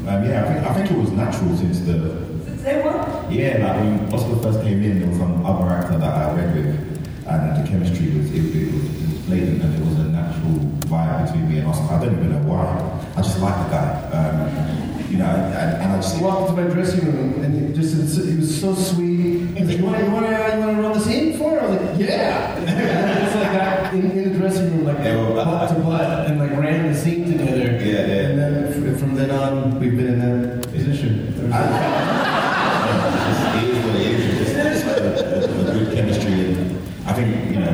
Um, 0.07 0.25
yeah, 0.25 0.43
I 0.43 0.53
think, 0.53 0.67
I 0.67 0.73
think 0.73 0.91
it 0.91 0.97
was 0.97 1.11
natural 1.11 1.55
since 1.57 1.81
the. 1.81 2.27
Say 2.63 2.81
what? 2.81 3.31
Yeah, 3.31 3.57
like 3.65 3.83
when 3.83 4.13
Oscar 4.13 4.35
first 4.41 4.61
came 4.63 4.83
in, 4.83 4.99
there 4.99 5.09
was 5.09 5.17
some 5.17 5.45
other 5.45 5.69
actor 5.69 5.97
that 5.97 6.13
I 6.13 6.35
read 6.35 6.55
with, 6.55 7.27
and 7.27 7.63
the 7.63 7.69
chemistry 7.69 8.17
was 8.17 8.31
it, 8.31 8.37
it 8.37 8.73
was, 8.73 8.85
it 8.85 9.09
was 9.09 9.19
blatant, 9.27 9.61
and 9.61 9.75
it 9.75 9.85
was 9.85 9.99
a 9.99 10.09
natural 10.09 10.59
vibe 10.87 11.25
between 11.27 11.49
me 11.49 11.57
and 11.59 11.67
Oscar. 11.67 11.95
I 11.95 12.05
don't 12.05 12.13
even 12.17 12.31
know 12.31 12.49
why. 12.49 13.11
I 13.15 13.21
just 13.21 13.39
like 13.39 13.55
the 13.65 13.69
guy. 13.71 14.09
Um, 14.11 14.89
you 15.09 15.17
know, 15.17 15.25
and, 15.25 15.81
and 15.81 15.91
I 15.91 15.95
just 15.95 16.21
walked 16.21 16.49
into 16.49 16.61
my 16.61 16.69
dressing 16.69 17.03
room 17.05 17.43
and 17.43 17.67
he 17.67 17.73
just 17.73 17.95
he 18.23 18.35
was 18.35 18.61
so 18.61 18.75
sweet. 18.75 19.57
He 19.57 19.61
was 19.61 19.69
like, 19.69 19.77
"You 19.79 19.85
want 19.85 19.97
to 19.97 20.05
you 20.05 20.11
want 20.11 20.25
to 20.27 20.31
you 20.31 20.59
want 20.59 20.75
to 20.75 20.81
run 20.83 20.93
the 20.93 20.99
scene 20.99 21.35
for?" 21.37 21.59
I 21.59 21.65
was 21.65 21.81
like, 21.81 21.99
"Yeah." 21.99 22.55
and 22.57 23.25
it's 23.25 23.35
like 23.35 23.51
that 23.53 23.93
in, 23.93 24.11
in 24.11 24.33
the 24.33 24.39
dressing 25.11 25.25
room, 25.25 25.35
like 25.35 25.45
butt 25.45 25.69
to 25.69 25.75
butt, 25.81 26.27
and 26.27 26.39
like 26.39 26.51
ran 26.51 26.91
the 26.91 26.97
scene 26.97 27.25
together. 27.25 27.57
Yeah, 27.57 28.05
yeah. 28.05 28.29
And 28.29 28.39
then 28.39 28.97
from 28.97 29.15
then 29.15 29.31
on, 29.31 29.79
we've 29.79 29.95
been 29.95 30.07
in 30.07 30.19
that 30.19 30.63
position. 30.71 31.27
it 31.27 31.33
is 33.63 33.85
what 33.85 33.95
it 33.95 34.01
is. 34.01 34.41
It's 34.41 34.53
just 34.53 34.85
a, 34.85 35.69
a, 35.69 35.73
good 35.73 35.95
chemistry, 35.95 36.33
and 36.33 36.77
I 37.05 37.13
think 37.13 37.51
you 37.51 37.59
know, 37.59 37.71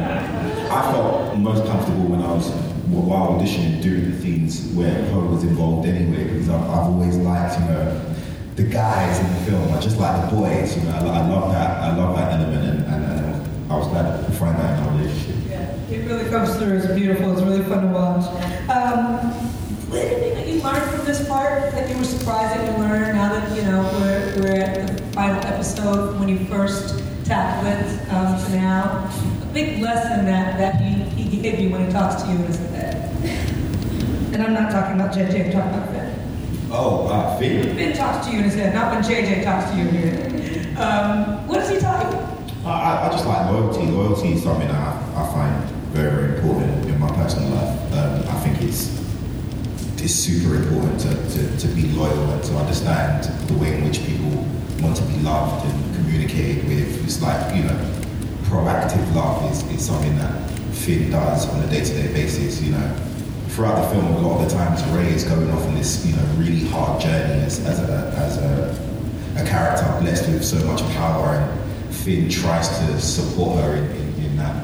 I 0.71 0.91
felt 0.91 1.37
most 1.37 1.65
comfortable 1.65 2.05
when 2.05 2.21
I 2.21 2.31
was 2.33 2.51
while 2.87 3.33
auditioning 3.33 3.81
doing 3.81 4.11
the 4.11 4.21
scenes 4.21 4.71
where 4.73 5.03
Poe 5.11 5.25
was 5.25 5.43
involved 5.43 5.87
anyway, 5.87 6.23
because 6.23 6.49
I've, 6.49 6.61
I've 6.61 6.87
always 6.87 7.17
liked 7.17 7.59
you 7.59 7.65
know 7.65 8.01
the 8.55 8.63
guys 8.63 9.19
in 9.19 9.27
the 9.27 9.51
film. 9.51 9.73
I 9.73 9.79
just 9.81 9.97
like 9.97 10.29
the 10.29 10.35
boys. 10.35 10.77
You 10.77 10.83
know, 10.83 10.91
I, 10.91 10.99
I 10.99 11.27
love 11.27 11.51
that. 11.51 11.83
I 11.83 11.95
love 11.95 12.15
that 12.15 12.39
element, 12.39 12.63
and, 12.63 12.85
and, 12.85 13.05
and 13.05 13.71
I 13.71 13.77
was 13.77 13.87
glad 13.87 14.25
to 14.25 14.31
find 14.33 14.57
that 14.57 14.79
in 14.79 14.83
our 14.85 14.97
relationship. 14.97 15.44
It 15.89 16.03
really 16.07 16.27
comes 16.31 16.55
through. 16.55 16.77
It's 16.77 16.87
beautiful. 16.87 17.31
It's 17.33 17.41
really 17.41 17.63
fun 17.63 17.81
to 17.81 17.93
watch. 17.93 18.25
Um, 18.69 19.19
anything 19.93 20.33
that 20.33 20.47
you 20.47 20.61
learned 20.63 20.91
from 20.91 21.05
this 21.05 21.27
part 21.27 21.71
that 21.73 21.89
you 21.89 21.97
were 21.97 22.03
surprised 22.03 22.57
that 22.57 22.65
you 22.65 22.83
learned 22.83 23.15
now 23.15 23.29
that 23.29 23.55
you 23.55 23.61
know 23.61 23.83
we're, 23.99 24.41
we're 24.41 24.61
at 24.61 24.87
the 24.87 25.03
final 25.13 25.39
episode 25.45 26.19
when 26.19 26.27
you 26.27 26.39
first 26.45 26.99
tackled 27.23 27.67
it 27.67 28.13
um, 28.13 28.43
to 28.43 28.55
now? 28.55 29.11
A 29.43 29.45
big 29.53 29.79
lesson 29.81 30.25
that, 30.25 30.57
that 30.57 30.81
he, 30.81 31.21
he 31.21 31.41
gave 31.41 31.59
you 31.59 31.69
when 31.69 31.85
he 31.85 31.91
talks 31.91 32.23
to 32.23 32.31
you 32.31 32.37
is 32.45 32.59
that. 32.71 32.95
And 34.33 34.41
I'm 34.41 34.53
not 34.53 34.71
talking 34.71 34.99
about 34.99 35.13
JJ, 35.13 35.45
I'm 35.45 35.51
talking 35.51 35.73
about 35.73 35.89
Finn. 35.89 36.69
Oh, 36.71 37.07
uh, 37.07 37.37
Finn. 37.37 37.75
Finn 37.75 37.95
talks 37.95 38.25
to 38.25 38.33
you 38.33 38.39
in 38.39 38.45
his 38.45 38.55
head, 38.55 38.73
not 38.73 38.91
when 38.91 39.03
JJ 39.03 39.43
talks 39.43 39.69
to 39.69 39.77
you 39.77 39.85
here. 39.85 40.77
Um, 40.79 41.47
what 41.47 41.59
does 41.59 41.69
he 41.69 41.77
tell 41.77 42.11
you? 42.11 42.17
I, 42.65 43.07
I 43.07 43.09
just 43.11 43.25
like 43.27 43.51
loyalty. 43.51 43.85
Loyalty 43.85 44.33
is 44.33 44.43
something 44.43 44.67
I, 44.69 44.97
I 45.15 45.31
find 45.31 45.64
very, 45.95 46.11
very 46.11 46.35
important 46.35 46.85
in 46.85 46.99
my 46.99 47.09
personal 47.15 47.49
life. 47.49 47.93
Um, 47.93 48.19
I 48.27 48.39
think 48.43 48.61
it's 48.61 48.91
it's 50.03 50.13
super 50.13 50.55
important 50.55 50.99
to, 50.99 51.09
to, 51.09 51.57
to 51.57 51.67
be 51.69 51.87
loyal 51.93 52.29
and 52.29 52.43
to 52.43 52.55
understand 52.57 53.23
the 53.47 53.57
way 53.57 53.75
in 53.75 53.85
which 53.85 54.05
people 54.05 54.29
want 54.83 54.95
to 54.97 55.03
be 55.05 55.17
loved 55.21 55.65
and 55.65 55.95
communicated 55.95 56.67
with. 56.67 57.03
It's 57.03 57.21
like, 57.23 57.55
you 57.55 57.63
know, 57.63 57.77
proactive 58.43 59.15
love 59.15 59.49
is, 59.51 59.63
is 59.71 59.83
something 59.83 60.15
that 60.17 60.47
Finn 60.75 61.09
does 61.09 61.49
on 61.49 61.63
a 61.63 61.67
day-to-day 61.71 62.13
basis, 62.13 62.61
you 62.61 62.73
know. 62.73 62.95
Throughout 63.47 63.81
the 63.81 63.95
film, 63.95 64.05
a 64.05 64.19
lot 64.19 64.43
of 64.43 64.51
the 64.51 64.55
times 64.55 64.83
Rey 64.89 65.07
is 65.07 65.23
going 65.23 65.49
off 65.49 65.65
on 65.65 65.73
this, 65.73 66.05
you 66.05 66.15
know, 66.15 66.23
really 66.37 66.67
hard 66.67 67.01
journey 67.01 67.41
as, 67.41 67.65
as, 67.65 67.79
a, 67.79 68.13
as 68.17 68.37
a, 68.37 69.41
a 69.41 69.47
character 69.47 69.87
blessed 70.01 70.27
with 70.29 70.45
so 70.45 70.63
much 70.67 70.81
power 70.97 71.35
and 71.35 71.95
Finn 71.95 72.29
tries 72.29 72.69
to 72.77 72.99
support 72.99 73.63
her 73.63 73.77
in, 73.77 73.85
in, 73.85 74.04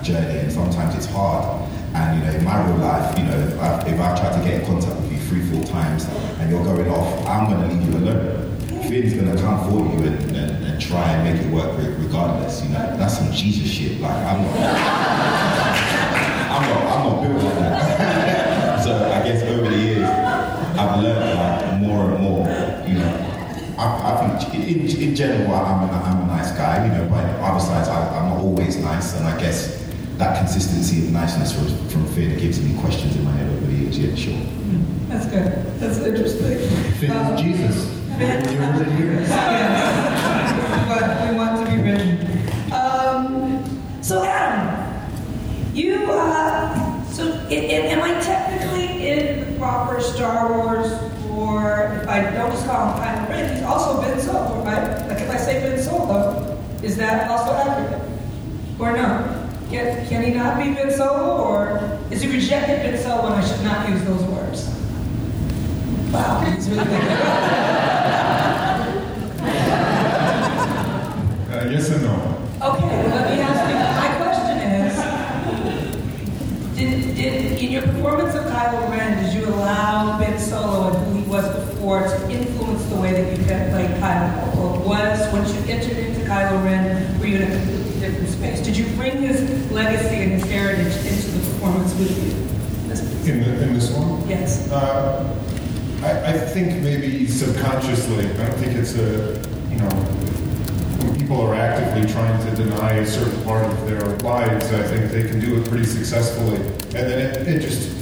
journey 0.04 0.40
and 0.40 0.52
sometimes 0.52 0.96
it's 0.96 1.06
hard. 1.06 1.70
And 1.94 2.20
you 2.20 2.26
know, 2.26 2.38
in 2.38 2.44
my 2.44 2.66
real 2.66 2.78
life, 2.78 3.18
you 3.18 3.26
know, 3.26 3.38
if 3.38 3.60
I, 3.60 3.82
if 3.82 4.00
I 4.00 4.16
try 4.18 4.38
to 4.38 4.44
get 4.44 4.62
in 4.62 4.66
contact 4.66 4.96
with 5.02 5.12
you 5.12 5.20
three, 5.20 5.46
four 5.52 5.64
times 5.66 6.06
and 6.40 6.50
you're 6.50 6.64
going 6.64 6.90
off, 6.90 7.28
I'm 7.28 7.50
going 7.50 7.70
to 7.70 7.76
leave 7.76 7.90
you 7.90 7.98
alone. 7.98 8.58
Finn's 8.88 9.14
going 9.14 9.36
to 9.36 9.42
come 9.42 9.70
for 9.70 9.78
you 9.78 10.08
and, 10.08 10.36
and, 10.36 10.66
and 10.66 10.82
try 10.82 11.12
and 11.12 11.24
make 11.24 11.46
it 11.46 11.52
work 11.54 11.78
regardless. 12.00 12.64
You 12.64 12.70
know, 12.70 12.98
that's 12.98 13.18
some 13.18 13.32
Jesus 13.32 13.70
shit. 13.70 14.00
Like 14.00 14.16
I'm 14.16 14.42
not, 14.42 14.56
I'm 16.52 16.70
not, 16.70 16.84
I'm 16.92 17.04
not 17.06 17.22
built 17.22 17.44
like 17.44 17.54
that. 17.56 18.84
so 18.84 18.96
I 18.96 19.24
guess 19.24 19.44
over 19.44 19.70
the 19.70 19.78
years, 19.78 20.10
I've 20.10 21.04
learned 21.04 21.38
like 21.38 21.82
more 21.82 22.12
and 22.12 22.24
more. 22.24 22.48
You 22.88 23.00
know, 23.00 23.76
I, 23.78 24.14
I 24.14 24.38
think 24.40 24.54
in, 24.56 25.04
in 25.04 25.16
general, 25.16 25.54
I'm 25.54 25.90
a, 25.90 25.94
I'm 25.94 26.22
a 26.24 26.28
nice 26.28 26.52
guy. 26.52 26.86
You 26.86 26.94
know, 26.94 27.10
but 27.10 27.26
other 27.42 27.60
sides, 27.60 27.90
I, 27.90 28.18
I'm 28.18 28.30
not 28.30 28.40
always 28.40 28.78
nice, 28.78 29.16
and 29.18 29.28
I 29.28 29.40
guess 29.40 29.81
that 30.22 30.38
consistency 30.38 31.08
of 31.08 31.12
niceness 31.14 31.52
from, 31.52 31.68
from 31.90 32.06
Finn 32.14 32.38
gives 32.38 32.62
me 32.62 32.80
questions 32.80 33.16
in 33.16 33.26
my 33.26 33.32
head 33.32 33.50
over 33.58 33.66
the 33.66 33.74
years. 33.74 33.98
Yeah, 33.98 34.14
sure. 34.16 34.40
That's 35.10 35.26
good. 35.26 35.80
That's 35.80 35.98
interesting. 35.98 36.60
Finn 37.00 37.12
Um, 37.12 37.34
is 37.34 37.42
Jesus. 37.42 37.76
Finn- 38.20 38.54
You 38.54 38.58
heard 38.62 38.88
it 38.88 38.92
here. 38.98 39.18
But 40.88 41.30
we 41.32 41.36
want 41.36 41.66
to 41.66 41.76
be 41.76 41.82
written. 41.82 42.28
Um, 42.72 43.64
so 44.04 44.24
Adam, 44.24 44.78
you 45.74 45.96
uh, 46.12 47.04
so 47.06 47.24
i- 47.50 47.54
i- 47.54 47.88
am 47.94 48.04
I 48.04 48.20
technically 48.22 49.10
in 49.10 49.40
the 49.54 49.60
proper 49.60 50.00
Star 50.02 50.54
Wars, 50.54 50.92
or 51.32 52.00
if 52.04 52.08
I 52.08 52.22
don't 52.30 52.52
just 52.52 52.68
call 52.68 52.94
him 52.94 53.02
Kylo 53.04 53.30
Ren, 53.30 53.56
he's 53.56 53.64
also 53.66 54.02
Ben 54.02 54.20
Solo, 54.22 54.64
right? 54.64 55.08
Like 55.10 55.20
if 55.22 55.30
I 55.32 55.38
say 55.38 55.62
Ben 55.62 55.82
Solo, 55.82 56.58
is 56.84 56.96
that 56.98 57.30
also 57.30 57.54
accurate, 57.56 58.02
or 58.80 58.92
no? 58.94 59.31
Can, 59.72 60.06
can 60.10 60.24
he 60.26 60.34
not 60.34 60.58
be 60.58 60.74
Ben 60.74 60.92
Solo, 60.92 61.44
or 61.48 61.98
is 62.12 62.22
he 62.22 62.30
rejected 62.30 62.82
Ben 62.84 63.02
Solo 63.02 63.28
and 63.28 63.36
I 63.36 63.48
should 63.48 63.64
not 63.64 63.88
use 63.88 64.04
those 64.04 64.22
words? 64.24 64.68
Wow, 66.12 66.42
he's 66.42 66.70
really 66.70 66.84
Uh, 71.52 71.70
yes 71.70 71.90
and 71.90 72.04
no. 72.04 72.16
Okay, 72.62 73.08
let 73.08 73.32
me 73.32 73.40
ask 73.40 73.64
you. 73.70 73.76
My 73.96 74.10
question 74.20 74.58
is: 74.76 74.94
Did, 76.76 77.16
did 77.16 77.62
in 77.62 77.72
your 77.72 77.84
performance 77.84 78.36
of 78.36 78.44
Kylo 78.52 78.90
Ren, 78.90 79.24
did 79.24 79.34
you 79.34 79.48
allow 79.48 80.20
Ben 80.20 80.38
Solo 80.38 80.90
and 80.90 80.98
who 81.06 81.14
he 81.22 81.24
was 81.30 81.48
before 81.48 82.04
to 82.04 82.30
influence 82.30 82.84
the 82.88 82.98
way 82.98 83.14
that 83.14 83.38
you 83.38 83.46
played 83.46 83.72
play 83.72 83.88
Kylo? 84.02 84.58
Or 84.58 84.80
was 84.86 85.32
once 85.32 85.54
you 85.54 85.62
entered 85.72 85.98
into 85.98 86.20
Kylo 86.28 86.62
Ren, 86.66 87.20
were 87.22 87.28
you 87.28 87.38
in 87.38 87.52
a 87.52 87.81
space? 88.28 88.62
Did 88.62 88.78
you 88.78 88.86
bring 88.96 89.22
his 89.22 89.72
legacy 89.72 90.16
and 90.16 90.32
his 90.34 90.44
heritage 90.44 90.96
into 91.06 91.32
the 91.32 91.40
performance 91.52 91.94
with 91.96 92.12
you? 92.24 93.32
In, 93.32 93.44
the, 93.44 93.64
in 93.64 93.74
this 93.74 93.92
one? 93.92 94.28
Yes. 94.28 94.70
Uh, 94.72 95.38
I, 96.04 96.34
I 96.34 96.38
think 96.40 96.82
maybe 96.82 97.28
subconsciously. 97.28 98.26
I 98.26 98.48
don't 98.48 98.58
think 98.58 98.76
it's 98.76 98.96
a, 98.96 99.40
you 99.70 99.78
know, 99.78 99.90
when 101.06 101.16
people 101.16 101.40
are 101.42 101.54
actively 101.54 102.12
trying 102.12 102.44
to 102.44 102.56
deny 102.56 102.94
a 102.94 103.06
certain 103.06 103.42
part 103.44 103.64
of 103.66 103.86
their 103.88 104.02
lives, 104.20 104.66
I 104.74 104.84
think 104.84 105.12
they 105.12 105.28
can 105.28 105.40
do 105.40 105.62
it 105.62 105.68
pretty 105.70 105.86
successfully. 105.86 106.58
And 106.58 106.94
then 106.94 107.20
it, 107.20 107.48
it 107.48 107.60
just 107.62 107.96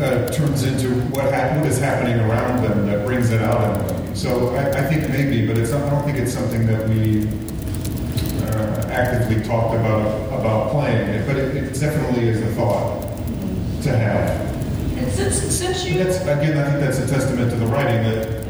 uh, 0.00 0.28
turns 0.30 0.62
into 0.64 0.88
what, 1.10 1.32
hap- 1.32 1.56
what 1.56 1.66
is 1.66 1.78
happening 1.80 2.18
around 2.20 2.62
them 2.62 2.86
that 2.86 3.04
brings 3.04 3.30
it 3.30 3.42
out 3.42 3.80
in 3.80 3.86
them. 3.86 4.16
So 4.16 4.54
I, 4.54 4.70
I 4.70 4.82
think 4.86 5.08
maybe, 5.08 5.46
but 5.46 5.58
it's 5.58 5.72
not, 5.72 5.82
I 5.82 5.90
don't 5.90 6.04
think 6.04 6.18
it's 6.18 6.32
something 6.32 6.66
that 6.66 6.88
we 6.88 7.26
actively 8.94 9.42
talked 9.42 9.74
about 9.74 10.06
about 10.38 10.70
playing 10.70 11.08
it. 11.08 11.26
But 11.26 11.36
it, 11.36 11.56
it 11.56 11.80
definitely 11.80 12.28
is 12.28 12.40
a 12.40 12.46
thought 12.54 13.02
to 13.82 13.96
have. 13.96 14.98
And 14.98 15.12
since, 15.12 15.36
since 15.36 15.84
you. 15.84 16.02
That's, 16.02 16.20
again, 16.22 16.56
I 16.56 16.70
think 16.70 16.80
that's 16.80 16.98
a 16.98 17.06
testament 17.06 17.50
to 17.50 17.56
the 17.56 17.66
writing 17.66 18.02
that 18.04 18.44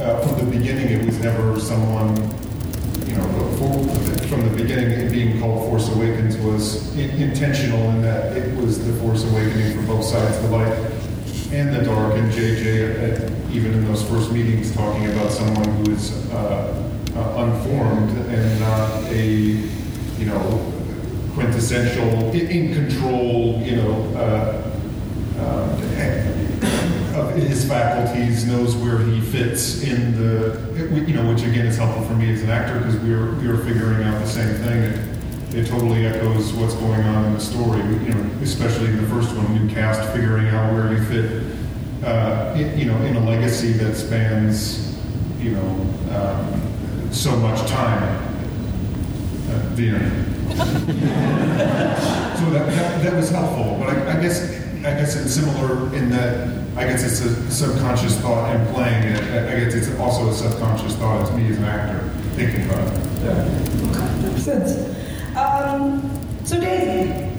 uh, 0.00 0.20
from 0.26 0.44
the 0.44 0.58
beginning 0.58 0.88
it 0.88 1.04
was 1.04 1.18
never 1.20 1.58
someone, 1.60 2.16
you 3.06 3.14
know, 3.14 3.24
for, 3.56 4.26
from 4.26 4.48
the 4.48 4.54
beginning 4.56 4.90
it 4.90 5.10
being 5.10 5.40
called 5.40 5.68
Force 5.68 5.88
Awakens 5.94 6.36
was 6.38 6.94
in, 6.96 7.10
intentional 7.10 7.80
in 7.90 8.02
that 8.02 8.36
it 8.36 8.56
was 8.56 8.84
the 8.84 8.92
Force 9.00 9.24
Awakening 9.24 9.76
for 9.76 9.86
both 9.86 10.04
sides, 10.04 10.38
the 10.40 10.48
light 10.48 10.76
and 11.52 11.74
the 11.74 11.84
dark. 11.84 12.14
And 12.14 12.32
JJ, 12.32 13.20
uh, 13.20 13.50
even 13.52 13.72
in 13.72 13.84
those 13.86 14.02
first 14.08 14.32
meetings, 14.32 14.74
talking 14.74 15.06
about 15.06 15.30
someone 15.30 15.64
who 15.76 15.92
is 15.92 16.30
uh, 16.32 16.90
uh, 17.14 17.44
unformed 17.44 18.10
and 18.28 18.60
not 18.60 19.04
a, 19.04 19.83
you 20.24 20.30
know, 20.30 20.72
quintessential, 21.34 22.32
in, 22.32 22.72
control, 22.72 23.60
you 23.60 23.76
know, 23.76 23.92
uh, 24.16 24.70
uh, 25.38 27.20
of 27.20 27.34
his 27.34 27.68
faculties, 27.68 28.46
knows 28.46 28.74
where 28.74 28.98
he 29.00 29.20
fits 29.20 29.82
in 29.82 30.16
the, 30.16 30.58
you 31.06 31.14
know, 31.14 31.30
which 31.30 31.42
again 31.42 31.66
is 31.66 31.76
helpful 31.76 32.04
for 32.06 32.14
me 32.14 32.32
as 32.32 32.42
an 32.42 32.50
actor 32.50 32.78
because 32.78 32.96
we're 33.00 33.34
we're 33.34 33.62
figuring 33.64 34.02
out 34.04 34.18
the 34.20 34.26
same 34.26 34.54
thing. 34.56 34.82
It, 34.82 35.54
it 35.54 35.66
totally 35.66 36.06
echoes 36.06 36.52
what's 36.54 36.74
going 36.74 37.02
on 37.02 37.26
in 37.26 37.34
the 37.34 37.40
story. 37.40 37.80
You 37.80 38.14
know, 38.14 38.30
especially 38.42 38.88
in 38.88 38.96
the 38.96 39.08
first 39.08 39.36
one, 39.36 39.66
new 39.66 39.72
cast 39.72 40.10
figuring 40.12 40.48
out 40.48 40.72
where 40.72 40.92
you 40.92 41.04
fit. 41.04 41.56
Uh, 42.02 42.54
you 42.76 42.84
know, 42.86 42.96
in 43.02 43.16
a 43.16 43.20
legacy 43.20 43.72
that 43.72 43.94
spans, 43.94 44.98
you 45.38 45.52
know, 45.52 45.70
um, 46.10 47.12
so 47.12 47.34
much 47.36 47.66
time. 47.70 48.33
Uh, 49.50 49.74
the 49.74 49.90
so 50.54 52.50
that, 52.50 52.66
that, 52.66 53.02
that 53.02 53.14
was 53.14 53.30
helpful, 53.30 53.76
but 53.78 53.88
I, 53.90 54.18
I 54.18 54.22
guess 54.22 54.60
I 54.78 54.92
guess 54.92 55.16
it's 55.16 55.34
similar 55.34 55.94
in 55.94 56.10
that 56.10 56.64
I 56.76 56.84
guess 56.84 57.04
it's 57.04 57.20
a 57.20 57.50
subconscious 57.50 58.18
thought 58.20 58.54
in 58.54 58.66
playing 58.74 59.04
it. 59.04 59.22
I 59.22 59.60
guess 59.60 59.74
it's 59.74 59.98
also 59.98 60.28
a 60.28 60.34
subconscious 60.34 60.96
thought 60.96 61.22
as 61.22 61.32
me 61.36 61.48
as 61.48 61.58
an 61.58 61.64
actor 61.64 62.08
thinking 62.34 62.68
about 62.68 62.92
it. 62.92 63.00
Yeah. 63.22 64.28
Makes 64.28 64.42
sense. 64.42 65.36
Um, 65.36 66.02
so 66.44 66.60
Daisy, 66.60 67.30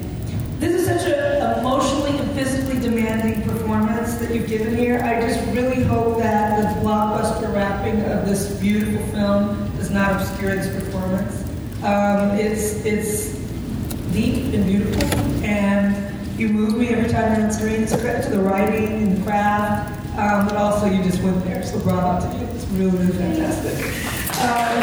this 0.60 0.74
is 0.74 0.88
such 0.88 1.12
an 1.12 1.60
emotionally 1.60 2.18
and 2.18 2.32
physically 2.32 2.80
demanding 2.80 3.44
performance 3.44 4.16
that 4.16 4.34
you've 4.34 4.48
given 4.48 4.76
here. 4.76 5.00
I 5.02 5.20
just 5.22 5.46
really 5.54 5.84
hope 5.84 6.20
that 6.20 6.76
the 6.76 6.82
blockbuster 6.82 7.54
wrapping 7.54 8.02
of 8.04 8.26
this 8.26 8.58
beautiful 8.60 9.06
film 9.08 9.70
does 9.76 9.92
not 9.92 10.22
obscure 10.22 10.56
this 10.56 10.74
performance. 10.74 11.45
Um, 11.86 12.32
it's 12.32 12.84
it's 12.84 13.36
deep 14.12 14.56
and 14.56 14.66
beautiful, 14.66 15.20
and 15.44 15.96
you 16.36 16.50
move 16.50 16.80
me 16.80 16.88
every 16.88 17.08
time 17.08 17.36
you're 17.36 17.46
on 17.46 17.54
screen. 17.54 17.84
It's 17.84 17.96
credit 17.96 18.24
to 18.24 18.32
the 18.32 18.40
writing 18.42 19.04
and 19.04 19.18
the 19.18 19.24
craft, 19.24 20.18
um, 20.18 20.48
but 20.48 20.56
also 20.56 20.88
you 20.88 21.04
just 21.04 21.22
went 21.22 21.44
there. 21.44 21.62
So 21.62 21.80
bravo 21.82 22.28
to 22.28 22.38
you. 22.40 22.46
It's 22.56 22.66
really, 22.70 22.90
really 22.98 23.12
fantastic. 23.12 23.74
Uh, 24.42 24.82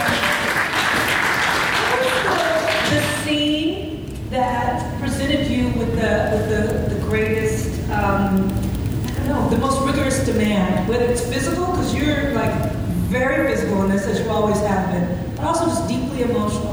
the, 2.94 3.02
scene 3.24 4.16
that 4.30 5.00
presented 5.00 5.50
you 5.50 5.76
with 5.76 5.96
the 5.96 6.30
with 6.30 6.48
the, 6.50 6.94
the 6.94 7.00
greatest, 7.00 7.80
um, 7.90 8.46
I 8.46 9.14
don't 9.16 9.26
know, 9.26 9.48
the 9.50 9.58
most 9.58 9.84
rigorous 9.84 10.24
demand, 10.24 10.88
whether 10.88 11.06
it's 11.06 11.26
physical, 11.26 11.66
because 11.66 11.92
you're 11.96 12.30
like 12.32 12.70
very 13.10 13.52
physical 13.52 13.82
in 13.82 13.90
this, 13.90 14.06
as 14.06 14.20
you 14.20 14.30
always 14.30 14.60
have 14.60 14.92
been, 14.92 15.34
but 15.34 15.46
also 15.46 15.66
just 15.66 15.88
deeply 15.88 16.22
emotional. 16.22 16.71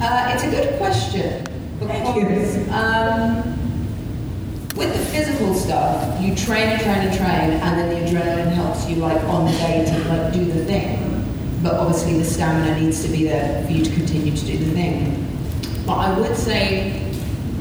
Uh, 0.00 0.32
it's 0.32 0.44
a 0.44 0.50
good 0.50 0.78
question. 0.78 1.44
Because, 1.78 2.68
um, 2.70 3.54
with 4.74 4.92
the 4.92 5.04
physical 5.12 5.54
stuff, 5.54 6.20
you 6.20 6.34
train 6.34 6.68
and 6.68 6.80
train 6.80 6.98
and 6.98 7.16
train, 7.16 7.50
and 7.60 7.78
then 7.78 7.88
the 7.90 8.10
adrenaline 8.10 8.52
helps 8.52 8.88
you, 8.88 8.96
like, 8.96 9.22
on 9.24 9.44
the 9.44 9.52
day 9.52 9.84
to, 9.84 10.08
like, 10.08 10.32
do 10.32 10.44
the 10.44 10.64
thing. 10.64 11.04
But 11.62 11.74
obviously 11.74 12.18
the 12.18 12.24
stamina 12.24 12.80
needs 12.80 13.02
to 13.04 13.08
be 13.08 13.24
there 13.24 13.64
for 13.64 13.72
you 13.72 13.84
to 13.84 13.90
continue 13.92 14.34
to 14.34 14.46
do 14.46 14.58
the 14.58 14.70
thing. 14.72 15.26
But 15.86 15.94
I 15.94 16.18
would 16.18 16.36
say 16.36 17.12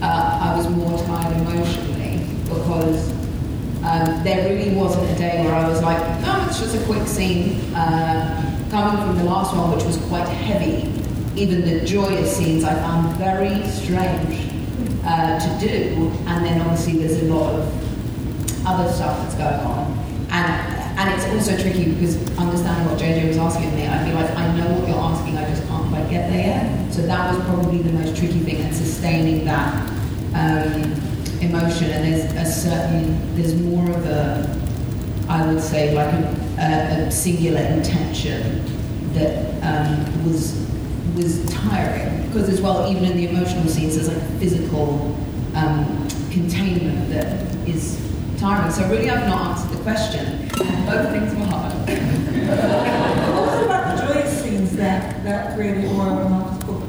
uh, 0.01 0.39
I 0.41 0.55
was 0.55 0.69
more 0.69 0.97
tired 1.05 1.35
emotionally 1.37 1.96
um, 3.83 4.23
there 4.23 4.49
really 4.49 4.75
wasn't 4.75 5.09
a 5.11 5.15
day 5.15 5.43
where 5.43 5.53
I 5.53 5.67
was 5.67 5.81
like, 5.81 5.99
no, 6.21 6.45
it's 6.47 6.59
just 6.59 6.75
a 6.75 6.83
quick 6.85 7.07
scene. 7.07 7.73
Uh, 7.73 8.43
coming 8.69 9.01
from 9.05 9.17
the 9.17 9.23
last 9.23 9.55
one, 9.55 9.71
which 9.75 9.85
was 9.85 9.97
quite 10.07 10.27
heavy, 10.27 10.91
even 11.39 11.61
the 11.61 11.85
joyous 11.85 12.35
scenes 12.35 12.63
I 12.63 12.75
found 12.75 13.15
very 13.17 13.65
strange 13.67 14.51
uh, 15.05 15.39
to 15.39 15.67
do. 15.67 16.11
And 16.27 16.45
then 16.45 16.61
obviously 16.61 16.97
there's 16.99 17.21
a 17.21 17.33
lot 17.33 17.55
of 17.55 18.65
other 18.67 18.91
stuff 18.91 19.17
that's 19.21 19.35
going 19.35 19.59
on. 19.65 19.97
And 20.29 20.77
and 20.97 21.13
it's 21.13 21.29
also 21.29 21.61
tricky 21.61 21.93
because 21.93 22.15
understanding 22.39 22.89
what 22.89 22.99
JJ 22.99 23.27
was 23.27 23.37
asking 23.37 23.75
me, 23.75 23.87
I 23.87 24.03
feel 24.03 24.15
like 24.15 24.31
I 24.31 24.57
know 24.57 24.79
what 24.79 24.89
you're 24.89 24.97
asking, 24.97 25.37
I 25.37 25.47
just 25.47 25.67
can't 25.67 25.87
quite 25.89 26.09
get 26.09 26.31
there 26.31 26.39
yet. 26.39 26.91
So 26.91 27.03
that 27.03 27.35
was 27.35 27.45
probably 27.45 27.83
the 27.83 27.91
most 27.91 28.17
tricky 28.17 28.39
thing, 28.39 28.61
and 28.61 28.75
sustaining 28.75 29.45
that 29.45 29.75
um, 30.33 31.06
emotion. 31.41 31.91
And 31.91 32.13
there's 32.13 32.33
a 32.33 32.51
certain, 32.51 33.35
there's 33.35 33.55
more 33.55 33.89
of 33.89 34.05
a, 34.05 34.59
I 35.29 35.45
would 35.45 35.61
say, 35.61 35.93
like 35.93 36.13
a, 36.13 36.27
a, 36.59 37.07
a 37.07 37.11
singular 37.11 37.61
intention 37.61 38.63
that 39.13 39.47
um, 39.63 40.25
was 40.29 40.67
was 41.15 41.43
tiring. 41.51 42.27
Because 42.27 42.47
as 42.47 42.61
well, 42.61 42.89
even 42.91 43.05
in 43.05 43.17
the 43.17 43.27
emotional 43.27 43.67
scenes, 43.67 43.95
there's 43.95 44.07
like 44.07 44.39
physical 44.39 45.15
um, 45.55 46.07
containment 46.31 47.09
that 47.09 47.43
is 47.67 47.99
tiring. 48.37 48.71
So 48.71 48.87
really, 48.89 49.09
I've 49.09 49.27
not 49.27 49.57
answered 49.57 49.77
the 49.77 49.83
question. 49.83 50.47
Both 50.85 51.09
things 51.11 51.33
were 51.35 51.45
hard. 51.45 51.73
what 53.33 53.47
was 53.47 53.65
about 53.65 53.97
the 53.97 54.13
joyous 54.13 54.43
scenes 54.43 54.75
that, 54.77 55.23
that 55.23 55.55
created 55.55 55.91
more 55.91 56.07
of 56.07 56.25
an 56.25 56.33
obstacle? 56.33 56.83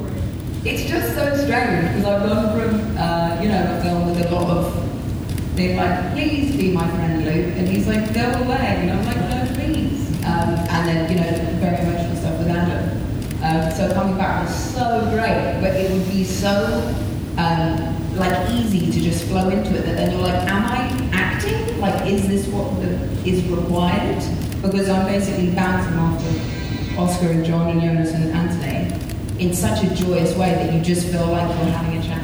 It's 0.65 0.85
just 0.85 1.15
so 1.15 1.37
strange 1.37 1.89
because 1.89 2.05
I've 2.05 2.29
gone 2.29 2.61
from, 2.61 2.99
uh, 2.99 3.18
you 3.43 3.49
know, 3.49 3.79
a 3.79 3.83
film 3.83 4.07
with 4.11 4.27
a 4.27 4.35
lot 4.35 4.51
of 4.51 5.57
being 5.57 5.77
like, 5.77 6.13
please 6.13 6.57
be 6.57 6.73
my 6.73 6.89
friend 6.89 7.25
Luke, 7.25 7.57
and 7.57 7.69
he's 7.69 7.87
like, 7.87 8.13
go 8.15 8.31
away, 8.45 8.79
and 8.79 8.91
I'm 8.91 9.05
like, 9.05 9.17
no, 9.17 9.55
please. 9.55 10.09
Um, 10.25 10.55
and 10.55 10.89
then, 10.89 11.11
you 11.11 11.19
know, 11.19 11.61
very 11.61 11.79
emotional 11.83 12.17
stuff 12.17 12.39
with 12.39 12.49
Andrew. 12.49 12.99
Um, 13.43 13.71
so 13.73 13.93
coming 13.95 14.17
back 14.17 14.47
was 14.47 14.55
so 14.75 15.01
great, 15.11 15.61
but 15.61 15.75
it 15.75 15.91
would 15.93 16.09
be 16.09 16.25
so 16.25 16.95
um, 17.37 18.17
like 18.17 18.51
easy 18.51 18.91
to 18.91 19.01
just 19.01 19.25
flow 19.27 19.49
into 19.49 19.77
it 19.77 19.85
that 19.85 19.97
then 19.97 20.13
you're 20.13 20.21
like, 20.21 20.49
am 20.51 20.65
I 20.65 21.11
acting? 21.13 21.81
Like, 21.81 22.07
is 22.07 22.27
this 22.27 22.47
what 22.49 22.81
the, 22.81 22.89
is 23.29 23.45
required? 23.45 24.23
Because 24.61 24.89
I'm 24.89 25.07
basically 25.07 25.51
bouncing 25.51 25.95
after 25.95 27.01
Oscar 27.01 27.31
and 27.31 27.45
John 27.45 27.71
and 27.71 27.81
Joonas 27.81 28.13
and 28.15 28.33
Anthony 28.33 29.09
in 29.39 29.55
such 29.55 29.85
a 29.85 29.95
joyous 29.95 30.37
way 30.37 30.51
that 30.55 30.75
you 30.75 30.81
just 30.81 31.07
feel 31.09 31.29
like 31.29 31.49
you're 31.49 31.73
having 31.73 31.99
a 31.99 32.03
chat 32.03 32.18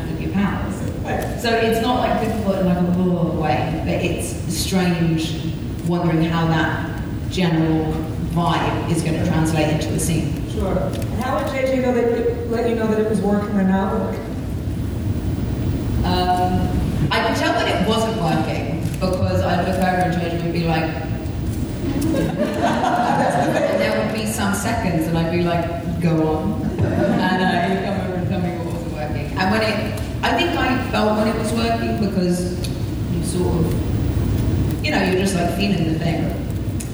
So 1.41 1.51
it's 1.51 1.81
not 1.83 2.01
like 2.01 2.21
difficult 2.27 2.59
in 2.59 2.67
like 2.67 2.79
a 2.79 2.83
raw 2.83 3.41
way, 3.41 3.83
but 3.85 4.05
it's 4.05 4.29
strange 4.55 5.53
wondering 5.87 6.23
how 6.23 6.47
that 6.47 7.03
general 7.31 7.93
vibe 8.33 8.91
is 8.91 9.03
going 9.03 9.19
to 9.23 9.27
translate 9.27 9.69
into 9.69 9.93
the 9.93 10.01
scene. 10.01 10.49
Sure. 10.51 10.77
And 10.79 11.21
how 11.23 11.37
would 11.37 11.47
JJ 11.49 11.83
know 11.83 11.93
that 11.95 12.51
let 12.51 12.69
you 12.69 12.77
know 12.77 12.87
that 12.87 13.01
it 13.01 13.09
was 13.11 13.21
working 13.21 13.57
or 13.57 13.65
not 13.65 13.93
working? 14.01 14.21
Um, 16.05 16.69
I 17.11 17.27
could 17.27 17.37
tell 17.37 17.55
when 17.55 17.69
it 17.69 17.89
wasn't 17.89 18.21
working 18.21 18.83
because 18.95 19.41
I'd 19.43 19.67
look 19.69 19.77
over 19.77 19.85
and 19.85 20.15
JJ 20.15 20.43
would 20.45 20.53
be 20.53 20.65
like, 20.65 20.85
and 22.15 23.81
there 23.81 24.05
would 24.05 24.15
be 24.15 24.27
some 24.27 24.55
seconds 24.55 25.07
and 25.07 25.19
I'd 25.19 25.33
be 25.33 25.43
like, 25.43 26.01
go 26.01 26.27
on. 26.29 26.63
And 26.81 27.73
he'd 27.73 27.85
come 27.85 28.01
over 28.01 28.15
and 28.15 28.29
tell 28.29 28.41
me 28.41 28.57
what 28.59 28.75
wasn't 28.75 28.93
working. 28.93 29.39
And 29.39 29.51
when 29.51 29.63
it, 29.63 30.01
I 30.23 30.37
think 30.37 30.54
felt 30.95 31.19
when 31.19 31.27
it 31.27 31.37
was 31.37 31.53
working 31.55 31.99
because 32.09 32.55
you 33.11 33.25
sort 33.25 33.53
of, 33.53 34.85
you 34.85 34.93
know, 34.93 35.03
you're 35.03 35.19
just 35.19 35.35
like 35.35 35.53
feeling 35.57 35.93
the 35.93 35.99
thing. 35.99 36.23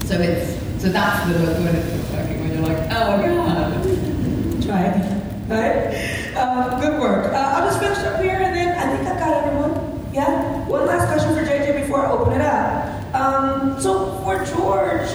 So 0.06 0.18
it's, 0.18 0.56
so 0.82 0.88
that's 0.88 1.28
the 1.28 1.38
when 1.62 1.76
it's 1.76 2.10
working, 2.10 2.40
when 2.40 2.50
you're 2.50 2.62
like, 2.62 2.78
oh 2.92 3.20
god. 3.20 4.62
Try 4.64 4.86
it. 4.86 5.04
Right? 5.50 6.32
Uh, 6.34 6.80
good 6.80 6.98
work. 6.98 7.30
Uh, 7.34 7.36
I'll 7.36 7.68
just 7.68 7.78
finish 7.78 7.98
up 7.98 8.22
here 8.22 8.36
and 8.36 8.56
then 8.56 8.68
I 8.78 8.96
think 8.96 9.06
I've 9.06 9.18
got 9.18 9.44
everyone. 9.44 10.08
Yeah? 10.14 10.66
One 10.66 10.86
last 10.86 11.06
question 11.12 11.34
for 11.34 11.44
JJ 11.44 11.82
before 11.82 12.06
I 12.06 12.10
open 12.10 12.32
it 12.32 12.40
up. 12.40 13.14
Um, 13.14 13.78
so 13.82 14.16
for 14.24 14.42
George, 14.46 15.10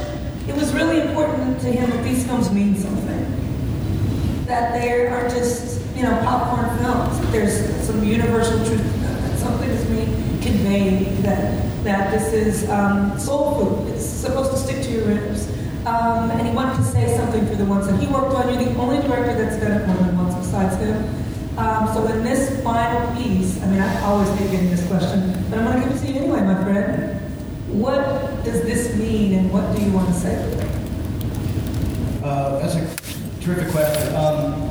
it 0.47 0.55
was 0.55 0.71
really 0.75 1.01
important 1.01 1.59
to 1.61 1.71
him 1.71 1.89
that 1.89 2.03
these 2.03 2.23
films 2.27 2.51
mean 2.51 2.75
something. 2.75 4.45
That 4.45 4.79
they 4.79 5.07
aren't 5.07 5.33
just, 5.33 5.81
you 5.95 6.03
know, 6.03 6.15
popcorn 6.23 6.77
films. 6.77 7.31
There's 7.31 7.64
universal 8.05 8.63
truth 8.65 8.81
to. 8.81 8.99
That 8.99 9.39
something 9.39 9.69
is 9.69 9.85
being 9.85 10.41
conveyed. 10.41 11.17
That 11.23 11.83
that 11.83 12.11
this 12.11 12.33
is 12.33 12.69
um, 12.69 13.17
soul 13.19 13.55
food. 13.55 13.93
It's 13.93 14.05
supposed 14.05 14.51
to 14.51 14.57
stick 14.57 14.83
to 14.83 14.91
your 14.91 15.05
ribs. 15.05 15.49
Um, 15.85 16.31
and 16.31 16.47
he 16.47 16.53
wanted 16.53 16.77
to 16.77 16.83
say 16.83 17.15
something 17.15 17.45
for 17.45 17.55
the 17.55 17.65
ones 17.65 17.87
that 17.87 17.99
he 17.99 18.07
worked 18.07 18.33
on. 18.33 18.51
You're 18.51 18.63
the 18.63 18.75
only 18.79 19.01
director 19.07 19.35
that's 19.35 19.57
done 19.57 19.81
it 19.81 19.87
more 19.87 19.97
than 19.97 20.17
once 20.17 20.33
besides 20.33 20.75
him. 20.77 21.25
Um, 21.59 21.87
so 21.93 22.07
in 22.07 22.23
this 22.23 22.61
final 22.63 23.15
piece, 23.15 23.61
I 23.61 23.67
mean, 23.67 23.79
I 23.79 24.01
always 24.01 24.27
hate 24.39 24.51
getting 24.51 24.71
this 24.71 24.85
question, 24.87 25.45
but 25.49 25.59
I'm 25.59 25.65
going 25.65 25.81
to 25.83 25.87
give 25.87 25.95
it 25.95 26.05
to 26.05 26.11
you 26.11 26.19
anyway, 26.19 26.41
my 26.41 26.63
friend. 26.63 27.21
What 27.69 28.43
does 28.43 28.63
this 28.63 28.95
mean, 28.95 29.33
and 29.35 29.53
what 29.53 29.75
do 29.75 29.81
you 29.81 29.91
want 29.91 30.07
to 30.07 30.13
say? 30.13 30.35
Uh, 32.23 32.59
that's 32.59 32.75
a 32.75 33.41
terrific 33.41 33.69
question. 33.71 34.15
Um, 34.15 34.69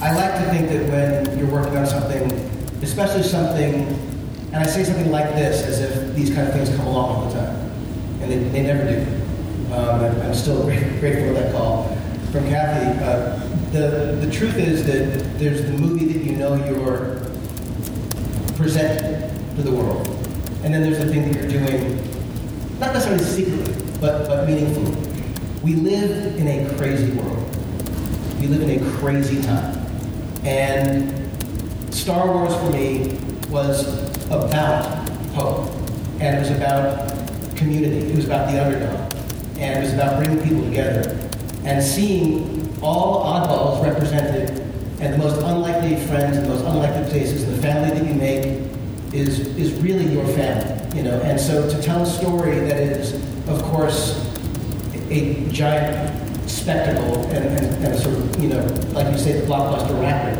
I 0.00 0.14
like 0.14 0.34
to 0.34 0.50
think 0.50 0.68
that 0.68 1.26
when 1.26 1.38
you're 1.38 1.48
working 1.48 1.78
on 1.78 1.86
something, 1.86 2.30
especially 2.82 3.22
something, 3.22 3.74
and 4.52 4.56
I 4.56 4.66
say 4.66 4.84
something 4.84 5.10
like 5.10 5.30
this 5.30 5.62
as 5.62 5.80
if 5.80 6.14
these 6.14 6.34
kind 6.34 6.46
of 6.46 6.52
things 6.52 6.68
come 6.76 6.86
along 6.86 7.16
all 7.16 7.28
the 7.28 7.34
time, 7.34 7.56
and 8.20 8.30
they, 8.30 8.38
they 8.50 8.62
never 8.62 8.84
do. 8.84 9.00
Um, 9.72 10.04
I'm, 10.04 10.20
I'm 10.20 10.34
still 10.34 10.64
grateful 11.00 11.28
for 11.28 11.32
that 11.32 11.52
call 11.52 11.96
from 12.30 12.46
Kathy. 12.48 13.02
Uh, 13.02 13.40
the, 13.72 14.18
the 14.20 14.30
truth 14.30 14.58
is 14.58 14.84
that 14.86 15.38
there's 15.38 15.62
the 15.62 15.72
movie 15.72 16.04
that 16.12 16.22
you 16.22 16.36
know 16.36 16.54
you're 16.66 17.22
presenting 18.56 19.56
to 19.56 19.62
the 19.62 19.72
world, 19.72 20.06
and 20.62 20.74
then 20.74 20.82
there's 20.82 20.98
the 20.98 21.06
thing 21.10 21.32
that 21.32 21.40
you're 21.40 21.50
doing, 21.50 21.96
not 22.78 22.92
necessarily 22.92 23.24
secretly, 23.24 23.74
but, 23.98 24.28
but 24.28 24.46
meaningfully. 24.46 24.94
We 25.62 25.74
live 25.74 26.36
in 26.36 26.46
a 26.46 26.74
crazy 26.76 27.12
world. 27.12 27.42
We 28.40 28.48
live 28.48 28.60
in 28.60 28.78
a 28.78 28.90
crazy 28.98 29.40
time. 29.40 29.75
And 30.46 31.12
Star 31.92 32.32
Wars 32.32 32.54
for 32.54 32.70
me 32.70 33.18
was 33.50 33.84
about 34.26 35.08
hope. 35.34 35.68
And 36.20 36.36
it 36.36 36.38
was 36.38 36.50
about 36.50 37.10
community. 37.56 38.12
It 38.12 38.14
was 38.14 38.26
about 38.26 38.52
the 38.52 38.64
underdog. 38.64 39.12
And 39.58 39.78
it 39.78 39.86
was 39.86 39.92
about 39.92 40.22
bringing 40.22 40.40
people 40.44 40.62
together. 40.62 41.18
And 41.64 41.82
seeing 41.82 42.78
all 42.80 43.24
oddballs 43.24 43.84
represented 43.84 44.50
and 45.00 45.14
the 45.14 45.18
most 45.18 45.42
unlikely 45.42 45.96
friends 46.06 46.36
and 46.36 46.46
the 46.46 46.50
most 46.50 46.64
unlikely 46.64 47.10
places 47.10 47.42
and 47.42 47.54
the 47.54 47.62
family 47.62 47.98
that 47.98 48.06
you 48.06 48.14
make 48.14 48.44
is, 49.12 49.40
is 49.56 49.72
really 49.82 50.06
your 50.12 50.26
family. 50.28 50.96
You 50.96 51.02
know? 51.02 51.20
And 51.22 51.40
so 51.40 51.68
to 51.68 51.82
tell 51.82 52.02
a 52.02 52.06
story 52.06 52.60
that 52.60 52.78
is, 52.78 53.14
of 53.48 53.62
course, 53.64 54.24
a 55.10 55.48
giant 55.50 56.25
spectacle 56.66 57.24
and, 57.26 57.46
and, 57.60 57.84
and 57.84 57.96
sort 57.96 58.16
of, 58.16 58.42
you 58.42 58.48
know, 58.48 58.60
like 58.90 59.06
you 59.12 59.16
say, 59.16 59.38
the 59.38 59.46
blockbuster 59.46 60.02
record. 60.02 60.36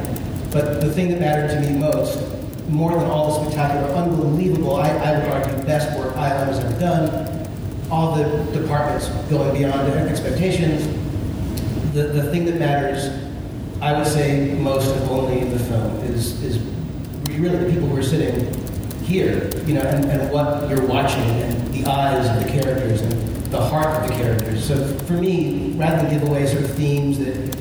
But 0.51 0.81
the 0.81 0.93
thing 0.93 1.09
that 1.11 1.21
mattered 1.21 1.55
to 1.55 1.61
me 1.61 1.79
most, 1.79 2.21
more 2.69 2.91
than 2.91 3.09
all 3.09 3.29
the 3.29 3.45
spectacular, 3.45 3.95
unbelievable, 3.95 4.75
I, 4.75 4.89
I 4.89 5.19
would 5.21 5.29
argue, 5.29 5.65
best 5.65 5.97
work 5.97 6.17
ILM 6.17 6.47
has 6.47 6.59
ever 6.59 6.81
done, 6.81 7.49
all 7.93 8.17
the 8.17 8.25
departments 8.59 9.09
going 9.31 9.57
beyond 9.57 9.89
expectations, 9.93 10.85
the, 11.95 12.09
the 12.09 12.25
thing 12.33 12.45
that 12.47 12.59
matters, 12.59 13.09
I 13.81 13.97
would 13.97 14.09
say, 14.09 14.53
most 14.55 14.93
and 14.97 15.09
only 15.09 15.39
in 15.39 15.53
the 15.53 15.61
film 15.61 15.97
is, 16.07 16.43
is 16.43 16.59
really 17.39 17.57
the 17.57 17.73
people 17.73 17.87
who 17.87 17.99
are 17.99 18.03
sitting 18.03 18.53
here, 19.05 19.49
you 19.65 19.75
know, 19.75 19.83
and, 19.83 20.05
and 20.07 20.33
what 20.33 20.69
you're 20.69 20.87
watching, 20.89 21.23
and 21.23 21.73
the 21.73 21.89
eyes 21.89 22.29
of 22.29 22.43
the 22.43 22.51
characters, 22.51 23.01
and 23.03 23.26
the 23.51 23.61
heart 23.61 24.03
of 24.03 24.09
the 24.09 24.15
characters. 24.15 24.67
So 24.67 24.87
for 25.05 25.15
me, 25.15 25.73
rather 25.77 26.03
than 26.03 26.19
give 26.19 26.29
away 26.29 26.47
sort 26.47 26.65
of 26.65 26.71
themes 26.75 27.19
that 27.19 27.57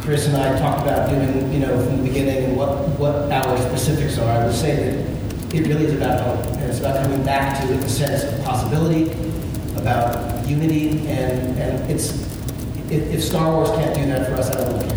Chris 0.00 0.26
and 0.26 0.36
I 0.36 0.58
talked 0.58 0.82
about 0.82 1.10
doing, 1.10 1.52
you 1.52 1.58
know, 1.58 1.84
from 1.84 1.98
the 1.98 2.02
beginning 2.02 2.44
and 2.44 2.56
what, 2.56 2.88
what 2.98 3.30
our 3.30 3.58
specifics 3.58 4.18
are, 4.18 4.40
I 4.40 4.46
would 4.46 4.54
say 4.54 4.74
that 4.76 5.54
it 5.54 5.66
really 5.66 5.84
is 5.84 5.94
about 5.94 6.20
hope. 6.20 6.46
And 6.56 6.64
it's 6.64 6.80
about 6.80 7.02
coming 7.02 7.22
back 7.24 7.60
to 7.60 7.72
a 7.74 7.88
sense 7.88 8.24
of 8.24 8.42
possibility, 8.44 9.12
about 9.76 10.46
unity, 10.46 11.06
and, 11.08 11.58
and 11.58 11.90
it's, 11.90 12.12
if, 12.90 13.22
Star 13.22 13.52
Wars 13.52 13.68
can't 13.70 13.94
do 13.94 14.06
that 14.06 14.28
for 14.28 14.34
us, 14.36 14.50
I 14.50 14.64
don't 14.64 14.88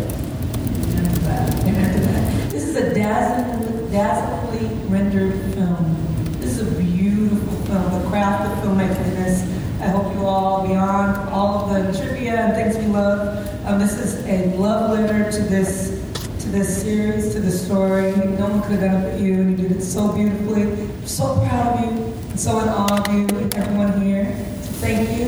that. 1.24 2.50
This 2.50 2.64
is 2.66 2.76
a 2.76 2.94
dazzling, 2.94 3.90
dazzlingly 3.90 4.90
rendered 4.90 5.54
film. 5.54 5.96
This 6.40 6.58
is 6.58 6.72
a 6.72 6.80
beautiful 6.80 7.56
film. 7.66 8.02
The 8.02 8.08
craft 8.08 8.46
of 8.50 8.64
filmmaking 8.64 9.14
this. 9.16 9.61
I 9.82 9.88
hope 9.88 10.14
you 10.14 10.24
all, 10.24 10.64
beyond 10.64 11.28
all 11.30 11.68
of 11.68 11.92
the 11.92 11.98
trivia 11.98 12.36
and 12.36 12.54
things 12.54 12.76
we 12.76 12.92
love, 12.92 13.66
um, 13.66 13.80
this 13.80 13.94
is 13.94 14.24
a 14.26 14.56
love 14.56 14.92
letter 14.92 15.28
to 15.32 15.42
this 15.42 16.00
to 16.38 16.48
this 16.50 16.82
series, 16.82 17.32
to 17.34 17.40
the 17.40 17.50
story. 17.50 18.12
No 18.12 18.46
one 18.46 18.62
could 18.62 18.78
have 18.78 18.80
done 18.80 19.02
it 19.02 19.10
but 19.10 19.20
you, 19.20 19.40
and 19.40 19.58
you 19.58 19.68
did 19.68 19.76
it 19.76 19.82
so 19.82 20.12
beautifully. 20.12 20.62
I'm 20.62 21.06
so 21.06 21.34
proud 21.34 21.78
of 21.78 21.80
you, 21.84 22.04
and 22.30 22.38
so 22.38 22.60
in 22.60 22.68
awe 22.68 23.04
of 23.04 23.12
you, 23.12 23.26
and 23.26 23.54
everyone 23.56 24.00
here. 24.00 24.26
So 24.62 24.70
thank 24.86 25.18
you. 25.18 25.26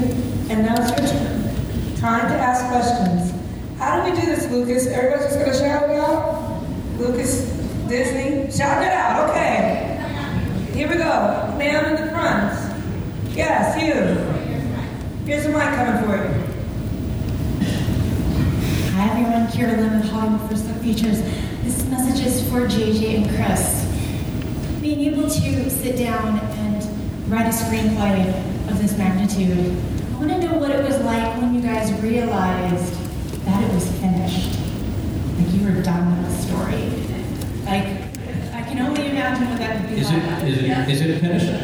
And 0.49 0.65
now 0.65 0.77
it's 0.79 0.91
your 0.91 1.09
turn. 1.09 1.97
Time 1.97 2.29
to 2.29 2.35
ask 2.35 2.65
questions. 2.69 3.33
How 3.79 4.05
do 4.05 4.13
we 4.13 4.21
do 4.21 4.25
this, 4.25 4.49
Lucas? 4.53 4.87
Everybody's 4.87 5.35
just 5.35 5.39
gonna 5.41 5.59
shout 5.59 5.91
it 5.91 5.97
out? 5.97 6.63
Lucas, 6.97 7.43
Disney, 7.89 8.53
shout 8.53 8.85
it 8.85 8.93
out. 8.93 9.31
Okay. 9.31 10.01
Here 10.73 10.89
we 10.89 10.95
go. 10.95 11.55
Man 11.59 11.97
in 11.97 12.05
the 12.05 12.13
front. 12.13 12.55
Yes, 13.35 13.83
you. 13.83 14.34
Here's 15.25 15.45
the 15.45 15.49
mic 15.51 15.63
coming 15.75 16.05
for 16.05 16.17
you. 16.17 16.45
Hi 18.93 19.09
everyone, 19.11 19.47
Kira 19.49 19.77
Lim 19.79 20.01
with 20.01 20.11
Hollywood 20.11 20.51
First 20.51 20.67
Look 20.69 20.77
Features. 20.83 21.23
This 21.63 21.85
message 21.87 22.27
is 22.27 22.49
for 22.51 22.61
JJ 22.67 23.17
and 23.25 23.31
Chris. 23.35 23.85
Being 24.83 25.01
able 25.13 25.23
to 25.31 25.71
sit 25.71 25.97
down 25.97 26.39
and 26.39 27.31
write 27.31 27.47
a 27.47 27.51
screenplay 27.57 28.29
of 28.71 28.79
this 28.81 28.97
magnitude, 28.99 29.77
I 30.13 30.19
want 30.19 30.31
to 30.31 30.39
know 30.47 30.59
what 30.59 30.71
it 30.71 30.85
was 30.85 30.99
like 31.01 31.41
when 31.41 31.55
you 31.55 31.63
guys 31.63 31.91
realized 32.03 32.95
that 33.47 33.63
it 33.63 33.73
was 33.75 33.91
finished. 34.01 34.59
Like 35.39 35.53
you 35.55 35.65
were 35.67 35.83
done 35.83 36.23
with 36.23 36.31
the 36.31 36.43
story. 36.43 36.91
Like, 37.65 37.87
I 38.53 38.63
can 38.69 38.79
only 38.81 39.09
imagine 39.09 39.49
what 39.49 39.59
that 39.59 39.81
would 39.81 39.91
be 39.91 40.01
Is 40.01 40.09
like. 40.11 40.23
it, 40.43 40.49
is 40.49 40.59
it, 40.59 40.89
is 40.91 41.01
it 41.01 41.21
finished? 41.21 41.47
Is 41.47 41.51
it? 41.51 41.57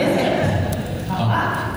Is 0.00 0.16
it? 0.16 1.08
How 1.08 1.24
Um, 1.68 1.71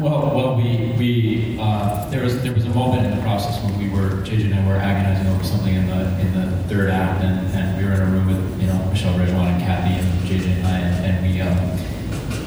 Well, 0.00 0.34
well, 0.34 0.56
we, 0.56 0.92
we, 0.98 1.58
uh, 1.60 2.08
there 2.08 2.22
was, 2.22 2.42
there 2.42 2.52
was 2.54 2.64
a 2.64 2.70
moment 2.70 3.04
in 3.06 3.14
the 3.14 3.22
process 3.22 3.62
when 3.62 3.78
we 3.78 3.88
were, 3.90 4.22
JJ 4.22 4.46
and 4.46 4.54
I 4.54 4.66
were 4.66 4.76
agonizing 4.76 5.26
over 5.26 5.44
something 5.44 5.74
in 5.74 5.86
the, 5.86 6.18
in 6.20 6.32
the 6.32 6.56
third 6.64 6.88
act, 6.88 7.22
and, 7.22 7.46
and 7.54 7.76
we 7.76 7.84
were 7.84 7.94
in 7.94 8.00
a 8.00 8.06
room 8.06 8.26
with, 8.26 8.60
you 8.60 8.68
know, 8.68 8.78
Michelle 8.90 9.12
Rejwan 9.18 9.52
and 9.52 9.62
Kathy 9.62 9.94
and 9.94 10.28
JJ 10.28 10.56
and 10.56 10.66
I, 10.66 10.78
and, 10.78 11.06
and 11.06 11.26
we, 11.26 11.40
um, 11.42 11.58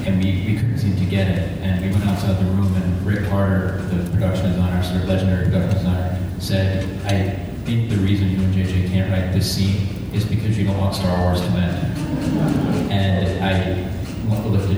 and 0.06 0.22
we, 0.22 0.44
we 0.44 0.56
couldn't 0.56 0.78
seem 0.78 0.96
to 0.96 1.04
get 1.04 1.28
it, 1.28 1.58
and 1.62 1.84
we 1.84 1.90
went 1.92 2.04
outside 2.06 2.38
the 2.38 2.50
room, 2.50 2.74
and 2.74 3.06
Rick 3.06 3.28
Carter, 3.28 3.82
the 3.82 4.10
production 4.10 4.50
designer, 4.50 4.82
sort 4.82 5.02
of 5.02 5.08
legendary 5.08 5.44
production 5.44 5.76
designer, 5.76 6.30
said, 6.40 7.06
I 7.06 7.30
think 7.64 7.90
the 7.90 7.96
reason 7.96 8.28
you 8.28 8.38
and 8.38 8.52
JJ 8.52 8.88
can't 8.88 9.12
write 9.12 9.32
this 9.32 9.54
scene 9.54 10.10
is 10.12 10.24
because 10.24 10.58
you 10.58 10.64
don't 10.64 10.78
want 10.78 10.94
Star 10.96 11.16
Wars 11.20 11.40
to 11.40 11.46
end. 11.46 12.90
And 12.90 13.44
I 13.44 13.99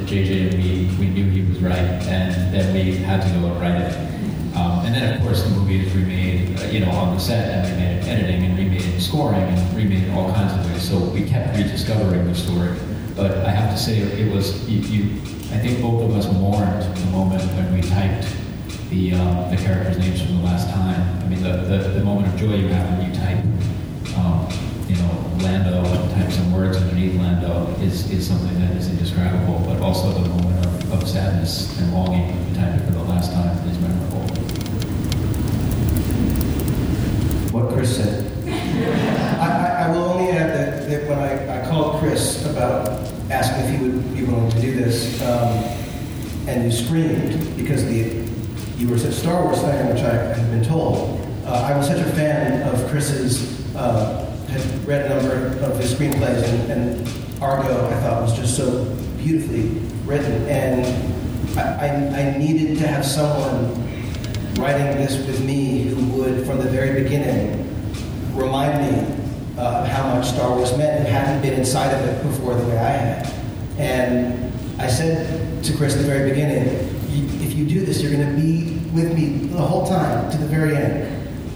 at 0.02 0.08
JJ 0.08 0.52
and 0.52 0.98
we, 0.98 1.06
we 1.06 1.12
knew 1.12 1.30
he 1.30 1.42
was 1.42 1.60
right, 1.60 1.78
and 1.78 2.54
then 2.54 2.74
we 2.74 2.96
had 2.96 3.22
to 3.22 3.28
go 3.38 3.46
and 3.46 3.60
write 3.60 3.80
it. 3.80 3.96
Um, 4.56 4.84
and 4.84 4.94
then, 4.94 5.16
of 5.16 5.22
course, 5.22 5.42
the 5.42 5.50
movie 5.50 5.86
is 5.86 5.94
remade, 5.94 6.58
uh, 6.60 6.64
you 6.66 6.80
know, 6.80 6.90
on 6.90 7.14
the 7.14 7.20
set, 7.20 7.48
and 7.48 7.70
remade 7.72 8.02
in 8.02 8.08
editing, 8.08 8.44
and 8.44 8.58
remade 8.58 8.82
in 8.82 9.00
scoring, 9.00 9.40
and 9.40 9.76
remade 9.76 10.04
in 10.04 10.10
all 10.10 10.32
kinds 10.32 10.52
of 10.52 10.70
ways. 10.70 10.88
So 10.88 10.98
we 10.98 11.24
kept 11.24 11.56
rediscovering 11.56 12.26
the 12.26 12.34
story. 12.34 12.76
But 13.16 13.38
I 13.46 13.50
have 13.50 13.70
to 13.74 13.82
say, 13.82 13.98
it 13.98 14.32
was 14.32 14.68
you. 14.68 14.80
you 14.80 15.20
I 15.52 15.58
think 15.58 15.82
both 15.82 16.02
of 16.02 16.16
us 16.16 16.32
mourned 16.32 16.82
the 16.82 17.06
moment 17.10 17.42
when 17.42 17.74
we 17.74 17.82
typed 17.82 18.26
the 18.88 19.12
um, 19.12 19.50
the 19.50 19.56
characters' 19.56 19.98
names 19.98 20.22
from 20.22 20.38
the 20.38 20.44
last 20.44 20.68
time. 20.70 21.22
I 21.22 21.28
mean, 21.28 21.42
the, 21.42 21.56
the, 21.68 21.88
the 21.90 22.04
moment 22.04 22.32
of 22.32 22.40
joy 22.40 22.54
you 22.54 22.68
have 22.68 22.98
when 22.98 23.08
you 23.08 23.14
type, 23.14 23.44
um, 24.16 24.48
you 24.88 24.96
know, 24.96 25.44
Lando 25.44 25.84
and 26.32 26.44
some 26.44 26.52
words 26.52 26.76
underneath 26.76 27.14
Lando 27.20 27.66
is, 27.80 28.10
is 28.10 28.26
something 28.26 28.58
that 28.60 28.76
is 28.76 28.88
indescribable. 28.88 29.62
But 29.66 29.80
also 29.80 30.12
the 30.12 30.28
moment 30.28 30.64
of, 30.66 30.92
of 30.92 31.08
sadness 31.08 31.78
and 31.78 31.92
longing 31.92 32.28
when 32.28 32.48
you 32.48 32.54
type 32.54 32.80
it 32.80 32.84
for 32.86 32.92
the 32.92 33.02
last 33.02 33.32
time 33.32 33.56
is 33.68 33.78
memorable. 33.78 34.20
what 37.52 37.74
Chris 37.74 37.96
said. 37.96 38.32
I, 39.38 39.46
I, 39.46 39.84
I 39.84 39.90
will 39.90 40.04
only 40.04 40.30
add 40.30 40.54
that, 40.54 40.88
that 40.88 41.08
when 41.08 41.18
I, 41.18 41.60
I 41.60 41.68
called 41.68 42.00
Chris 42.00 42.46
about 42.46 42.88
asking 43.30 43.64
if 43.64 43.80
he 43.80 43.86
would 43.86 44.14
be 44.14 44.24
willing 44.24 44.50
to 44.52 44.60
do 44.60 44.74
this, 44.74 45.20
um, 45.22 45.52
and 46.48 46.64
you 46.64 46.72
screamed 46.72 47.56
because 47.56 47.84
the 47.84 48.22
you 48.78 48.88
were 48.88 48.98
such 48.98 49.10
a 49.10 49.12
Star 49.12 49.44
Wars 49.44 49.60
fan, 49.60 49.94
which 49.94 50.02
I 50.02 50.14
had 50.14 50.50
been 50.50 50.64
told. 50.64 51.20
Uh, 51.44 51.70
I 51.72 51.76
was 51.76 51.86
such 51.86 52.00
a 52.00 52.10
fan 52.12 52.66
of 52.68 52.90
Chris's 52.90 53.76
uh, 53.76 54.31
had 54.52 54.86
read 54.86 55.06
a 55.06 55.14
number 55.14 55.64
of 55.64 55.78
his 55.78 55.94
screenplays, 55.94 56.44
and, 56.44 56.72
and 56.72 57.42
Argo 57.42 57.86
I 57.88 57.94
thought 58.00 58.22
was 58.22 58.36
just 58.36 58.56
so 58.56 58.84
beautifully 59.16 59.68
written, 60.04 60.46
and 60.48 60.86
I, 61.58 61.62
I, 61.62 62.20
I 62.20 62.38
needed 62.38 62.78
to 62.78 62.86
have 62.86 63.04
someone 63.04 63.74
writing 64.56 64.96
this 64.98 65.16
with 65.26 65.42
me 65.44 65.82
who 65.84 66.04
would, 66.18 66.46
from 66.46 66.58
the 66.58 66.68
very 66.68 67.02
beginning, 67.02 67.66
remind 68.34 68.92
me 68.92 69.24
uh, 69.58 69.84
how 69.86 70.14
much 70.14 70.28
Star 70.28 70.54
Wars 70.56 70.76
meant, 70.76 70.98
and 70.98 71.08
hadn't 71.08 71.40
been 71.42 71.54
inside 71.58 71.92
of 71.94 72.00
it 72.06 72.22
before 72.22 72.54
the 72.54 72.66
way 72.68 72.78
I 72.78 72.90
had. 72.90 73.32
And 73.78 74.52
I 74.80 74.88
said 74.88 75.64
to 75.64 75.76
Chris 75.76 75.94
at 75.94 76.02
the 76.02 76.06
very 76.06 76.28
beginning, 76.28 76.68
if 77.42 77.54
you 77.54 77.66
do 77.66 77.84
this, 77.84 78.02
you're 78.02 78.12
going 78.12 78.26
to 78.26 78.40
be 78.40 78.78
with 78.94 79.14
me 79.14 79.46
the 79.48 79.60
whole 79.60 79.86
time 79.86 80.30
to 80.30 80.36
the 80.36 80.46
very 80.46 80.76
end. 80.76 81.08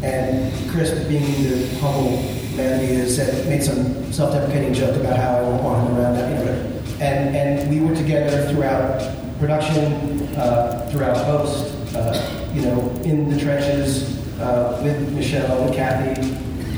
And 0.05 0.71
Chris, 0.71 0.91
being 1.09 1.25
the 1.25 1.67
humble 1.81 2.19
he 2.57 2.95
is, 2.95 3.17
said, 3.17 3.47
made 3.49 3.63
some 3.63 4.13
self-deprecating 4.13 4.75
joke 4.75 4.97
about 4.97 5.17
how 5.17 5.37
I 5.39 5.43
won't 5.43 5.63
want 5.63 5.89
him 5.89 5.97
around. 5.99 6.17
You 6.17 6.45
know, 6.45 6.73
and 7.01 7.37
and 7.37 7.71
we 7.71 7.81
were 7.81 7.95
together 7.95 8.49
throughout 8.51 9.01
production, 9.39 10.23
uh, 10.37 10.89
throughout 10.91 11.17
post, 11.27 11.75
uh, 11.95 12.51
you 12.55 12.63
know, 12.63 12.91
in 13.05 13.29
the 13.29 13.39
trenches 13.39 14.17
uh, 14.41 14.81
with 14.83 15.13
Michelle, 15.13 15.65
with 15.65 15.75
Kathy, 15.75 16.21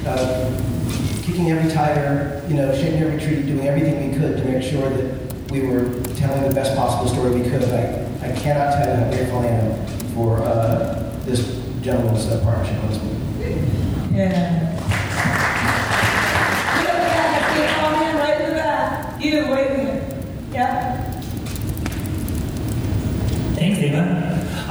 uh, 0.07 0.51
kicking 1.23 1.51
every 1.51 1.71
tire, 1.71 2.43
you 2.49 2.55
know, 2.55 2.75
shaking 2.75 3.01
every 3.01 3.21
tree, 3.21 3.43
doing 3.43 3.67
everything 3.69 4.11
we 4.11 4.19
could 4.19 4.37
to 4.39 4.45
make 4.45 4.63
sure 4.63 4.91
that 4.91 5.51
we 5.51 5.61
were 5.67 5.85
telling 6.17 6.43
the 6.49 6.55
best 6.55 6.75
possible 6.77 7.09
story 7.09 7.41
we 7.41 7.49
could. 7.49 7.63
I, 7.63 8.05
I 8.23 8.33
cannot 8.33 8.73
tell 8.75 8.89
you 8.89 9.05
how 9.05 9.11
grateful 9.11 9.39
I 9.39 9.47
am 9.47 9.87
for 10.15 10.39
uh, 10.43 11.15
this 11.25 11.41
gentleman's 11.81 12.27
partnership 12.43 12.81
this 12.89 12.99
movie. 13.03 13.55
Yeah. 14.17 14.75
Look 16.75 16.89
at 16.89 17.01
that, 17.07 17.29
I 17.39 17.55
see 17.55 17.63
a 17.63 17.67
comment 17.79 18.15
right 18.19 18.41
in 18.41 18.47
the 18.51 18.55
back. 18.57 19.23
You, 19.23 19.33
wait 19.53 19.67
a 19.71 19.73
minute. 19.77 20.03
Yeah? 20.53 21.13
Thanks, 23.55 23.79
Ava. 23.81 24.03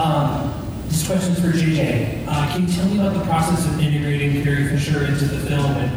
Um, 0.08 0.54
this 0.88 1.06
question 1.06 1.34
is 1.34 1.42
for 1.42 1.52
JJ. 1.52 2.24
Uh, 2.28 2.54
can 2.54 2.66
you 2.66 2.74
tell 2.74 2.86
me 2.86 2.98
about 2.98 3.14
the 3.14 3.26
process 3.26 3.66
of 3.66 3.78
integrating 3.82 4.42
Carrie 4.42 4.70
Fisher 4.70 5.06
into 5.06 5.26
the 5.26 5.46
film 5.50 5.66
and 5.66 5.90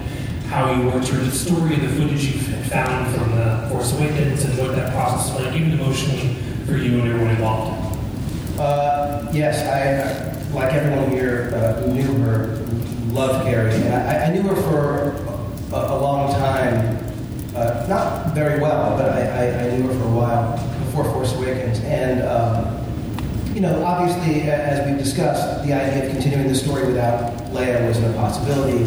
how 0.47 0.73
you 0.73 0.89
worked 0.89 1.07
through 1.07 1.23
the 1.23 1.31
story 1.31 1.75
and 1.75 1.83
the 1.85 1.89
footage 1.91 2.25
you 2.25 2.41
found 2.41 3.15
from 3.15 3.31
The 3.37 3.69
Force 3.71 3.93
Awakens 3.93 4.45
and 4.45 4.59
what 4.59 4.75
that 4.75 4.93
process 4.93 5.33
was 5.33 5.45
like, 5.47 5.55
even 5.55 5.79
emotionally, 5.79 6.35
for 6.67 6.77
you 6.77 6.99
and 6.99 7.09
everyone 7.09 7.31
involved? 7.31 7.99
Uh, 8.59 9.31
yes, 9.33 9.63
I, 9.63 10.53
like 10.53 10.73
everyone 10.73 11.09
here 11.13 11.53
uh, 11.55 11.81
who 11.81 11.93
knew 11.93 12.19
her, 12.25 12.57
loved 13.13 13.45
Carrie. 13.45 13.75
And 13.75 13.95
I, 13.95 14.25
I 14.25 14.33
knew 14.33 14.43
her 14.43 14.57
for 14.57 15.73
a, 15.73 15.95
a 15.95 15.99
long 16.01 16.33
time, 16.33 16.99
uh, 17.55 17.87
not 17.89 18.35
very 18.35 18.61
well, 18.61 18.97
but 18.99 19.09
I, 19.09 19.21
I, 19.21 19.67
I, 19.67 19.77
knew 19.77 19.87
her 19.87 19.95
for 19.95 20.09
a 20.09 20.11
while 20.11 20.57
before 20.85 21.05
Force 21.05 21.33
Awakens. 21.35 21.79
And, 21.85 22.23
um, 22.23 22.80
you 23.55 23.61
know, 23.61 23.83
obviously, 23.85 24.43
as 24.43 24.87
we've 24.87 24.99
discussed, 24.99 25.65
the 25.67 25.73
idea 25.73 26.07
of 26.07 26.13
continuing 26.13 26.49
the 26.49 26.55
story 26.55 26.87
without 26.87 27.33
Leia 27.53 27.87
was 27.87 27.99
an 27.99 28.05
impossibility. 28.05 28.85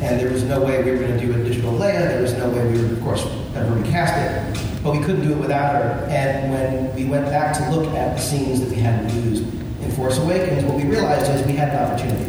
And 0.00 0.20
there 0.20 0.30
was 0.30 0.42
no 0.42 0.60
way 0.62 0.82
we 0.82 0.90
were 0.90 0.98
going 0.98 1.18
to 1.18 1.26
do 1.26 1.32
a 1.34 1.44
digital 1.44 1.72
Leia. 1.72 2.08
There 2.08 2.22
was 2.22 2.32
no 2.34 2.48
way 2.48 2.66
we 2.70 2.80
would, 2.80 2.92
of 2.92 3.02
course, 3.02 3.26
ever 3.54 3.74
recast 3.74 4.14
it. 4.16 4.82
But 4.82 4.92
we 4.92 5.00
couldn't 5.00 5.22
do 5.22 5.32
it 5.32 5.38
without 5.38 5.74
her. 5.74 6.06
And 6.10 6.52
when 6.52 6.94
we 6.94 7.04
went 7.04 7.26
back 7.26 7.56
to 7.58 7.70
look 7.70 7.92
at 7.94 8.16
the 8.16 8.22
scenes 8.22 8.60
that 8.60 8.70
we 8.70 8.76
hadn't 8.76 9.12
used 9.24 9.42
in 9.82 9.90
Force 9.92 10.18
Awakens, 10.18 10.64
what 10.64 10.76
we 10.76 10.84
realized 10.84 11.30
is 11.30 11.46
we 11.46 11.52
had 11.52 11.70
an 11.70 11.90
opportunity. 11.90 12.24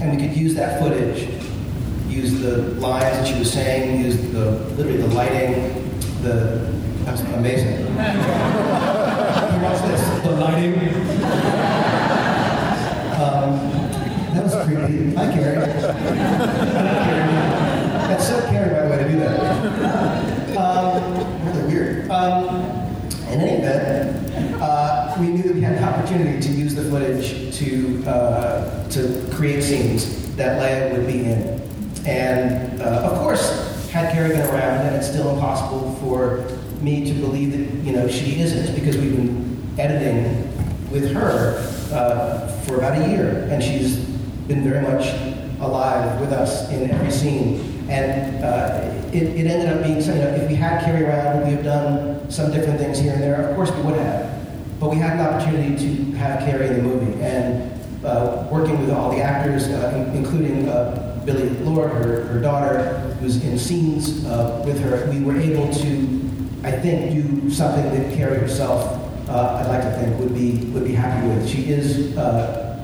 And 0.00 0.16
we 0.16 0.26
could 0.26 0.36
use 0.36 0.54
that 0.54 0.80
footage, 0.80 1.28
use 2.08 2.40
the 2.40 2.58
lines 2.80 3.16
that 3.18 3.26
she 3.26 3.38
was 3.38 3.52
saying, 3.52 4.04
use 4.04 4.16
the 4.32 4.50
literally 4.76 4.98
the 4.98 5.08
lighting, 5.08 5.90
the 6.22 6.76
that's 7.04 7.20
amazing. 7.20 7.86
Watch 9.62 9.80
this. 9.82 10.15
The. 10.56 11.66
Um, 13.16 13.70
that 14.34 14.44
was 14.44 14.54
creepy. 14.66 15.14
Hi, 15.14 15.32
Carrie. 15.32 15.56
That's 18.08 18.28
so 18.28 18.46
Carrie, 18.50 18.74
by 18.74 18.80
the 18.82 18.90
way, 18.90 18.98
to 18.98 19.08
do 19.08 19.18
that. 19.20 20.56
Um, 20.56 21.46
really 21.46 21.62
weird. 21.66 22.10
Um, 22.10 22.46
in 23.30 23.40
any 23.40 23.62
event, 23.62 24.60
uh, 24.60 25.16
we 25.18 25.28
knew 25.28 25.44
that 25.44 25.54
we 25.54 25.62
had 25.62 25.76
an 25.76 25.84
opportunity 25.84 26.38
to 26.46 26.52
use 26.52 26.74
the 26.74 26.84
footage 26.90 27.56
to 27.58 28.04
uh, 28.06 28.86
to 28.90 29.26
create 29.34 29.62
scenes 29.62 30.36
that 30.36 30.60
Leia 30.60 30.92
would 30.96 31.06
be 31.06 31.24
in, 31.24 31.62
and 32.06 32.82
uh, 32.82 33.10
of 33.10 33.18
course, 33.18 33.88
had 33.90 34.12
Carrie 34.12 34.28
been 34.28 34.42
around, 34.42 34.86
and 34.86 34.96
it's 34.96 35.08
still 35.08 35.30
impossible 35.32 35.94
for 36.02 36.44
me 36.82 37.06
to 37.06 37.18
believe 37.18 37.52
that 37.52 37.84
you 37.84 37.92
know 37.92 38.06
she 38.08 38.40
isn't 38.40 38.74
because 38.74 38.98
we've 38.98 39.16
been 39.16 39.46
editing 39.78 40.45
with 40.90 41.12
her 41.12 41.58
uh, 41.92 42.48
for 42.62 42.76
about 42.76 43.00
a 43.00 43.08
year, 43.08 43.48
and 43.50 43.62
she's 43.62 43.98
been 44.46 44.62
very 44.62 44.82
much 44.82 45.06
alive 45.60 46.20
with 46.20 46.32
us 46.32 46.70
in 46.70 46.90
every 46.90 47.10
scene. 47.10 47.86
And 47.88 48.44
uh, 48.44 48.92
it, 49.12 49.22
it, 49.22 49.46
ended 49.46 49.68
up 49.68 49.82
being, 49.84 50.00
you 50.00 50.06
know, 50.06 50.34
if 50.34 50.48
we 50.48 50.56
had 50.56 50.84
Carrie 50.84 51.04
around, 51.04 51.46
we 51.46 51.52
have 51.52 51.64
done 51.64 52.30
some 52.30 52.50
different 52.50 52.80
things 52.80 52.98
here 52.98 53.12
and 53.12 53.22
there? 53.22 53.48
Of 53.48 53.56
course 53.56 53.70
we 53.70 53.82
would 53.82 53.96
have. 53.96 54.80
But 54.80 54.90
we 54.90 54.96
had 54.96 55.18
an 55.18 55.26
opportunity 55.26 55.76
to 55.76 56.16
have 56.16 56.40
Carrie 56.40 56.66
in 56.66 56.76
the 56.76 56.82
movie. 56.82 57.22
And 57.22 57.72
uh, 58.04 58.46
working 58.50 58.78
with 58.80 58.90
all 58.90 59.10
the 59.10 59.22
actors, 59.22 59.68
uh, 59.68 60.12
including 60.14 60.68
uh, 60.68 61.22
Billie 61.24 61.50
Lourd, 61.60 61.90
her, 61.90 62.24
her 62.24 62.40
daughter, 62.40 62.98
who's 63.20 63.42
in 63.42 63.58
scenes 63.58 64.24
uh, 64.26 64.62
with 64.66 64.80
her, 64.80 65.08
we 65.10 65.20
were 65.20 65.38
able 65.38 65.72
to, 65.72 65.88
I 66.62 66.72
think, 66.72 67.12
do 67.12 67.50
something 67.50 67.84
that 67.84 68.14
Carrie 68.16 68.38
herself, 68.38 69.05
uh, 69.28 69.62
I'd 69.62 69.68
like 69.68 69.82
to 69.82 69.90
think, 69.98 70.18
would 70.20 70.34
be, 70.34 70.66
would 70.72 70.84
be 70.84 70.92
happy 70.94 71.26
with. 71.28 71.48
She 71.48 71.70
is 71.70 72.16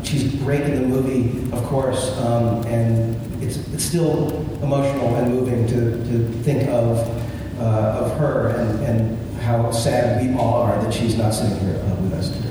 she's 0.05 0.35
great 0.43 0.63
in 0.63 0.83
the 0.83 0.89
movie, 0.89 1.51
of 1.57 1.65
course, 1.65 2.17
um, 2.19 2.65
and 2.67 3.17
it's, 3.43 3.57
it's 3.73 3.85
still 3.85 4.31
emotional 4.63 5.15
and 5.17 5.33
moving 5.33 5.67
to, 5.69 5.75
to 5.75 6.29
think 6.43 6.69
of, 6.69 6.99
uh, 7.61 8.05
of 8.05 8.19
her 8.19 8.49
and, 8.49 8.85
and 8.85 9.41
how 9.41 9.71
sad 9.71 10.23
we 10.23 10.39
all 10.39 10.63
are 10.63 10.83
that 10.83 10.93
she's 10.93 11.17
not 11.17 11.33
sitting 11.33 11.59
here 11.61 11.77
uh, 11.77 11.95
with 12.03 12.13
us 12.15 12.31
today. 12.31 12.49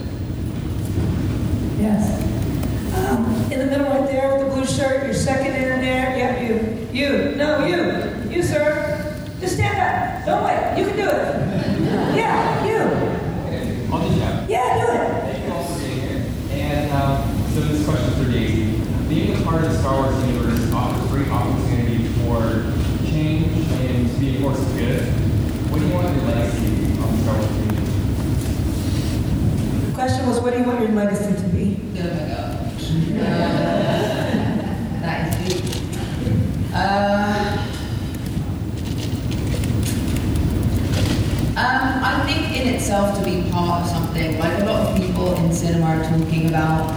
Yes. 1.82 2.20
Um, 2.96 3.26
in 3.52 3.60
the 3.60 3.66
middle 3.66 3.88
right 3.88 4.06
there 4.08 4.38
with 4.38 4.48
the 4.48 4.54
blue 4.54 4.66
shirt, 4.66 5.04
your 5.06 5.14
second 5.14 5.54
in 5.56 5.82
there. 5.82 6.18
Yeah, 6.18 6.42
you. 6.42 6.88
You. 6.92 7.36
No, 7.36 7.66
you. 7.66 8.30
You, 8.30 8.44
sir. 8.44 8.98
Just 9.40 9.56
stand 9.56 9.78
up. 9.80 10.26
Don't 10.26 10.44
wait. 10.44 10.78
You 10.78 10.86
can 10.86 10.96
do 10.98 11.08
it. 11.08 12.16
Yeah. 12.16 12.66
I'll 13.92 14.08
just 14.08 14.22
have. 14.22 14.50
Yeah, 14.50 14.86
do 14.86 14.92
it. 14.92 14.98
Thank 15.24 15.46
you 15.46 15.52
all 15.54 15.64
for 15.66 15.80
being 15.80 16.00
here. 16.00 16.22
And 16.52 16.92
um, 16.92 17.28
so 17.54 17.60
this 17.62 17.84
question 17.86 18.12
for 18.24 18.32
Daisy. 18.32 18.80
Being 19.10 19.36
a 19.36 19.42
part 19.44 19.64
of 19.64 19.72
the 19.72 19.78
Star 19.80 20.02
Wars 20.02 20.16
universe 20.26 20.72
offers 20.74 21.10
great 21.12 21.28
opportunity 21.28 22.08
for 22.24 22.72
change 23.06 23.52
and 23.72 24.10
to 24.10 24.16
be 24.20 24.38
a 24.38 24.40
force 24.42 24.60
of 24.60 24.74
good. 24.78 25.02
What 25.70 25.80
do 25.80 25.88
you 25.88 25.94
want 25.94 26.16
your 26.16 26.26
legacy 26.26 26.68
on 27.02 27.08
the 27.12 27.18
Star 27.24 27.36
Wars 27.36 27.52
universe? 27.58 27.92
The 29.88 29.94
question 29.94 30.26
was, 30.28 30.40
what 30.40 30.54
do 30.54 30.60
you 30.60 30.66
want 30.66 30.80
your 30.80 30.92
legacy 30.92 31.34
to 31.34 31.48
be? 31.50 31.78
Oh 31.98 32.04
my 32.04 32.10
gosh. 32.30 32.92
Uh, 32.92 33.24
that 35.02 35.18
is 35.28 35.54
deep. 35.54 35.64
Uh, 36.74 37.68
um, 41.58 42.04
I 42.04 42.24
think 42.26 42.42
in 42.58 42.74
itself 42.74 43.18
to 43.20 43.24
be 43.26 43.50
part 43.52 43.82
of 43.84 43.90
something, 43.90 44.40
like 44.40 44.60
a 44.60 44.66
lot 44.66 44.88
of 44.88 44.96
people 44.98 45.34
in 45.36 45.52
cinema 45.54 45.86
are 45.88 46.04
talking 46.04 46.48
about 46.48 46.90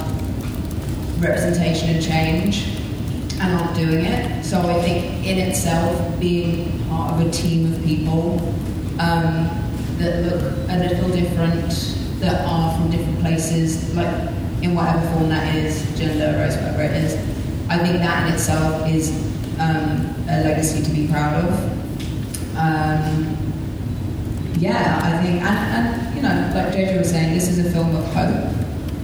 representation 1.24 1.90
and 1.90 2.04
change 2.04 2.68
and 3.40 3.60
aren't 3.60 3.76
doing 3.76 4.04
it. 4.04 4.44
So 4.44 4.60
I 4.60 4.80
think 4.82 5.26
in 5.26 5.38
itself 5.38 6.20
being 6.20 6.86
part 6.88 7.12
of 7.14 7.26
a 7.26 7.30
team 7.30 7.72
of 7.72 7.84
people 7.84 8.38
um, 9.00 9.48
that 9.98 10.22
look 10.22 10.42
a 10.68 10.78
little 10.78 11.10
different, 11.10 11.70
that 12.20 12.46
are 12.46 12.76
from 12.76 12.90
different 12.90 13.20
places, 13.20 13.94
like 13.94 14.14
in 14.62 14.74
whatever 14.74 15.06
form 15.12 15.28
that 15.28 15.54
is, 15.54 15.82
gender, 15.98 16.38
race, 16.38 16.56
whatever 16.56 16.82
it 16.82 16.92
is, 16.92 17.14
I 17.68 17.78
think 17.78 17.98
that 17.98 18.26
in 18.26 18.34
itself 18.34 18.88
is 18.88 19.10
um, 19.58 20.14
a 20.28 20.42
legacy 20.42 20.82
to 20.82 20.90
be 20.90 21.08
proud 21.08 21.44
of. 21.44 22.56
Um, 22.56 23.36
yeah, 24.58 25.00
I 25.02 25.22
think, 25.22 25.42
and, 25.42 25.46
and 25.48 26.16
you 26.16 26.22
know, 26.22 26.52
like 26.54 26.72
JJ 26.72 26.98
was 26.98 27.10
saying, 27.10 27.34
this 27.34 27.48
is 27.48 27.66
a 27.66 27.70
film 27.70 27.94
of 27.96 28.04
hope. 28.14 28.54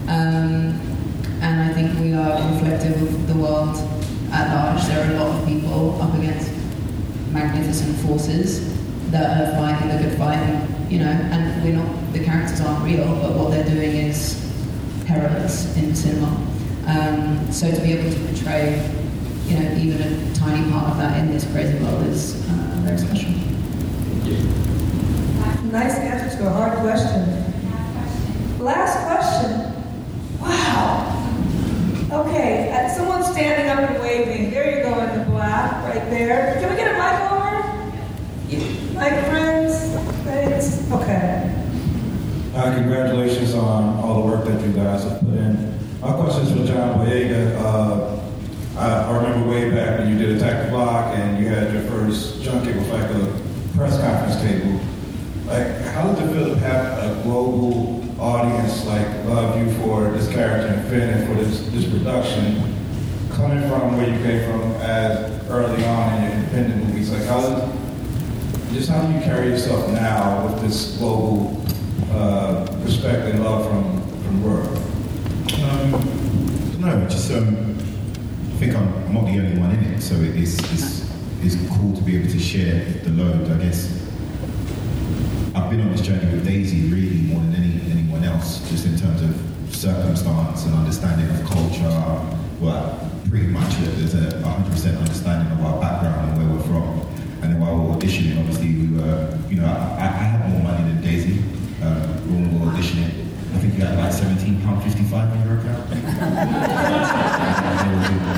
Um, 0.09 0.90
think 1.83 2.01
we 2.01 2.13
are 2.13 2.53
reflective 2.53 3.01
of 3.03 3.27
the 3.27 3.35
world 3.35 3.77
at 4.33 4.55
large. 4.55 4.85
There 4.87 5.01
are 5.01 5.15
a 5.15 5.19
lot 5.19 5.41
of 5.41 5.49
people 5.49 6.01
up 6.03 6.15
against 6.15 6.53
magnificent 7.33 7.97
forces 8.01 8.77
that 9.11 9.49
are 9.49 9.57
fighting 9.57 9.89
the 9.89 10.03
good 10.03 10.19
fight, 10.19 10.37
and, 10.37 10.93
you 10.93 10.99
know, 10.99 11.07
and 11.07 11.65
we're 11.65 11.77
not, 11.77 12.13
the 12.13 12.23
characters 12.23 12.61
aren't 12.61 12.85
real, 12.85 13.07
but 13.07 13.35
what 13.35 13.51
they're 13.51 13.65
doing 13.65 13.97
is 13.97 14.37
perilous 15.07 15.75
in 15.77 15.95
cinema. 15.95 16.29
Um, 16.87 17.51
so 17.51 17.71
to 17.71 17.81
be 17.81 17.93
able 17.93 18.11
to 18.11 18.19
portray 18.27 18.97
you 19.47 19.59
know, 19.59 19.75
even 19.77 20.01
a 20.01 20.35
tiny 20.35 20.71
part 20.71 20.93
of 20.93 20.99
that 20.99 21.19
in 21.19 21.33
this 21.33 21.45
crazy 21.51 21.77
world 21.83 22.07
is 22.07 22.35
uh, 22.49 22.77
very 22.85 22.99
special. 22.99 23.31
Nice 25.73 25.95
answer 25.99 26.39
to 26.39 26.47
a 26.47 26.51
hard 26.51 26.79
question. 26.79 27.25
Last 28.61 29.07
question. 29.07 29.75
Wow. 30.41 31.17
Okay, 32.13 32.73
uh, 32.73 32.89
someone 32.89 33.23
standing 33.41 33.71
up 33.71 33.91
and 33.91 34.01
waving. 34.03 34.51
There 34.51 34.77
you 34.77 34.83
go 34.83 34.99
in 35.01 35.19
the 35.19 35.25
black, 35.25 35.83
right 35.85 36.11
there. 36.11 36.61
Can 36.61 36.69
we 36.69 36.77
get 36.77 36.89
a 36.89 36.99
mic 36.99 37.33
over? 37.33 37.57
You- 38.49 38.91
Mic 38.93 39.25
friends? 39.31 39.75
Thanks. 40.25 40.93
Okay. 40.93 41.51
Uh, 42.55 42.75
congratulations 42.75 43.55
on 43.55 43.99
all 44.01 44.21
the 44.21 44.27
work 44.27 44.45
that 44.45 44.61
you 44.61 44.73
guys 44.75 45.05
have 45.05 45.21
put 45.21 45.31
in. 45.31 45.79
My 46.03 46.13
question 46.13 46.43
is 46.43 46.53
for 46.53 46.67
John 46.71 46.99
Boyega. 46.99 47.57
Uh, 47.63 48.21
I, 48.77 49.11
I 49.11 49.17
remember 49.17 49.49
way 49.49 49.71
back 49.71 50.01
when 50.01 50.11
you 50.13 50.19
did 50.19 50.37
Attack 50.37 50.67
the 50.67 50.71
Block 50.73 51.17
and 51.17 51.43
you 51.43 51.49
had 51.49 51.73
your 51.73 51.83
first 51.85 52.43
junket 52.43 52.77
with 52.77 52.91
like 52.91 53.09
a 53.11 53.75
press 53.75 53.99
conference 53.99 54.37
table. 54.43 54.79
Like, 55.47 55.81
how 55.95 56.13
did 56.13 56.29
it 56.29 56.33
feel 56.35 56.49
to 56.55 56.57
have 56.61 56.99
a 56.99 57.23
global 57.23 58.05
audience 58.21 58.85
like 58.85 59.07
love 59.25 59.57
you 59.57 59.73
for 59.81 60.11
this 60.11 60.29
character 60.29 60.75
and 60.75 60.89
Finn 60.91 61.09
and 61.09 61.27
for 61.27 61.43
this, 61.43 61.67
this 61.71 61.89
production, 61.91 62.70
coming 63.41 63.67
from 63.71 63.97
where 63.97 64.07
you 64.07 64.19
came 64.23 64.51
from 64.51 64.73
as 64.83 65.49
early 65.49 65.83
on 65.87 66.15
in 66.15 66.23
your 66.25 66.33
independent 66.33 66.91
how 67.27 67.41
does, 67.41 67.73
just 68.73 68.91
how 68.91 69.01
do 69.07 69.13
you 69.13 69.21
carry 69.21 69.49
yourself 69.49 69.89
now 69.93 70.47
with 70.47 70.61
this 70.63 70.97
global 70.99 71.65
uh, 72.11 72.67
respect 72.85 73.27
and 73.33 73.43
love 73.43 73.67
from 73.67 74.03
from 74.23 74.45
world? 74.45 74.77
Um, 75.63 76.81
no, 76.81 77.09
just 77.09 77.31
um, 77.33 77.79
I 77.79 78.57
think 78.59 78.75
I'm, 78.75 78.93
I'm 79.07 79.15
not 79.15 79.25
the 79.25 79.39
only 79.39 79.59
one 79.59 79.71
in 79.71 79.85
it, 79.85 80.03
so 80.03 80.15
it 80.17 80.37
is 80.37 80.59
it's, 80.73 81.11
it's 81.43 81.69
cool 81.71 81.97
to 81.97 82.03
be 82.03 82.17
able 82.17 82.31
to 82.31 82.39
share 82.39 82.85
the 83.05 83.11
load. 83.11 83.51
I 83.51 83.65
guess 83.65 83.91
I've 85.55 85.71
been 85.71 85.81
on 85.81 85.93
this 85.93 86.03
journey 86.03 86.31
with 86.31 86.45
Daisy 86.45 86.93
really 86.93 87.21
more 87.33 87.41
than 87.41 87.55
any 87.55 87.91
anyone 87.91 88.23
else, 88.25 88.69
just 88.71 88.85
in 88.87 88.99
terms 88.99 89.23
of 89.23 89.75
circumstance 89.75 90.67
and 90.67 90.75
understanding 90.75 91.31
of 91.31 91.49
culture. 91.49 92.37
Well, 92.61 93.10
pretty 93.31 93.47
much 93.47 93.73
uh, 93.79 93.95
there's 93.95 94.15
a 94.15 94.43
100% 94.43 94.99
understanding 94.99 95.53
of 95.53 95.65
our 95.65 95.81
background 95.81 96.31
and 96.31 96.39
where 96.39 96.49
we're 96.59 96.65
from. 96.67 96.99
And 97.43 97.55
then 97.55 97.61
while 97.61 97.79
we 97.79 97.87
were 97.87 97.95
auditioning, 97.95 98.39
obviously 98.41 98.75
we 98.75 98.99
were, 98.99 99.39
you 99.49 99.57
know, 99.57 99.67
I, 99.67 100.03
I 100.03 100.11
had 100.11 100.51
more 100.51 100.63
money 100.63 100.83
than 100.91 101.01
Daisy 101.01 101.39
um, 101.81 102.11
when 102.27 102.51
we 102.51 102.59
were 102.59 102.73
auditioning. 102.73 103.31
I 103.55 103.59
think 103.63 103.79
you 103.79 103.85
had 103.87 103.97
like 103.99 104.13
17 104.13 104.63
pound 104.63 104.83
55 104.83 105.35
in 105.35 105.43
your 105.47 105.59
account. 105.59 105.87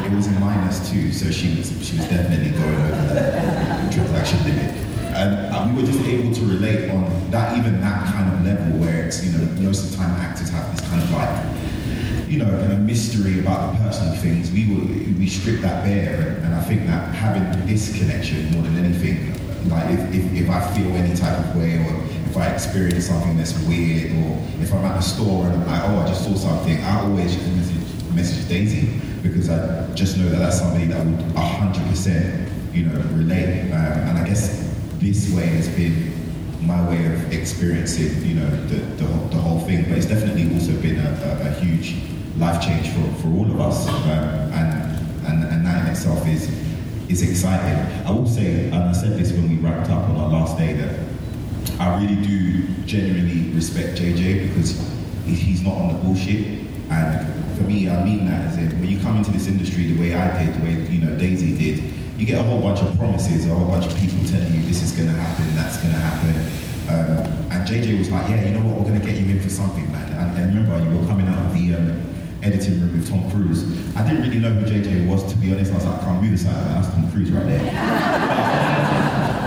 it, 0.04 0.12
was 0.14 0.26
in, 0.26 0.40
minus 0.40 0.90
too, 0.90 1.12
so 1.12 1.30
she 1.30 1.56
was 1.56 1.68
she 1.84 1.96
was 1.96 2.08
definitely 2.08 2.50
going 2.50 2.74
over 2.74 3.14
the 3.14 3.88
transaction 3.92 4.44
limit. 4.44 4.76
And 5.12 5.52
uh, 5.52 5.68
we 5.68 5.80
were 5.80 5.86
just 5.86 6.00
able 6.04 6.32
to 6.34 6.40
relate 6.46 6.90
on 6.90 7.30
that, 7.30 7.56
even 7.58 7.80
that 7.80 8.12
kind 8.12 8.32
of 8.32 8.44
level 8.44 8.78
where 8.78 9.04
it's, 9.06 9.24
you 9.24 9.32
know, 9.36 9.44
most 9.60 9.84
of 9.84 9.90
the 9.90 9.96
time 9.98 10.10
actors 10.20 10.48
have 10.50 10.70
this 10.74 10.88
kind 10.88 11.02
of 11.02 11.10
like, 11.12 11.51
you 12.32 12.38
know, 12.38 12.46
kind 12.46 12.72
of 12.72 12.80
mystery 12.80 13.40
about 13.40 13.72
the 13.72 13.84
personal 13.84 14.14
things. 14.14 14.50
We 14.50 14.64
were, 14.74 14.86
we 15.18 15.28
stripped 15.28 15.60
that 15.60 15.84
bare, 15.84 16.28
and, 16.28 16.46
and 16.46 16.54
I 16.54 16.62
think 16.62 16.86
that 16.86 17.14
having 17.14 17.66
this 17.66 17.94
connection 17.98 18.50
more 18.52 18.62
than 18.62 18.82
anything, 18.82 19.34
like 19.68 19.90
if, 19.90 20.00
if, 20.14 20.32
if 20.32 20.48
I 20.48 20.60
feel 20.74 20.90
any 20.92 21.14
type 21.14 21.38
of 21.38 21.54
way 21.54 21.76
or 21.76 22.02
if 22.30 22.34
I 22.38 22.46
experience 22.46 23.08
something 23.08 23.36
that's 23.36 23.52
weird 23.64 24.12
or 24.12 24.42
if 24.62 24.72
I'm 24.72 24.82
at 24.86 24.98
a 24.98 25.02
store 25.02 25.44
and 25.44 25.62
I'm 25.62 25.66
like, 25.66 25.82
oh, 25.84 25.98
I 25.98 26.08
just 26.08 26.24
saw 26.24 26.34
something, 26.34 26.82
I 26.82 27.02
always 27.02 27.34
just 27.34 27.46
message, 27.48 28.14
message 28.14 28.48
Daisy 28.48 28.98
because 29.22 29.50
I 29.50 29.92
just 29.92 30.16
know 30.16 30.30
that 30.30 30.38
that's 30.38 30.58
somebody 30.58 30.86
that 30.86 31.04
would 31.04 31.18
100%, 31.36 32.74
you 32.74 32.86
know, 32.86 32.98
relate. 33.12 33.70
Um, 33.72 34.08
and 34.08 34.18
I 34.18 34.26
guess 34.26 34.74
this 34.94 35.30
way 35.34 35.48
has 35.48 35.68
been 35.68 36.14
my 36.66 36.88
way 36.88 37.12
of 37.12 37.30
experiencing, 37.30 38.24
you 38.24 38.36
know, 38.36 38.48
the, 38.68 38.76
the, 38.76 39.04
the 39.04 39.36
whole 39.36 39.60
thing. 39.60 39.82
But 39.82 39.98
it's 39.98 40.06
definitely 40.06 40.50
also 40.54 40.72
been 40.80 40.98
a, 40.98 41.10
a, 41.44 41.48
a 41.48 41.52
huge 41.60 41.94
life 42.36 42.62
change 42.62 42.88
for, 42.90 43.22
for 43.22 43.28
all 43.28 43.50
of 43.50 43.60
us. 43.60 43.88
Um, 43.88 44.52
and, 44.52 45.26
and, 45.26 45.44
and 45.44 45.66
that 45.66 45.86
in 45.86 45.92
itself 45.92 46.26
is, 46.26 46.48
is 47.08 47.22
exciting. 47.22 48.06
I 48.06 48.10
will 48.10 48.26
say, 48.26 48.66
and 48.66 48.74
I 48.74 48.92
said 48.92 49.18
this 49.18 49.32
when 49.32 49.48
we 49.48 49.56
wrapped 49.56 49.90
up 49.90 50.08
on 50.08 50.16
our 50.16 50.28
last 50.28 50.58
day, 50.58 50.72
that 50.74 50.98
I 51.78 52.00
really 52.00 52.20
do 52.26 52.68
genuinely 52.84 53.54
respect 53.54 53.98
JJ 53.98 54.48
because 54.48 54.78
he's 55.24 55.62
not 55.62 55.74
on 55.74 55.92
the 55.92 55.98
bullshit. 56.00 56.60
And 56.90 57.56
for 57.56 57.64
me, 57.64 57.88
I 57.88 58.04
mean 58.04 58.26
that 58.26 58.48
as 58.48 58.58
in 58.58 58.80
when 58.80 58.88
you 58.88 58.98
come 59.00 59.16
into 59.16 59.30
this 59.30 59.46
industry 59.46 59.92
the 59.92 60.00
way 60.00 60.14
I 60.14 60.44
did, 60.44 60.54
the 60.54 60.64
way 60.64 60.72
you 60.88 61.04
know 61.04 61.16
Daisy 61.16 61.56
did, 61.56 61.82
you 62.18 62.26
get 62.26 62.38
a 62.40 62.42
whole 62.42 62.60
bunch 62.60 62.80
of 62.80 62.96
promises, 62.98 63.46
a 63.46 63.54
whole 63.54 63.66
bunch 63.66 63.86
of 63.86 63.98
people 63.98 64.18
telling 64.28 64.52
you 64.54 64.62
this 64.62 64.82
is 64.82 64.92
going 64.92 65.08
to 65.08 65.14
happen, 65.14 65.54
that's 65.56 65.78
going 65.78 65.92
to 65.92 66.00
happen. 66.00 66.34
Um, 66.88 67.50
and 67.50 67.68
JJ 67.68 67.98
was 67.98 68.10
like, 68.10 68.28
yeah, 68.28 68.44
you 68.44 68.54
know 68.54 68.66
what, 68.66 68.78
we're 68.78 68.88
going 68.88 69.00
to 69.00 69.06
get 69.06 69.16
you 69.16 69.30
in 69.30 69.40
for 69.40 69.48
something, 69.48 69.90
man. 69.90 70.12
And, 70.12 70.38
and 70.38 70.54
remember, 70.54 70.78
you 70.84 70.98
were 70.98 71.06
coming 71.06 71.26
out 71.28 71.38
of 71.46 71.54
the 71.54 71.74
um, 71.74 72.02
editing 72.42 72.80
room 72.80 72.92
with 72.92 73.08
Tom 73.08 73.30
Cruise. 73.30 73.64
I 73.96 74.06
didn't 74.06 74.22
really 74.22 74.40
know 74.40 74.50
who 74.50 74.66
JJ 74.66 75.08
was, 75.08 75.24
to 75.32 75.38
be 75.38 75.52
honest. 75.52 75.72
I 75.72 75.74
was 75.76 75.84
like, 75.86 76.00
I 76.00 76.04
can't 76.04 76.22
move 76.22 76.30
this 76.32 76.46
out, 76.46 76.54
man. 76.54 76.82
That's 76.82 76.94
Tom 76.94 77.10
Cruise 77.10 77.30
right 77.30 77.46
there. 77.46 77.62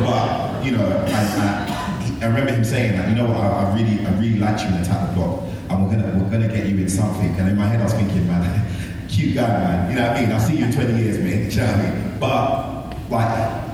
but, 0.02 0.66
you 0.66 0.72
know, 0.72 0.86
I, 0.86 1.12
I, 1.12 2.18
I 2.22 2.28
remember 2.28 2.54
him 2.54 2.64
saying 2.64 2.94
that, 2.98 3.10
you 3.10 3.16
know 3.16 3.28
what, 3.28 3.38
I, 3.38 3.48
I 3.48 3.76
really, 3.76 4.06
I 4.06 4.12
really 4.20 4.40
liked 4.40 4.62
you 4.62 4.68
in 4.70 4.76
Attack 4.76 5.10
the 5.10 5.16
Block, 5.16 5.44
and 5.70 5.84
we're 5.84 5.92
gonna, 5.96 6.24
we're 6.24 6.30
gonna 6.30 6.48
get 6.48 6.68
you 6.68 6.78
in 6.78 6.90
something. 6.90 7.36
And 7.36 7.50
in 7.50 7.58
my 7.58 7.68
head, 7.68 7.82
I 7.82 7.84
was 7.84 7.94
thinking, 7.94 8.28
man, 8.28 9.08
cute 9.10 9.36
guy, 9.36 9.48
man. 9.48 9.90
You 9.90 9.96
know 9.98 10.08
what 10.08 10.18
I 10.18 10.22
mean? 10.22 10.32
I'll 10.32 10.40
see 10.40 10.58
you 10.58 10.66
in 10.66 10.72
20 10.72 11.04
years, 11.04 11.20
mate. 11.20 11.36
You 11.56 11.62
know 11.62 11.68
what 11.68 11.76
I 11.76 11.92
mean? 11.92 12.20
But 12.20 13.10
like, 13.10 13.66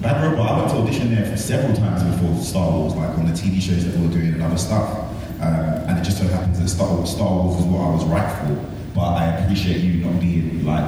Bad 0.00 0.24
Robot, 0.24 0.50
I 0.50 0.58
went 0.58 0.70
to 0.70 0.76
audition 0.78 1.14
there 1.14 1.30
for 1.30 1.36
several 1.36 1.76
times 1.76 2.02
before 2.02 2.42
Star 2.42 2.70
Wars, 2.70 2.94
like 2.94 3.10
on 3.18 3.26
the 3.26 3.32
TV 3.32 3.60
shows 3.60 3.84
that 3.84 3.94
we 3.94 4.06
were 4.06 4.12
doing 4.12 4.32
and 4.32 4.42
other 4.42 4.56
stuff. 4.56 5.09
Um, 5.40 5.88
and 5.88 5.98
it 5.98 6.02
just 6.02 6.18
so 6.18 6.28
happens 6.28 6.60
that 6.60 6.68
Star 6.68 6.86
Wars, 6.86 7.16
was 7.16 7.64
what 7.64 7.80
I 7.80 7.90
was 7.90 8.04
right 8.04 8.30
for. 8.40 8.70
But 8.94 9.08
I 9.16 9.24
appreciate 9.38 9.78
you 9.78 10.04
not 10.04 10.20
being 10.20 10.66
like 10.66 10.84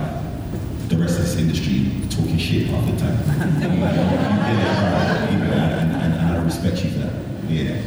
the 0.89 0.97
rest 0.97 1.19
of 1.19 1.25
this 1.25 1.37
industry 1.37 1.89
talking 2.11 2.37
shit 2.37 2.67
half 2.67 2.85
the 2.85 2.97
time. 2.99 3.17
you 3.63 3.83
right, 3.83 5.33
you 5.33 5.39
know, 5.39 5.53
and, 5.55 6.37
I 6.37 6.45
respect 6.45 6.85
you 6.85 6.91
for 6.91 6.99
that. 6.99 7.13
Yeah. 7.49 7.81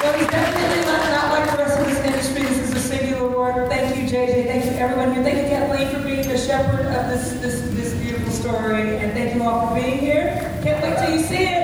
Well, 0.00 0.18
he's 0.18 0.28
definitely 0.28 0.80
not, 0.86 1.32
like 1.32 1.50
the 1.50 1.56
rest 1.58 1.80
of 1.80 1.86
this 1.86 1.98
industry. 1.98 2.42
This 2.44 2.70
is 2.70 2.74
a 2.76 2.80
singular 2.80 3.28
work. 3.28 3.68
Thank 3.68 3.94
you, 3.94 4.04
JJ. 4.04 4.46
Thank 4.46 4.64
you, 4.64 4.70
everyone 4.70 5.12
here. 5.12 5.22
Thank 5.22 5.42
you, 5.42 5.48
Kathleen, 5.50 5.88
for 5.94 6.02
being 6.02 6.26
the 6.26 6.38
shepherd 6.38 6.86
of 6.86 7.10
this, 7.10 7.32
this, 7.42 7.60
this 7.76 7.92
beautiful 8.00 8.32
story. 8.32 8.96
And 8.96 9.12
thank 9.12 9.34
you 9.34 9.42
all 9.42 9.68
for 9.68 9.74
being 9.74 9.98
here. 9.98 10.60
Can't 10.62 10.82
wait 10.82 10.96
till 11.04 11.14
you 11.14 11.22
see 11.22 11.44
it. 11.44 11.59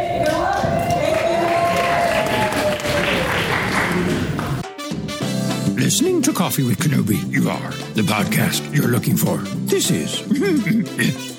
Listening 5.87 6.21
to 6.23 6.33
Coffee 6.33 6.65
with 6.65 6.81
Kenobi, 6.81 7.33
you 7.33 7.49
are 7.49 7.71
the 7.95 8.03
podcast 8.03 8.75
you're 8.75 8.89
looking 8.89 9.17
for. 9.17 9.37
This 9.69 9.93
is. 9.93 11.33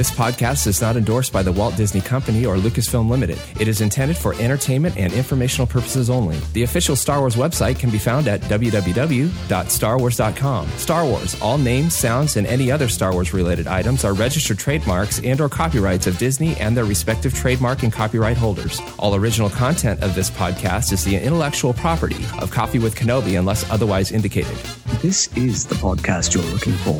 This 0.00 0.10
podcast 0.10 0.66
is 0.66 0.80
not 0.80 0.96
endorsed 0.96 1.30
by 1.30 1.42
the 1.42 1.52
Walt 1.52 1.76
Disney 1.76 2.00
Company 2.00 2.46
or 2.46 2.56
Lucasfilm 2.56 3.10
Limited. 3.10 3.38
It 3.60 3.68
is 3.68 3.82
intended 3.82 4.16
for 4.16 4.32
entertainment 4.36 4.96
and 4.96 5.12
informational 5.12 5.66
purposes 5.66 6.08
only. 6.08 6.38
The 6.54 6.62
official 6.62 6.96
Star 6.96 7.20
Wars 7.20 7.36
website 7.36 7.78
can 7.78 7.90
be 7.90 7.98
found 7.98 8.26
at 8.26 8.40
www.starwars.com. 8.40 10.68
Star 10.68 11.04
Wars, 11.04 11.38
all 11.42 11.58
names, 11.58 11.94
sounds, 11.94 12.38
and 12.38 12.46
any 12.46 12.72
other 12.72 12.88
Star 12.88 13.12
Wars 13.12 13.34
related 13.34 13.66
items 13.66 14.06
are 14.06 14.14
registered 14.14 14.58
trademarks 14.58 15.20
and 15.22 15.38
or 15.38 15.50
copyrights 15.50 16.06
of 16.06 16.16
Disney 16.16 16.56
and 16.56 16.74
their 16.74 16.86
respective 16.86 17.34
trademark 17.34 17.82
and 17.82 17.92
copyright 17.92 18.38
holders. 18.38 18.80
All 18.98 19.14
original 19.14 19.50
content 19.50 20.02
of 20.02 20.14
this 20.14 20.30
podcast 20.30 20.94
is 20.94 21.04
the 21.04 21.14
intellectual 21.14 21.74
property 21.74 22.24
of 22.40 22.50
Coffee 22.50 22.78
with 22.78 22.94
Kenobi 22.94 23.38
unless 23.38 23.70
otherwise 23.70 24.12
indicated. 24.12 24.56
This 25.02 25.28
is 25.36 25.66
the 25.66 25.74
podcast 25.74 26.32
you're 26.32 26.42
looking 26.44 26.72
for. 26.72 26.98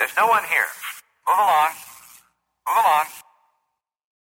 There's 0.00 0.16
no 0.16 0.26
one 0.26 0.42
here. 0.42 0.64
Move 1.28 1.38
along. 1.38 1.85